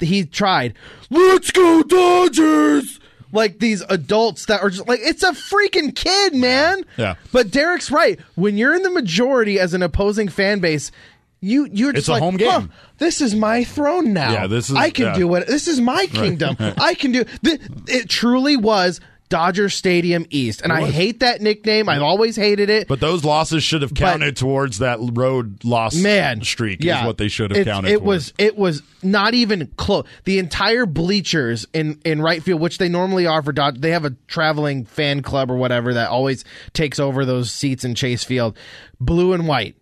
he 0.00 0.24
tried, 0.24 0.74
"Let's 1.10 1.50
go 1.50 1.82
Dodgers." 1.82 3.00
Like 3.32 3.58
these 3.58 3.80
adults 3.88 4.46
that 4.46 4.60
are 4.62 4.68
just 4.70 4.86
like 4.86 5.00
it's 5.02 5.22
a 5.22 5.32
freaking 5.32 5.94
kid, 5.94 6.34
man. 6.34 6.84
Yeah. 6.96 7.14
But 7.32 7.50
Derek's 7.50 7.90
right. 7.90 8.20
When 8.34 8.56
you're 8.58 8.74
in 8.74 8.82
the 8.82 8.90
majority 8.90 9.58
as 9.58 9.72
an 9.74 9.82
opposing 9.82 10.28
fan 10.28 10.60
base, 10.60 10.92
you 11.40 11.66
you're 11.72 11.92
just 11.92 12.02
It's 12.02 12.08
a 12.08 12.12
like, 12.12 12.22
home 12.22 12.36
game. 12.36 12.48
"Huh, 12.50 12.66
this 12.98 13.20
is 13.20 13.34
my 13.34 13.64
throne 13.64 14.12
now. 14.12 14.32
Yeah, 14.32 14.46
this 14.46 14.70
is- 14.70 14.76
I 14.76 14.90
can 14.90 15.06
yeah. 15.06 15.14
do 15.14 15.34
it. 15.34 15.46
This 15.46 15.66
is 15.66 15.80
my 15.80 16.06
kingdom. 16.06 16.56
I 16.60 16.94
can 16.94 17.10
do. 17.12 17.24
Th- 17.42 17.60
it 17.88 18.08
truly 18.08 18.56
was 18.56 19.00
Dodger 19.32 19.70
Stadium 19.70 20.26
East, 20.28 20.60
and 20.60 20.70
I 20.70 20.90
hate 20.90 21.20
that 21.20 21.40
nickname. 21.40 21.88
I've 21.88 22.02
always 22.02 22.36
hated 22.36 22.68
it. 22.68 22.86
But 22.86 23.00
those 23.00 23.24
losses 23.24 23.64
should 23.64 23.80
have 23.80 23.94
counted 23.94 24.36
towards 24.36 24.80
that 24.80 24.98
road 25.00 25.64
loss 25.64 25.94
Man, 25.94 26.42
streak. 26.42 26.84
yeah, 26.84 27.00
is 27.00 27.06
what 27.06 27.16
they 27.16 27.28
should 27.28 27.50
have 27.50 27.58
It- 27.60 27.64
counted. 27.64 27.88
It 27.88 27.92
towards. 28.00 28.04
was 28.06 28.34
it 28.36 28.58
was 28.58 28.82
not 29.02 29.32
even 29.32 29.68
close. 29.76 30.04
The 30.24 30.38
entire 30.38 30.84
bleachers 30.84 31.66
in 31.72 31.98
in 32.04 32.20
right 32.20 32.42
field, 32.42 32.60
which 32.60 32.76
they 32.76 32.90
normally 32.90 33.26
are 33.26 33.42
for 33.42 33.52
Dodge, 33.52 33.76
they 33.80 33.92
have 33.92 34.04
a 34.04 34.14
traveling 34.28 34.84
fan 34.84 35.22
club 35.22 35.50
or 35.50 35.56
whatever 35.56 35.94
that 35.94 36.10
always 36.10 36.44
takes 36.74 37.00
over 37.00 37.24
those 37.24 37.50
seats 37.50 37.84
in 37.86 37.94
Chase 37.94 38.24
Field, 38.24 38.54
blue 39.00 39.32
and 39.32 39.48
white. 39.48 39.76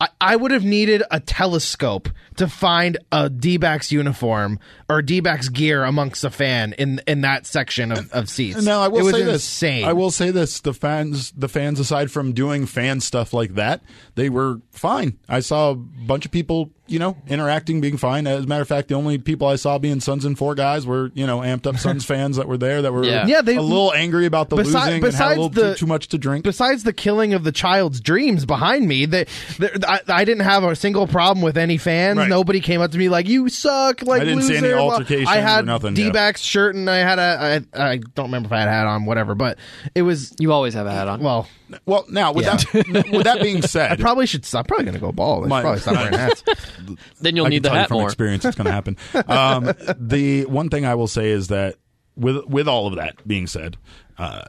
I, 0.00 0.08
I 0.20 0.36
would 0.36 0.50
have 0.50 0.64
needed 0.64 1.02
a 1.10 1.20
telescope 1.20 2.08
to 2.36 2.48
find 2.48 2.98
a 3.10 3.30
D-backs 3.30 3.90
uniform 3.90 4.58
or 4.90 5.00
D-backs 5.00 5.48
gear 5.48 5.84
amongst 5.84 6.22
the 6.22 6.30
fan 6.30 6.74
in 6.74 7.00
in 7.06 7.22
that 7.22 7.46
section 7.46 7.92
of, 7.92 8.12
of 8.12 8.28
seats. 8.28 8.62
Now 8.62 8.82
I 8.82 8.88
will 8.88 9.00
it 9.00 9.04
was 9.04 9.14
say 9.14 9.22
this. 9.22 9.34
insane. 9.34 9.84
I 9.86 9.94
will 9.94 10.10
say 10.10 10.30
this: 10.30 10.60
the 10.60 10.74
fans, 10.74 11.32
the 11.32 11.48
fans, 11.48 11.80
aside 11.80 12.10
from 12.10 12.32
doing 12.32 12.66
fan 12.66 13.00
stuff 13.00 13.32
like 13.32 13.54
that, 13.54 13.82
they 14.16 14.28
were 14.28 14.60
fine. 14.70 15.18
I 15.28 15.40
saw 15.40 15.70
a 15.70 15.74
bunch 15.74 16.26
of 16.26 16.30
people, 16.30 16.72
you 16.88 16.98
know, 16.98 17.16
interacting, 17.28 17.80
being 17.80 17.96
fine. 17.96 18.26
As 18.26 18.44
a 18.44 18.46
matter 18.46 18.62
of 18.62 18.68
fact, 18.68 18.88
the 18.88 18.94
only 18.94 19.18
people 19.18 19.46
I 19.48 19.56
saw 19.56 19.78
being 19.78 20.00
Suns 20.00 20.24
and 20.24 20.36
four 20.38 20.54
guys 20.54 20.86
were, 20.86 21.10
you 21.14 21.26
know, 21.26 21.38
amped 21.40 21.66
up 21.66 21.78
Suns 21.78 22.04
fans 22.06 22.36
that 22.36 22.46
were 22.48 22.56
there 22.56 22.82
that 22.82 22.92
were, 22.92 23.04
Yeah. 23.04 23.26
Yeah, 23.26 23.42
they- 23.42 23.56
a 23.56 23.62
little 23.62 23.92
angry 23.92 24.26
about 24.26 24.48
the 24.50 24.56
Besi- 24.56 24.64
losing 24.66 24.78
and 24.80 24.90
had 24.90 24.96
a 24.96 25.00
besides 25.06 25.30
little 25.36 25.48
the- 25.48 25.72
too, 25.74 25.78
too 25.80 25.86
much 25.86 26.08
to 26.08 26.18
drink. 26.18 26.44
besides 26.44 26.82
the 26.84 26.92
killing 26.92 27.34
of 27.34 27.44
the 27.44 27.52
child's 27.52 28.00
dreams 28.00 28.44
behind 28.46 28.86
me, 28.88 29.06
they, 29.06 29.26
they, 29.58 29.70
I, 29.86 30.00
I 30.08 30.24
didn't 30.24 30.44
have 30.44 30.62
a 30.64 30.76
single 30.76 31.06
problem 31.06 31.42
with 31.42 31.56
any 31.58 31.76
fans. 31.78 32.18
Right. 32.18 32.28
Nobody 32.28 32.60
came 32.60 32.80
up 32.80 32.90
to 32.92 32.98
me 32.98 33.08
like 33.08 33.26
"you 33.28 33.48
suck," 33.48 34.02
like 34.02 34.22
I 34.22 34.24
didn't 34.24 34.42
see 34.42 34.54
loser. 34.54 34.66
any 34.66 34.74
Well, 34.74 34.90
altercations 34.92 35.28
I 35.28 35.38
or 35.38 35.42
had 35.42 35.66
nothing. 35.66 35.94
D-backs 35.94 36.40
shirt 36.40 36.74
and 36.74 36.88
I 36.88 36.96
had 36.98 37.18
a 37.18 37.66
I, 37.74 37.90
I 37.92 37.96
don't 37.98 38.26
remember 38.26 38.46
if 38.46 38.52
I 38.52 38.60
had 38.60 38.68
a 38.68 38.72
hat 38.72 38.86
on, 38.86 39.04
whatever. 39.06 39.34
But 39.34 39.58
it 39.94 40.02
was 40.02 40.34
you 40.38 40.52
always 40.52 40.74
have 40.74 40.86
a 40.86 40.92
hat 40.92 41.08
on. 41.08 41.20
well. 41.20 41.48
Well, 41.86 42.04
now 42.08 42.32
with 42.32 42.44
Yeah. 42.46 42.56
that 42.56 43.08
with 43.12 43.24
that 43.24 43.40
being 43.42 43.62
said, 43.62 43.92
I 43.92 43.96
probably 43.96 44.26
should. 44.26 44.46
I'm 44.54 44.64
probably 44.64 44.84
going 44.84 44.94
to 44.94 45.00
go 45.00 45.12
bald. 45.12 45.40
I 45.40 45.44
should 45.44 45.48
My- 45.50 45.60
probably 45.62 45.80
stop 45.80 45.94
wearing 45.96 46.14
hats. 46.18 46.44
then 47.20 47.36
you'll 47.36 47.46
I 47.46 47.48
need 47.50 47.62
can 47.62 47.62
the 47.64 47.68
tell 47.70 47.74
you 47.76 47.80
hat 47.80 47.88
from 47.88 47.98
more. 47.98 48.06
experience 48.08 48.44
it's 48.44 48.56
going 48.56 48.66
to 48.66 48.72
happen. 48.72 48.96
Um, 49.28 49.72
the 49.98 50.44
one 50.46 50.68
thing 50.68 50.84
I 50.84 50.94
will 50.94 51.08
say 51.08 51.30
is 51.30 51.48
that 51.48 51.76
with 52.16 52.44
with 52.46 52.68
all 52.68 52.86
of 52.86 52.96
that 52.96 53.26
being 53.26 53.46
said, 53.46 53.76
uh, 54.18 54.42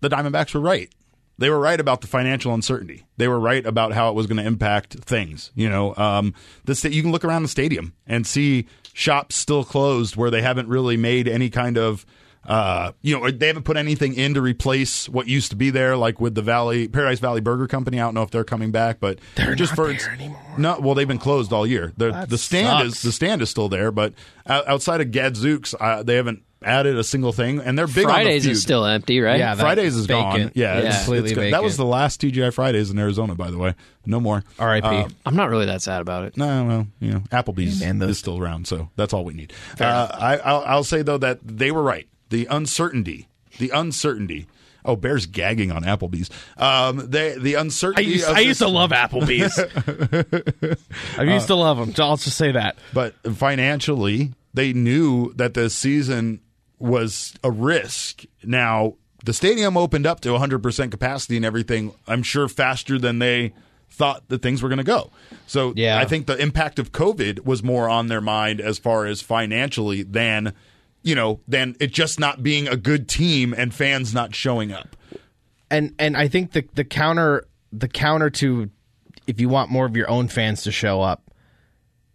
the 0.00 0.08
Diamondbacks 0.08 0.54
were 0.54 0.60
right. 0.60 0.90
They 1.38 1.50
were 1.50 1.60
right 1.60 1.78
about 1.78 2.00
the 2.00 2.06
financial 2.06 2.54
uncertainty. 2.54 3.04
They 3.18 3.28
were 3.28 3.38
right 3.38 3.64
about 3.66 3.92
how 3.92 4.08
it 4.08 4.14
was 4.14 4.26
going 4.26 4.38
to 4.38 4.44
impact 4.46 4.94
things. 5.04 5.52
You 5.54 5.68
know, 5.68 5.94
um, 5.96 6.32
the 6.64 6.74
sta- 6.74 6.88
you 6.90 7.02
can 7.02 7.12
look 7.12 7.24
around 7.26 7.42
the 7.42 7.48
stadium 7.48 7.92
and 8.06 8.26
see 8.26 8.66
shops 8.94 9.36
still 9.36 9.62
closed 9.62 10.16
where 10.16 10.30
they 10.30 10.40
haven't 10.40 10.68
really 10.68 10.96
made 10.96 11.28
any 11.28 11.50
kind 11.50 11.76
of. 11.78 12.06
Uh, 12.46 12.92
you 13.02 13.18
know, 13.18 13.30
they 13.30 13.48
haven't 13.48 13.64
put 13.64 13.76
anything 13.76 14.14
in 14.14 14.34
to 14.34 14.40
replace 14.40 15.08
what 15.08 15.26
used 15.26 15.50
to 15.50 15.56
be 15.56 15.70
there, 15.70 15.96
like 15.96 16.20
with 16.20 16.34
the 16.34 16.42
Valley 16.42 16.88
Paradise 16.88 17.18
Valley 17.18 17.40
Burger 17.40 17.66
Company. 17.66 18.00
I 18.00 18.04
don't 18.04 18.14
know 18.14 18.22
if 18.22 18.30
they're 18.30 18.44
coming 18.44 18.70
back, 18.70 19.00
but 19.00 19.18
They're 19.34 19.54
just 19.54 19.72
not 19.72 19.76
for 19.76 19.92
there 19.92 20.10
anymore. 20.12 20.40
no, 20.58 20.78
well, 20.80 20.94
they've 20.94 21.08
been 21.08 21.18
closed 21.18 21.52
all 21.52 21.66
year. 21.66 21.92
The 21.96 22.26
the 22.28 22.38
stand 22.38 22.84
sucks. 22.88 22.96
is 22.98 23.02
the 23.02 23.12
stand 23.12 23.42
is 23.42 23.50
still 23.50 23.68
there, 23.68 23.90
but 23.90 24.14
outside 24.46 25.00
of 25.00 25.10
Gadzooks, 25.10 25.74
uh, 25.78 26.02
they 26.02 26.14
haven't 26.16 26.42
added 26.62 26.96
a 26.98 27.04
single 27.04 27.32
thing, 27.32 27.60
and 27.60 27.78
they're 27.78 27.86
big 27.86 28.04
Fridays 28.04 28.26
on 28.26 28.32
the 28.32 28.40
feud. 28.40 28.52
is 28.52 28.62
still 28.62 28.86
empty, 28.86 29.20
right? 29.20 29.38
Yeah, 29.38 29.54
Fridays 29.54 29.94
is 29.94 30.06
gone. 30.06 30.40
Yeah, 30.40 30.46
Yeah. 30.54 30.78
it's- 30.78 30.98
Completely 31.04 31.30
it's 31.30 31.38
good. 31.38 31.52
That 31.52 31.62
was 31.62 31.76
the 31.76 31.84
last 31.84 32.20
TGI 32.20 32.50
Fridays 32.52 32.90
in 32.90 32.98
Arizona, 32.98 33.34
by 33.34 33.50
the 33.50 33.58
way. 33.58 33.74
No 34.06 34.20
more. 34.20 34.42
R.I.P. 34.58 34.86
Uh, 34.86 35.08
I'm 35.26 35.36
not 35.36 35.50
really 35.50 35.66
that 35.66 35.82
sad 35.82 36.00
about 36.00 36.24
it. 36.24 36.36
no, 36.36 36.64
well, 36.64 36.86
you 36.98 37.12
know, 37.12 37.18
Applebee's 37.30 37.80
Yeah, 37.80 37.88
man, 37.88 37.98
those- 37.98 38.10
is 38.10 38.18
still 38.18 38.38
around, 38.38 38.66
so 38.66 38.88
that's 38.96 39.12
all 39.12 39.24
we 39.24 39.34
need. 39.34 39.52
Uh, 39.78 40.08
I, 40.12 40.38
I'll, 40.38 40.64
I'll 40.66 40.84
say 40.84 41.02
though 41.02 41.18
that 41.18 41.40
they 41.46 41.70
were 41.70 41.82
right. 41.82 42.08
The 42.30 42.46
uncertainty, 42.46 43.28
the 43.58 43.70
uncertainty. 43.70 44.46
Oh, 44.84 44.94
Bear's 44.94 45.26
gagging 45.26 45.72
on 45.72 45.82
Applebee's. 45.82 46.30
Um, 46.56 47.10
they 47.10 47.36
the 47.36 47.56
I 47.56 47.60
uncertainty. 47.62 48.08
used, 48.10 48.28
of 48.28 48.36
I 48.36 48.40
used 48.40 48.60
to 48.60 48.68
love 48.68 48.90
Applebee's. 48.90 49.58
I 51.18 51.22
used 51.24 51.48
to 51.48 51.54
love 51.56 51.78
them. 51.78 51.92
I'll 51.98 52.16
just 52.16 52.36
say 52.36 52.52
that. 52.52 52.76
but 52.94 53.14
financially 53.34 54.32
they 54.54 54.72
knew 54.72 55.32
that 55.34 55.54
the 55.54 55.68
season 55.68 56.40
was 56.78 57.34
a 57.42 57.50
risk 57.50 58.24
now 58.44 58.94
the 59.24 59.32
stadium 59.32 59.76
opened 59.76 60.06
up 60.06 60.20
to 60.20 60.28
100% 60.30 60.90
capacity 60.90 61.36
and 61.36 61.44
everything 61.44 61.92
i'm 62.06 62.22
sure 62.22 62.48
faster 62.48 62.98
than 62.98 63.18
they 63.18 63.52
thought 63.90 64.26
that 64.28 64.42
things 64.42 64.62
were 64.62 64.68
going 64.68 64.76
to 64.78 64.84
go 64.84 65.10
so 65.46 65.72
Yeah. 65.74 65.98
i 65.98 66.04
think 66.04 66.26
the 66.26 66.36
impact 66.36 66.78
of 66.78 66.92
covid 66.92 67.44
was 67.46 67.62
more 67.62 67.88
on 67.88 68.08
their 68.08 68.20
mind 68.20 68.60
as 68.60 68.78
far 68.78 69.06
as 69.06 69.22
financially 69.22 70.02
than 70.02 70.52
you 71.06 71.14
know 71.14 71.40
than 71.48 71.74
it 71.80 71.92
just 71.92 72.20
not 72.20 72.42
being 72.42 72.68
a 72.68 72.76
good 72.76 73.08
team 73.08 73.54
and 73.56 73.72
fans 73.72 74.12
not 74.12 74.34
showing 74.34 74.72
up 74.72 74.96
and 75.70 75.94
and 75.98 76.16
I 76.16 76.28
think 76.28 76.52
the 76.52 76.68
the 76.74 76.84
counter 76.84 77.46
the 77.72 77.88
counter 77.88 78.30
to 78.30 78.70
if 79.26 79.40
you 79.40 79.48
want 79.48 79.70
more 79.70 79.86
of 79.86 79.96
your 79.96 80.08
own 80.08 80.28
fans 80.28 80.62
to 80.62 80.72
show 80.72 81.02
up, 81.02 81.30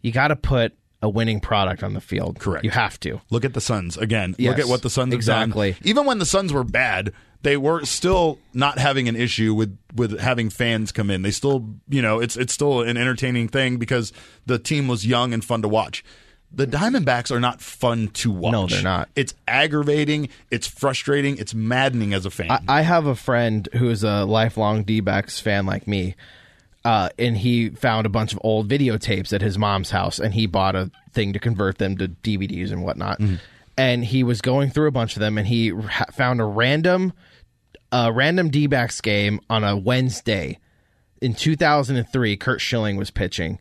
you 0.02 0.12
got 0.12 0.30
to 0.30 0.36
put 0.36 0.74
a 1.02 1.10
winning 1.10 1.40
product 1.40 1.84
on 1.84 1.94
the 1.94 2.02
field. 2.02 2.40
Correct. 2.40 2.64
You 2.64 2.72
have 2.72 3.00
to. 3.02 3.20
Look 3.32 3.44
at 3.44 3.54
the 3.54 3.62
Suns 3.62 3.98
again. 3.98 4.36
Yes, 4.38 4.52
Look 4.52 4.60
at 4.60 4.70
what 4.70 4.82
the 4.84 4.90
Suns 4.90 5.14
exactly. 5.14 5.74
done. 5.74 5.82
Even 5.84 6.06
when 6.06 6.20
the 6.20 6.26
Suns 6.26 6.54
were 6.54 6.64
bad, 6.64 7.12
they 7.42 7.58
were 7.58 7.84
still 7.86 8.38
not 8.54 8.78
having 8.78 9.10
an 9.10 9.16
issue 9.16 9.54
with 9.54 9.78
with 9.96 10.20
having 10.20 10.50
fans 10.50 10.92
come 10.92 11.10
in. 11.10 11.22
They 11.22 11.32
still, 11.32 11.68
you 11.90 12.02
know, 12.02 12.20
it's 12.20 12.38
it's 12.38 12.54
still 12.54 12.82
an 12.82 12.98
entertaining 12.98 13.48
thing 13.48 13.78
because 13.78 14.14
the 14.46 14.60
team 14.60 14.88
was 14.88 15.06
young 15.06 15.34
and 15.34 15.44
fun 15.44 15.62
to 15.64 15.68
watch. 15.68 16.04
The 16.54 16.68
Diamondbacks 16.68 17.32
are 17.32 17.40
not 17.40 17.62
fun 17.62 18.10
to 18.10 18.30
watch. 18.30 18.52
No, 18.52 18.68
they're 18.68 18.84
not. 18.84 19.08
It's 19.16 19.34
aggravating. 19.48 20.28
It's 20.50 20.68
frustrating. 20.68 21.38
It's 21.38 21.54
maddening 21.54 22.14
as 22.14 22.26
a 22.26 22.30
fan. 22.32 22.52
I, 22.52 22.60
I 22.68 22.82
have 22.82 23.06
a 23.06 23.16
friend 23.16 23.70
who 23.74 23.90
is 23.90 24.04
a 24.04 24.26
lifelong 24.26 24.84
D-backs 24.84 25.40
fan 25.40 25.66
like 25.66 25.88
me, 25.88 26.16
uh, 26.84 27.08
and 27.18 27.38
he 27.38 27.70
found 27.70 28.06
a 28.06 28.10
bunch 28.10 28.34
of 28.34 28.40
old 28.44 28.68
videotapes 28.68 29.32
at 29.32 29.42
his 29.42 29.58
mom's 29.58 29.92
house, 29.92 30.20
and 30.20 30.34
he 30.34 30.46
bought 30.46 30.76
a 30.76 30.92
thing 31.14 31.32
to 31.34 31.40
convert 31.40 31.78
them 31.78 31.98
to 31.98 32.10
DVDs 32.10 32.72
and 32.72 32.84
whatnot. 32.84 33.22
And 33.78 34.04
he 34.04 34.22
was 34.24 34.42
going 34.42 34.72
through 34.72 34.88
a 34.88 34.92
bunch 34.92 35.16
of 35.16 35.22
them, 35.22 35.38
and 35.38 35.48
he 35.48 35.70
ha- 35.70 36.06
found 36.12 36.42
a 36.42 36.46
random, 36.46 37.14
a 37.94 38.12
random 38.12 38.50
D-backs 38.50 39.00
game 39.00 39.40
on 39.50 39.64
a 39.64 39.78
Wednesday 39.78 40.60
in 41.22 41.34
2003. 41.34 42.36
Curt 42.36 42.60
Schilling 42.60 42.98
was 42.98 43.10
pitching. 43.10 43.58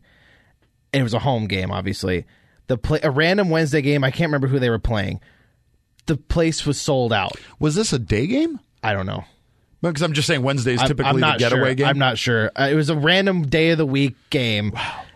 And 0.93 0.99
it 0.99 1.03
was 1.03 1.13
a 1.13 1.19
home 1.19 1.47
game, 1.47 1.71
obviously. 1.71 2.25
The 2.71 2.77
play, 2.77 3.01
a 3.03 3.11
random 3.11 3.49
Wednesday 3.49 3.81
game. 3.81 4.01
I 4.05 4.11
can't 4.11 4.29
remember 4.29 4.47
who 4.47 4.57
they 4.57 4.69
were 4.69 4.79
playing. 4.79 5.19
The 6.05 6.15
place 6.15 6.65
was 6.65 6.79
sold 6.79 7.11
out. 7.11 7.33
was 7.59 7.75
this 7.75 7.91
a 7.91 7.99
day 7.99 8.27
game? 8.27 8.61
I 8.81 8.93
don't 8.93 9.05
know. 9.05 9.25
Because 9.81 10.01
I'm 10.03 10.13
just 10.13 10.25
saying 10.27 10.41
Wednesdays 10.41 10.79
I'm- 10.79 10.87
typically 10.87 11.09
I'm 11.09 11.19
not 11.19 11.33
the 11.39 11.43
getaway 11.43 11.69
sure. 11.69 11.75
game. 11.75 11.87
I'm 11.87 11.99
not 11.99 12.17
sure. 12.17 12.49
Uh, 12.55 12.69
it 12.71 12.75
was 12.75 12.89
a 12.89 12.95
random 12.95 13.41
day 13.47 13.71
of 13.71 13.77
the 13.77 13.85
week 13.85 14.15
game, 14.29 14.71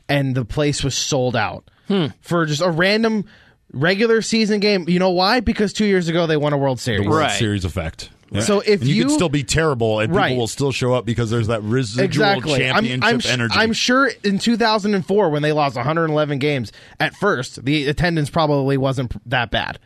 and 0.10 0.36
the 0.36 0.43
place 0.43 0.84
was 0.84 0.97
sold 0.97 1.34
out 1.38 1.70
Hmm. 1.88 2.08
for 2.20 2.45
just 2.45 2.62
a 2.62 2.70
random 2.70 3.24
regular 3.72 4.22
season 4.22 4.60
game. 4.60 4.84
You 4.89 4.99
know 4.99 5.12
why? 5.12 5.39
Because 5.39 5.72
two 5.72 5.86
years 5.86 6.10
ago 6.10 6.28
they 6.28 6.36
won 6.36 6.51
a 6.51 6.58
World 6.58 6.82
Series. 6.82 7.08
World 7.08 7.22
Right. 7.22 7.32
Series 7.39 7.64
effect. 7.64 8.10
So 8.42 8.60
if 8.60 8.82
and 8.82 8.90
you, 8.90 8.96
you 8.96 9.06
can 9.06 9.14
still 9.14 9.30
be 9.30 9.44
terrible 9.44 10.00
and 10.00 10.14
Right. 10.14 10.30
people 10.30 10.42
will 10.42 10.48
still 10.48 10.72
show 10.72 10.94
up 10.94 11.06
because 11.06 11.30
there's 11.30 11.48
that 11.48 11.62
residual 11.64 12.06
exactly, 12.06 12.68
I'm, 12.70 12.84
championship 12.84 13.04
I'm, 13.14 13.20
sh- 13.20 13.30
energy. 13.30 13.56
I'm 13.58 13.74
sure 13.74 14.12
in 14.24 14.40
2004 14.40 15.30
when 15.30 15.42
they 15.42 15.52
lost 15.52 15.76
111 15.76 16.40
games, 16.40 16.72
at 17.00 17.16
first 17.16 17.64
the 17.64 17.88
attendance 17.88 18.30
probably 18.30 18.78
wasn't 18.78 19.14
that 19.30 19.52
bad, 19.52 19.78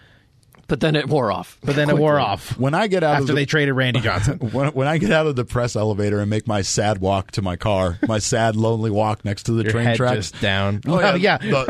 But 0.67 0.79
then 0.79 0.95
it 0.95 1.07
wore 1.09 1.31
off. 1.31 1.57
but 1.63 1.75
then 1.75 1.89
it 1.89 1.97
wore 1.97 2.17
off 2.19 2.57
when 2.57 2.73
I 2.73 2.87
get 2.87 3.03
out 3.03 3.11
after 3.15 3.23
of 3.23 3.27
the, 3.27 3.33
they 3.33 3.45
traded 3.45 3.75
Randy 3.75 3.99
Johnson. 3.99 4.37
when, 4.53 4.69
when 4.69 4.87
I 4.87 4.97
get 4.99 5.11
out 5.11 5.27
of 5.27 5.35
the 5.35 5.45
press 5.45 5.75
elevator 5.75 6.19
and 6.21 6.29
make 6.29 6.47
my 6.47 6.61
sad 6.61 6.99
walk 6.99 7.31
to 7.31 7.41
my 7.41 7.55
car, 7.57 7.99
my 8.07 8.19
sad, 8.19 8.55
lonely 8.55 8.89
walk 8.89 9.25
next 9.25 9.43
to 9.43 9.51
the 9.51 9.63
Your 9.63 9.71
train 9.73 9.85
head 9.87 9.97
tracks. 9.97 10.31
just 10.31 10.41
down. 10.41 10.81
Oh, 10.87 10.95
Well, 10.95 11.17
yeah. 11.17 11.37
The, 11.39 11.65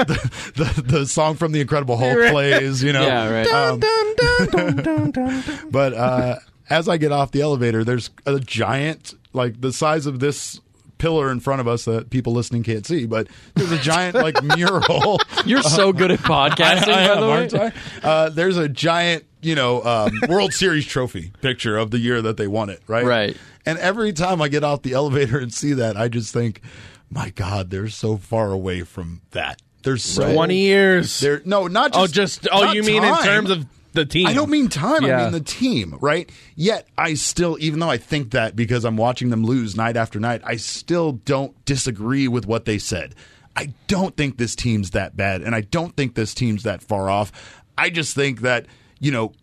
the, 0.55 0.63
the, 0.63 0.81
the 0.99 1.05
song 1.07 1.35
from 1.35 1.51
The 1.51 1.61
Incredible 1.61 1.97
Hulk 1.97 2.17
plays, 2.31 2.83
you 2.83 2.93
know. 2.93 3.05
Yeah, 3.05 3.29
right. 3.29 3.47
Um, 3.47 3.79
Dun, 3.79 4.15
dun, 4.15 4.47
dun, 4.47 4.75
dun, 4.75 5.11
dun. 5.11 5.43
but 5.71 5.93
uh, 5.93 6.35
as 6.69 6.87
I 6.87 6.97
get 6.97 7.11
off 7.11 7.31
the 7.31 7.41
elevator, 7.41 7.83
there's 7.83 8.09
a 8.25 8.39
giant, 8.39 9.13
like 9.33 9.61
the 9.61 9.73
size 9.73 10.05
of 10.05 10.19
this 10.19 10.59
pillar 10.99 11.31
in 11.31 11.39
front 11.39 11.61
of 11.61 11.67
us 11.67 11.85
that 11.85 12.09
people 12.11 12.33
listening 12.33 12.61
can't 12.61 12.85
see, 12.85 13.05
but 13.07 13.27
there's 13.55 13.71
a 13.71 13.77
giant 13.81 14.15
like 14.15 14.41
mural. 14.43 15.19
You're 15.45 15.63
so 15.63 15.91
good 15.91 16.11
at 16.11 16.19
podcasting, 16.19 16.93
I 16.93 17.07
by 17.07 17.13
am, 17.13 17.19
the 17.21 17.27
way. 17.27 17.31
aren't 17.31 17.53
I? 17.55 18.07
Uh, 18.07 18.29
there's 18.29 18.57
a 18.57 18.69
giant, 18.69 19.25
you 19.41 19.55
know, 19.55 19.83
um, 19.83 20.11
World 20.29 20.53
Series 20.53 20.85
trophy 20.85 21.31
picture 21.41 21.77
of 21.77 21.89
the 21.91 21.97
year 21.97 22.21
that 22.21 22.37
they 22.37 22.47
won 22.47 22.69
it, 22.69 22.81
right? 22.87 23.05
Right. 23.05 23.37
And 23.65 23.79
every 23.79 24.13
time 24.13 24.41
I 24.41 24.49
get 24.49 24.63
off 24.63 24.83
the 24.83 24.93
elevator 24.93 25.39
and 25.39 25.53
see 25.53 25.73
that, 25.73 25.97
I 25.97 26.07
just 26.07 26.33
think, 26.33 26.61
my 27.09 27.31
God, 27.31 27.71
they're 27.71 27.89
so 27.89 28.17
far 28.17 28.51
away 28.51 28.83
from 28.83 29.21
that. 29.31 29.61
There's 29.83 30.03
so 30.03 30.33
20 30.33 30.57
years. 30.57 31.19
They're 31.21 31.41
no, 31.45 31.67
not 31.67 31.93
just. 31.93 32.03
oh, 32.03 32.07
just 32.07 32.47
oh, 32.51 32.71
you 32.73 32.83
mean 32.83 33.03
in 33.03 33.15
terms 33.19 33.49
of 33.49 33.65
the 33.99 34.05
team? 34.05 34.27
I 34.27 34.33
don't 34.33 34.49
mean 34.49 34.69
time. 34.69 35.05
I 35.05 35.23
mean 35.23 35.31
the 35.31 35.41
team, 35.41 35.97
right? 36.01 36.29
Yet 36.55 36.87
I 36.97 37.13
still, 37.13 37.57
even 37.59 37.79
though 37.79 37.89
I 37.89 37.97
think 37.97 38.31
that 38.31 38.55
because 38.55 38.85
I'm 38.85 38.97
watching 38.97 39.29
them 39.29 39.43
lose 39.43 39.75
night 39.75 39.97
after 39.97 40.19
night, 40.19 40.41
I 40.43 40.55
still 40.55 41.13
don't 41.13 41.53
disagree 41.65 42.27
with 42.27 42.45
what 42.45 42.65
they 42.65 42.77
said. 42.77 43.15
I 43.55 43.73
don't 43.87 44.15
think 44.15 44.37
this 44.37 44.55
team's 44.55 44.91
that 44.91 45.17
bad, 45.17 45.41
and 45.41 45.53
I 45.53 45.61
don't 45.61 45.95
think 45.95 46.15
this 46.15 46.33
team's 46.33 46.63
that 46.63 46.81
far 46.81 47.09
off. 47.09 47.31
I 47.77 47.89
just 47.89 48.15
think 48.15 48.41
that 48.41 48.65
you 48.99 49.11
know 49.11 49.33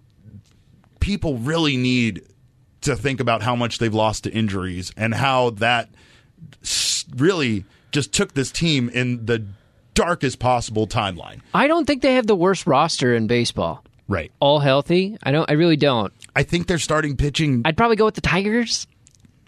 people 1.00 1.38
really 1.38 1.76
need 1.76 2.22
to 2.82 2.96
think 2.96 3.20
about 3.20 3.42
how 3.42 3.57
much 3.57 3.78
they've 3.78 3.92
lost 3.92 4.24
to 4.24 4.32
injuries 4.32 4.92
and 4.96 5.12
how 5.12 5.50
that 5.50 5.90
really 7.16 7.64
just 7.92 8.12
took 8.12 8.34
this 8.34 8.50
team 8.50 8.88
in 8.88 9.26
the 9.26 9.44
darkest 9.94 10.38
possible 10.38 10.86
timeline. 10.86 11.40
I 11.54 11.66
don't 11.66 11.86
think 11.86 12.02
they 12.02 12.14
have 12.14 12.26
the 12.26 12.36
worst 12.36 12.66
roster 12.66 13.14
in 13.14 13.26
baseball. 13.26 13.82
Right. 14.09 14.30
All 14.40 14.59
healthy. 14.61 15.16
I 15.22 15.32
don't. 15.32 15.48
I 15.50 15.54
really 15.54 15.76
don't. 15.76 16.12
I 16.34 16.42
think 16.42 16.66
they're 16.66 16.78
starting 16.78 17.16
pitching 17.16 17.62
I'd 17.64 17.76
probably 17.76 17.96
go 17.96 18.04
with 18.04 18.14
the 18.14 18.20
Tigers. 18.20 18.86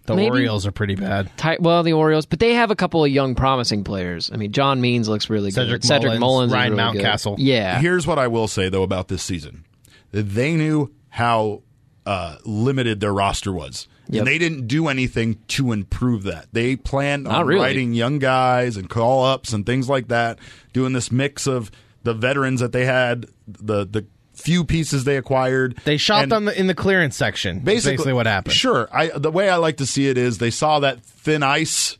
The 0.06 0.16
maybe? 0.16 0.30
Orioles 0.30 0.66
are 0.66 0.72
pretty 0.72 0.94
bad. 0.94 1.30
Ti- 1.36 1.58
well, 1.60 1.82
the 1.82 1.92
Orioles, 1.92 2.24
but 2.24 2.38
they 2.38 2.54
have 2.54 2.70
a 2.70 2.74
couple 2.76 3.04
of 3.04 3.10
young, 3.10 3.34
promising 3.34 3.84
players. 3.84 4.30
I 4.32 4.36
mean, 4.36 4.52
John 4.52 4.80
Means 4.80 5.06
looks 5.06 5.28
really 5.28 5.50
Cedric 5.50 5.82
good. 5.82 5.86
Cedric 5.86 6.18
Mullins, 6.18 6.50
Mullins, 6.50 6.52
Ryan 6.52 6.72
really 6.76 6.92
good. 6.94 7.04
Mountcastle. 7.04 7.34
Yeah, 7.38 7.78
Here's 7.78 8.06
what 8.06 8.18
I 8.18 8.26
will 8.26 8.48
say 8.48 8.68
though 8.70 8.82
about 8.82 9.08
this 9.08 9.22
season: 9.22 9.64
they 10.10 10.54
knew 10.56 10.90
how 11.10 11.62
uh, 12.06 12.36
limited 12.46 13.00
their 13.00 13.12
roster 13.12 13.52
was, 13.52 13.86
Yep. 14.08 14.20
and 14.20 14.26
they 14.26 14.38
didn't 14.38 14.66
do 14.66 14.88
anything 14.88 15.38
to 15.48 15.72
improve 15.72 16.22
that. 16.22 16.46
They 16.52 16.74
planned 16.74 17.24
Not 17.24 17.42
on 17.42 17.46
really. 17.46 17.60
writing 17.60 17.92
young 17.92 18.18
guys 18.18 18.78
and 18.78 18.88
call 18.88 19.24
ups 19.26 19.52
and 19.52 19.66
things 19.66 19.90
like 19.90 20.08
that, 20.08 20.38
doing 20.72 20.94
this 20.94 21.12
mix 21.12 21.46
of 21.46 21.70
the 22.02 22.14
veterans 22.14 22.60
that 22.60 22.72
they 22.72 22.86
had, 22.86 23.26
the 23.46 23.84
the 23.84 24.06
few 24.38 24.64
pieces 24.64 25.04
they 25.04 25.16
acquired. 25.16 25.76
They 25.84 25.96
shopped 25.96 26.24
and 26.24 26.32
on 26.32 26.44
the 26.46 26.58
in 26.58 26.66
the 26.66 26.74
clearance 26.74 27.16
section. 27.16 27.60
Basically, 27.60 27.92
basically 27.92 28.12
what 28.12 28.26
happened. 28.26 28.54
Sure. 28.54 28.88
I 28.92 29.08
the 29.08 29.30
way 29.30 29.48
I 29.50 29.56
like 29.56 29.78
to 29.78 29.86
see 29.86 30.08
it 30.08 30.16
is 30.16 30.38
they 30.38 30.50
saw 30.50 30.80
that 30.80 31.02
thin 31.02 31.42
ice, 31.42 31.98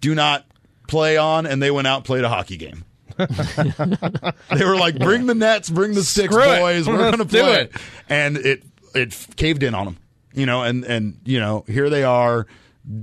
do 0.00 0.14
not 0.14 0.44
play 0.88 1.16
on, 1.16 1.46
and 1.46 1.62
they 1.62 1.70
went 1.70 1.86
out 1.86 1.96
and 1.96 2.04
played 2.04 2.24
a 2.24 2.28
hockey 2.28 2.56
game. 2.56 2.84
they 3.16 4.64
were 4.64 4.76
like, 4.76 4.98
"Bring 4.98 5.26
the 5.26 5.34
nets, 5.34 5.70
bring 5.70 5.94
the 5.94 6.02
sticks, 6.02 6.34
Screw 6.34 6.42
it. 6.42 6.58
boys. 6.58 6.88
We're 6.88 6.96
Let's 6.98 7.16
going 7.16 7.28
to 7.28 7.32
do 7.32 7.42
play." 7.42 7.60
it. 7.62 7.72
And 8.08 8.36
it 8.38 8.62
it 8.94 9.26
caved 9.36 9.62
in 9.62 9.74
on 9.74 9.84
them, 9.84 9.98
you 10.32 10.46
know. 10.46 10.62
And 10.62 10.84
and 10.84 11.20
you 11.24 11.38
know, 11.38 11.64
here 11.68 11.90
they 11.90 12.02
are 12.02 12.46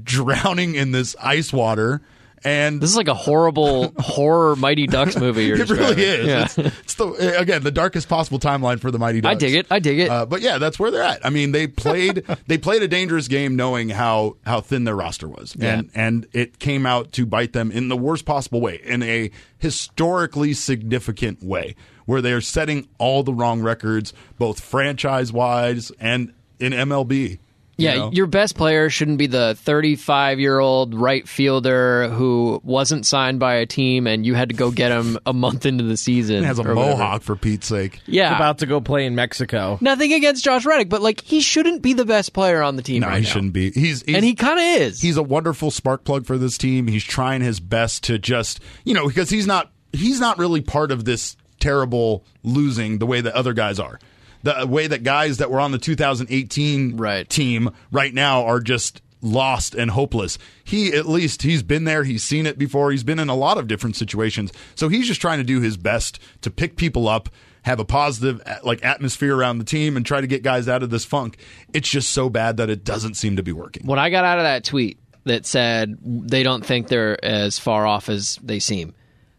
drowning 0.04 0.76
in 0.76 0.92
this 0.92 1.16
ice 1.22 1.54
water. 1.54 2.02
And 2.44 2.82
this 2.82 2.90
is 2.90 2.98
like 2.98 3.08
a 3.08 3.14
horrible 3.14 3.94
horror 4.00 4.56
Mighty 4.56 4.88
Ducks 4.88 5.16
movie. 5.16 5.46
You're 5.46 5.62
it 5.62 5.70
really 5.70 6.04
is. 6.04 6.28
Yeah. 6.28 6.44
It's, 6.44 6.58
it's 6.58 6.94
the 6.96 7.38
again 7.40 7.64
the 7.64 7.72
darkest 7.72 8.10
possible 8.10 8.40
timeline 8.40 8.80
for 8.80 8.90
the 8.90 9.00
Mighty 9.00 9.22
Ducks. 9.22 9.36
I 9.36 9.38
dig 9.38 9.56
it. 9.56 9.68
I 9.70 9.80
dig 9.80 10.00
it. 10.00 10.10
Uh, 10.10 10.26
but 10.26 10.42
yeah, 10.42 10.58
that's 10.58 10.80
where 10.80 10.92
they're 10.92 11.04
at. 11.04 11.26
I 11.26 11.30
mean, 11.30 11.52
they 11.52 11.68
played 11.68 12.26
they 12.48 12.58
played 12.58 12.82
a 12.82 12.88
dangerous 12.88 13.28
game, 13.28 13.56
knowing 13.56 13.90
how 13.90 14.38
how 14.46 14.62
thin 14.62 14.84
their 14.86 14.96
roster 14.96 15.28
was, 15.28 15.56
and 15.60 15.90
and 15.94 16.28
it 16.34 16.60
came 16.60 16.86
out 16.86 17.12
to 17.14 17.26
bite 17.26 17.54
them 17.54 17.72
in 17.72 17.90
the 17.90 17.98
worst 17.98 18.26
possible 18.26 18.62
way, 18.62 18.80
in 18.84 19.04
a 19.04 19.30
historically 19.60 20.54
significant 20.54 21.44
way, 21.44 21.76
where 22.06 22.22
they 22.22 22.34
are 22.34 22.42
setting 22.42 22.88
all 22.98 23.24
the 23.24 23.34
wrong 23.34 23.62
records, 23.62 24.14
both 24.40 24.60
franchise 24.60 25.32
wise 25.32 25.92
and 26.00 26.34
in 26.60 26.74
MLB. 26.74 27.40
You 27.78 27.88
Yeah, 27.88 27.96
know? 27.96 28.12
your 28.12 28.28
best 28.28 28.56
player 28.56 28.90
shouldn't 28.90 29.18
be 29.18 29.28
the 29.28 29.56
35 29.60 30.40
year 30.40 30.60
old 30.60 30.94
right 30.94 31.28
fielder 31.28 32.10
who 32.10 32.62
wasn't 32.64 33.06
signed 33.06 33.40
by 33.40 33.56
a 33.56 33.66
team 33.66 34.08
and 34.08 34.26
you 34.26 34.34
had 34.36 34.50
to 34.50 34.56
go 34.56 34.72
get 34.72 34.92
him 34.92 35.18
a 35.26 35.34
month 35.34 35.66
into 35.66 35.84
the 35.84 35.98
season. 35.98 36.38
He 36.42 36.46
has 36.46 36.60
a 36.60 36.64
or 36.64 36.76
whatever. 36.76 36.98
mohawk 36.98 37.22
for 37.24 37.36
Pete's 37.36 37.68
sake. 37.68 38.00
Yeah. 38.06 38.36
About 38.36 38.60
to 38.60 38.66
go 38.66 38.82
play 38.82 39.06
in 39.06 39.16
Mexico. 39.16 39.78
Nothing 39.82 40.14
against 40.14 40.44
Josh 40.44 40.66
Reddick, 40.66 40.90
but 40.90 41.02
like 41.02 41.22
he 41.22 41.42
shouldn't 41.42 41.82
be 41.82 41.94
the 41.94 42.06
best 42.06 42.34
player 42.34 42.62
on 42.62 42.76
the 42.76 42.82
team 42.84 43.02
No, 43.02 43.08
right 43.08 43.18
he 43.18 43.24
now. 43.24 43.30
shouldn't 43.30 43.54
be. 43.54 43.72
He's, 43.72 44.04
he's 44.04 44.16
And 44.16 44.24
he 44.26 44.36
kind 44.36 44.60
of 44.60 44.82
is. 44.82 45.02
he's 45.02 45.18
a 45.18 45.24
wonderful 45.24 45.72
spark 45.72 46.04
plug 46.04 46.26
for 46.26 46.38
this 46.38 46.58
team. 46.58 46.88
He's 46.88 47.04
trying 47.04 47.42
his 47.42 47.60
best 47.60 48.04
to 48.06 48.20
just, 48.20 48.60
you 48.84 48.94
know, 48.94 49.08
because 49.08 49.30
he's 49.30 49.48
not 49.48 49.72
he's 49.94 50.20
not 50.20 50.38
really 50.38 50.62
part 50.62 50.92
of 50.92 51.06
this 51.06 51.36
terrible 51.60 52.26
losing 52.44 52.98
the 52.98 53.06
way 53.06 53.22
that 53.22 53.34
other 53.34 53.54
guys 53.54 53.80
are. 53.80 54.00
The 54.44 54.66
way 54.68 54.88
that 54.88 55.04
guys 55.04 55.38
that 55.38 55.52
were 55.52 55.60
on 55.60 55.72
the 55.72 55.78
2018 55.78 56.98
Right. 56.98 57.30
team 57.30 57.70
right 57.92 58.14
now 58.14 58.44
are 58.46 58.60
just 58.60 59.02
lost 59.22 59.76
and 59.76 59.92
hopeless. 59.92 60.38
He 60.64 60.94
at 60.94 61.08
least 61.08 61.44
he's 61.44 61.62
been 61.62 61.84
there, 61.84 62.04
he's 62.04 62.24
seen 62.24 62.46
it 62.48 62.58
before. 62.58 62.92
He's 62.92 63.04
been 63.04 63.20
in 63.20 63.30
a 63.30 63.36
lot 63.36 63.58
of 63.58 63.68
different 63.68 63.96
situations. 63.96 64.52
So 64.76 64.90
he's 64.90 65.08
just 65.08 65.22
trying 65.22 65.38
to 65.38 65.44
do 65.44 65.62
his 65.62 65.78
best 65.78 66.20
to 66.42 66.50
pick 66.50 66.76
people 66.76 67.08
up, 67.08 67.30
have 67.64 67.80
a 67.80 67.86
positive 67.86 68.42
like 68.64 68.84
atmosphere 68.84 69.36
around 69.38 69.60
the 69.60 69.64
team 69.64 69.96
and 69.96 70.04
try 70.04 70.22
to 70.22 70.28
get 70.28 70.42
guys 70.42 70.68
out 70.68 70.82
of 70.82 70.90
this 70.90 71.06
funk. 71.06 71.38
It's 71.72 71.88
just 71.90 72.10
so 72.10 72.30
bad 72.32 72.58
that 72.58 72.72
it 72.72 72.84
doesn't 72.84 73.14
seem 73.14 73.36
to 73.36 73.44
be 73.44 73.52
working. 73.52 73.86
what 73.86 74.00
I 74.00 74.10
got 74.10 74.26
out 74.26 74.40
of 74.40 74.44
that 74.46 74.64
tweet 74.64 74.98
that 75.26 75.46
said 75.46 76.00
they 76.04 76.42
don't 76.42 76.66
think 76.66 76.88
they're 76.88 77.24
as 77.24 77.60
far 77.60 77.86
off 77.86 78.10
as 78.10 78.40
they 78.42 78.58
seem. 78.58 78.96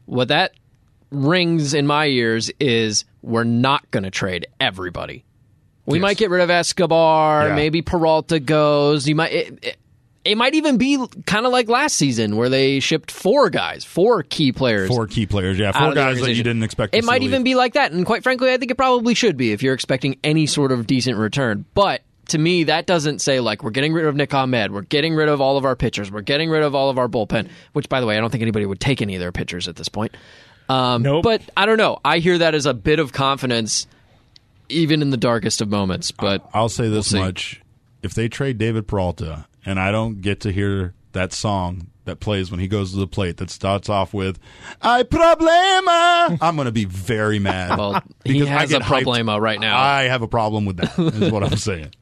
What 0.07 0.28
that 0.28 0.53
rings 1.12 1.74
in 1.74 1.86
my 1.86 2.06
ears 2.06 2.50
is 2.58 3.04
we're 3.22 3.44
not 3.44 3.88
going 3.90 4.04
to 4.04 4.10
trade 4.10 4.46
everybody. 4.58 5.24
We 5.86 5.98
Yes. 5.98 6.02
might 6.02 6.16
get 6.16 6.30
rid 6.30 6.42
of 6.42 6.50
Escobar, 6.50 7.48
Yeah. 7.48 7.54
maybe 7.54 7.82
Peralta 7.82 8.40
goes. 8.40 9.08
You 9.08 9.14
might 9.14 9.32
it, 9.32 9.58
it, 9.62 9.76
it 10.24 10.38
might 10.38 10.54
even 10.54 10.78
be 10.78 11.04
kind 11.26 11.44
of 11.46 11.50
like 11.52 11.68
last 11.68 11.96
season 11.96 12.36
where 12.36 12.48
they 12.48 12.78
shipped 12.78 13.10
four 13.10 13.50
guys, 13.50 13.84
four 13.84 14.22
key 14.22 14.52
players. 14.52 14.88
Four 14.88 15.08
key 15.08 15.26
players, 15.26 15.58
yeah, 15.58 15.72
four 15.72 15.92
guys 15.94 16.20
that 16.20 16.34
you 16.34 16.44
didn't 16.44 16.62
expect. 16.62 16.92
To 16.92 16.98
It 16.98 17.04
might 17.04 17.22
even 17.22 17.40
leave. 17.40 17.44
be 17.44 17.54
like 17.56 17.74
that, 17.74 17.90
and 17.90 18.06
quite 18.06 18.22
frankly, 18.22 18.52
I 18.52 18.56
think 18.56 18.70
it 18.70 18.76
probably 18.76 19.14
should 19.14 19.36
be 19.36 19.50
if 19.52 19.62
you're 19.64 19.74
expecting 19.74 20.16
any 20.22 20.46
sort 20.46 20.70
of 20.70 20.86
decent 20.86 21.18
return. 21.18 21.64
But 21.74 22.02
to 22.28 22.38
me, 22.38 22.62
that 22.64 22.86
doesn't 22.86 23.18
say 23.20 23.40
like 23.40 23.64
we're 23.64 23.70
getting 23.72 23.92
rid 23.92 24.06
of 24.06 24.14
Nick 24.14 24.32
Ahmed, 24.32 24.70
we're 24.70 24.82
getting 24.82 25.16
rid 25.16 25.28
of 25.28 25.40
all 25.40 25.56
of 25.56 25.64
our 25.64 25.74
pitchers, 25.74 26.08
we're 26.12 26.20
getting 26.20 26.48
rid 26.50 26.62
of 26.62 26.72
all 26.76 26.88
of 26.88 26.98
our 26.98 27.08
bullpen. 27.08 27.48
Which, 27.72 27.88
by 27.88 28.00
the 28.00 28.06
way, 28.06 28.16
I 28.16 28.20
don't 28.20 28.30
think 28.30 28.42
anybody 28.42 28.64
would 28.64 28.78
take 28.78 29.02
any 29.02 29.16
of 29.16 29.20
their 29.20 29.32
pitchers 29.32 29.66
at 29.66 29.74
this 29.74 29.88
point. 29.88 30.16
Um, 30.68 31.02
Nope. 31.02 31.22
But 31.24 31.42
I 31.56 31.66
don't 31.66 31.76
know. 31.78 31.98
I 32.04 32.18
hear 32.18 32.38
that 32.38 32.54
as 32.54 32.66
a 32.66 32.74
bit 32.74 32.98
of 32.98 33.12
confidence, 33.12 33.86
even 34.68 35.02
in 35.02 35.10
the 35.10 35.16
darkest 35.16 35.60
of 35.60 35.68
moments. 35.68 36.10
But 36.10 36.48
I'll 36.54 36.68
say 36.68 36.88
this 36.88 37.08
see. 37.08 37.18
much: 37.18 37.60
if 38.02 38.14
they 38.14 38.28
trade 38.28 38.58
David 38.58 38.86
Peralta, 38.86 39.46
and 39.66 39.78
I 39.78 39.90
don't 39.92 40.20
get 40.20 40.40
to 40.40 40.52
hear 40.52 40.94
that 41.12 41.32
song 41.32 41.88
that 42.04 42.18
plays 42.18 42.50
when 42.50 42.58
he 42.58 42.66
goes 42.66 42.92
to 42.92 42.98
the 42.98 43.06
plate 43.06 43.36
that 43.36 43.50
starts 43.50 43.88
off 43.88 44.14
with 44.14 44.38
"I 44.80 45.02
problema," 45.02 46.38
I'm 46.40 46.56
going 46.56 46.66
to 46.66 46.72
be 46.72 46.84
very 46.86 47.38
mad. 47.38 47.76
well, 47.78 48.02
he 48.24 48.38
has 48.46 48.70
a 48.70 48.78
get 48.78 48.82
hyped. 48.82 49.02
problema 49.04 49.40
right 49.40 49.60
now. 49.60 49.78
I 49.78 50.04
have 50.04 50.22
a 50.22 50.28
problem 50.28 50.64
with 50.64 50.78
that. 50.78 50.98
Is 50.98 51.30
what 51.30 51.42
I'm 51.44 51.56
saying. 51.56 51.92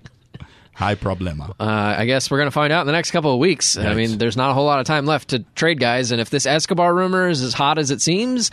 High 0.81 0.95
problema. 0.95 1.51
Uh, 1.61 1.65
I 1.99 2.07
guess 2.07 2.31
we're 2.31 2.39
going 2.39 2.47
to 2.47 2.53
find 2.53 2.73
out 2.73 2.81
in 2.81 2.87
the 2.87 2.93
next 2.95 3.11
couple 3.11 3.33
of 3.35 3.39
weeks. 3.39 3.77
I 3.77 3.93
mean, 3.93 4.17
there's 4.17 4.37
not 4.37 4.51
a 4.51 4.55
whole 4.55 4.65
lot 4.65 4.81
of 4.81 4.87
time 4.87 5.05
left 5.05 5.29
to 5.29 5.41
trade 5.55 5.79
guys, 5.79 6.11
and 6.11 6.23
if 6.23 6.31
this 6.31 6.47
Escobar 6.47 6.95
rumor 6.95 7.29
is 7.29 7.43
as 7.43 7.53
hot 7.53 7.77
as 7.77 7.91
it 7.91 8.01
seems, 8.01 8.51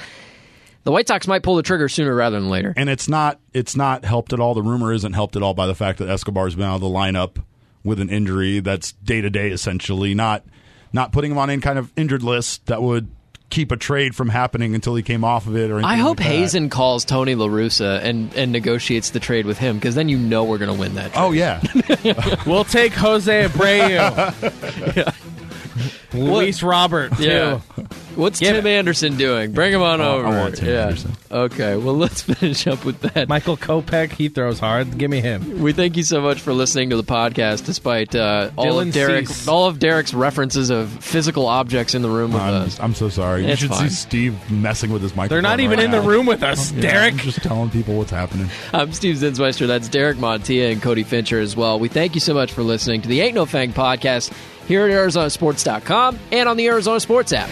the 0.84 0.92
White 0.92 1.08
Sox 1.08 1.26
might 1.26 1.42
pull 1.42 1.56
the 1.56 1.64
trigger 1.64 1.88
sooner 1.88 2.14
rather 2.14 2.38
than 2.38 2.50
later. 2.50 2.74
and 2.76 2.90
it's 2.90 3.08
not 3.08 3.40
it's 3.54 3.78
not 3.78 4.04
helped 4.04 4.34
at 4.34 4.42
all. 4.42 4.54
The 4.54 4.62
rumor 4.62 4.92
isn't 4.92 5.14
helped 5.14 5.38
at 5.38 5.42
all 5.42 5.54
by 5.54 5.68
the 5.68 5.76
fact 5.76 6.00
that 6.00 6.10
Escobar's 6.10 6.56
been 6.56 6.66
out 6.66 6.76
of 6.76 6.82
the 6.82 6.88
lineup 6.88 7.42
with 7.86 8.00
an 8.02 8.10
injury 8.10 8.60
that's 8.60 8.92
day 8.92 9.22
to 9.22 9.30
day 9.30 9.50
essentially, 9.52 10.14
not 10.14 10.44
not 10.92 11.14
putting 11.14 11.32
him 11.32 11.38
on 11.38 11.50
any 11.50 11.62
kind 11.62 11.80
of 11.80 11.94
injured 11.96 12.24
list 12.24 12.66
that 12.66 12.82
would 12.82 13.10
keep 13.50 13.72
a 13.72 13.78
trade 13.78 14.16
from 14.16 14.30
happening 14.30 14.76
until 14.76 14.95
he 14.95 15.04
came 15.04 15.24
off 15.24 15.48
of 15.48 15.56
it. 15.56 15.72
Or 15.72 15.82
I 15.84 15.95
hope 15.95 16.20
like 16.20 16.28
that. 16.28 16.34
Hazen 16.36 16.70
calls 16.70 17.06
Tony 17.06 17.36
La 17.36 17.48
Russa 17.48 18.02
and, 18.04 18.34
and 18.36 18.52
negotiates 18.52 19.12
the 19.12 19.20
trade 19.20 19.45
with 19.45 19.58
him 19.58 19.78
because 19.78 19.95
then 19.95 20.10
you 20.10 20.18
know 20.18 20.43
we're 20.43 20.58
going 20.58 20.74
to 20.74 20.80
win 20.80 20.95
that. 20.95 21.12
Oh, 21.16 21.32
trade. 21.34 21.60
Oh 21.80 22.04
yeah, 22.04 22.36
We'll 22.45 22.66
take 22.66 22.93
Jose 22.93 23.48
Abreu. 23.48 25.14
Luis 26.14 26.64
Robert 26.64 27.16
too. 27.18 27.24
Yeah. 27.24 27.60
What's 28.16 28.40
Give 28.40 28.56
Tim 28.56 28.66
it. 28.66 28.78
Anderson 28.78 29.16
doing? 29.16 29.52
Bring 29.52 29.72
him 29.74 29.84
on 29.84 30.02
I 30.02 30.08
over. 30.08 30.28
want 30.28 30.58
Tim 30.58 30.70
yeah. 30.70 30.86
Anderson. 30.86 31.12
Okay. 31.30 31.76
Well, 31.76 31.94
let's 31.96 32.22
finish 32.24 32.66
up 32.66 32.84
with 32.84 33.00
that. 33.02 33.30
Michael 33.30 33.58
Kopech, 33.58 34.12
he 34.14 34.28
throws 34.30 34.60
hard. 34.60 34.98
Give 34.98 35.12
me 35.12 35.22
him. 35.22 35.62
We 35.62 35.72
thank 35.74 35.98
you 35.98 36.04
so 36.04 36.20
much 36.22 36.42
for 36.42 36.52
listening 36.52 36.90
to 36.90 36.96
the 36.96 37.04
podcast, 37.04 37.66
despite 37.66 38.16
uh, 38.16 38.50
all 38.58 38.66
Dylan 38.66 38.88
of 38.88 38.94
Derek, 38.94 39.28
Cease. 39.28 39.48
all 39.48 39.68
of 39.68 39.78
Derek's 39.78 40.14
references 40.16 40.70
of 40.72 40.90
physical 41.04 41.46
objects 41.46 41.94
in 41.94 42.02
the 42.02 42.10
room 42.10 42.34
with 42.34 42.42
I'm, 42.42 42.54
us. 42.64 42.80
I'm 42.80 42.96
so 42.96 43.10
sorry. 43.10 43.46
You 43.48 43.56
should 43.56 43.70
fine. 43.70 43.90
see 43.90 43.96
Steve 43.96 44.52
messing 44.52 44.92
with 44.92 45.04
his 45.04 45.16
microphone. 45.16 45.36
They're 45.36 45.42
not 45.44 45.60
even 45.60 45.78
right 45.78 45.86
in 45.86 45.92
the 45.92 46.02
room 46.02 46.26
with 46.26 46.42
us, 46.42 46.72
Yeah, 46.72 46.82
Derek. 46.82 47.14
I'm 47.14 47.20
just 47.20 47.44
telling 47.44 47.70
people 47.70 47.96
what's 47.98 48.12
happening. 48.12 48.50
I'm 48.74 48.94
Steve 48.94 49.18
Zinsmeister. 49.18 49.68
That's 49.68 49.88
Derek 49.90 50.18
Montilla 50.18 50.72
and 50.72 50.82
Cody 50.82 51.04
Fincher 51.04 51.40
as 51.40 51.56
well. 51.56 51.78
We 51.80 51.88
thank 51.88 52.16
you 52.16 52.22
so 52.22 52.34
much 52.34 52.52
for 52.52 52.64
listening 52.64 53.04
to 53.04 53.08
the 53.08 53.22
Ain't 53.22 53.36
No 53.36 53.46
Fang 53.46 53.74
podcast 53.74 54.32
here 54.68 54.86
at 54.86 54.91
ArizonaSports.com 54.91 56.20
and 56.32 56.49
on 56.49 56.57
the 56.57 56.68
Arizona 56.68 56.99
Sports 56.99 57.34
app. 57.34 57.49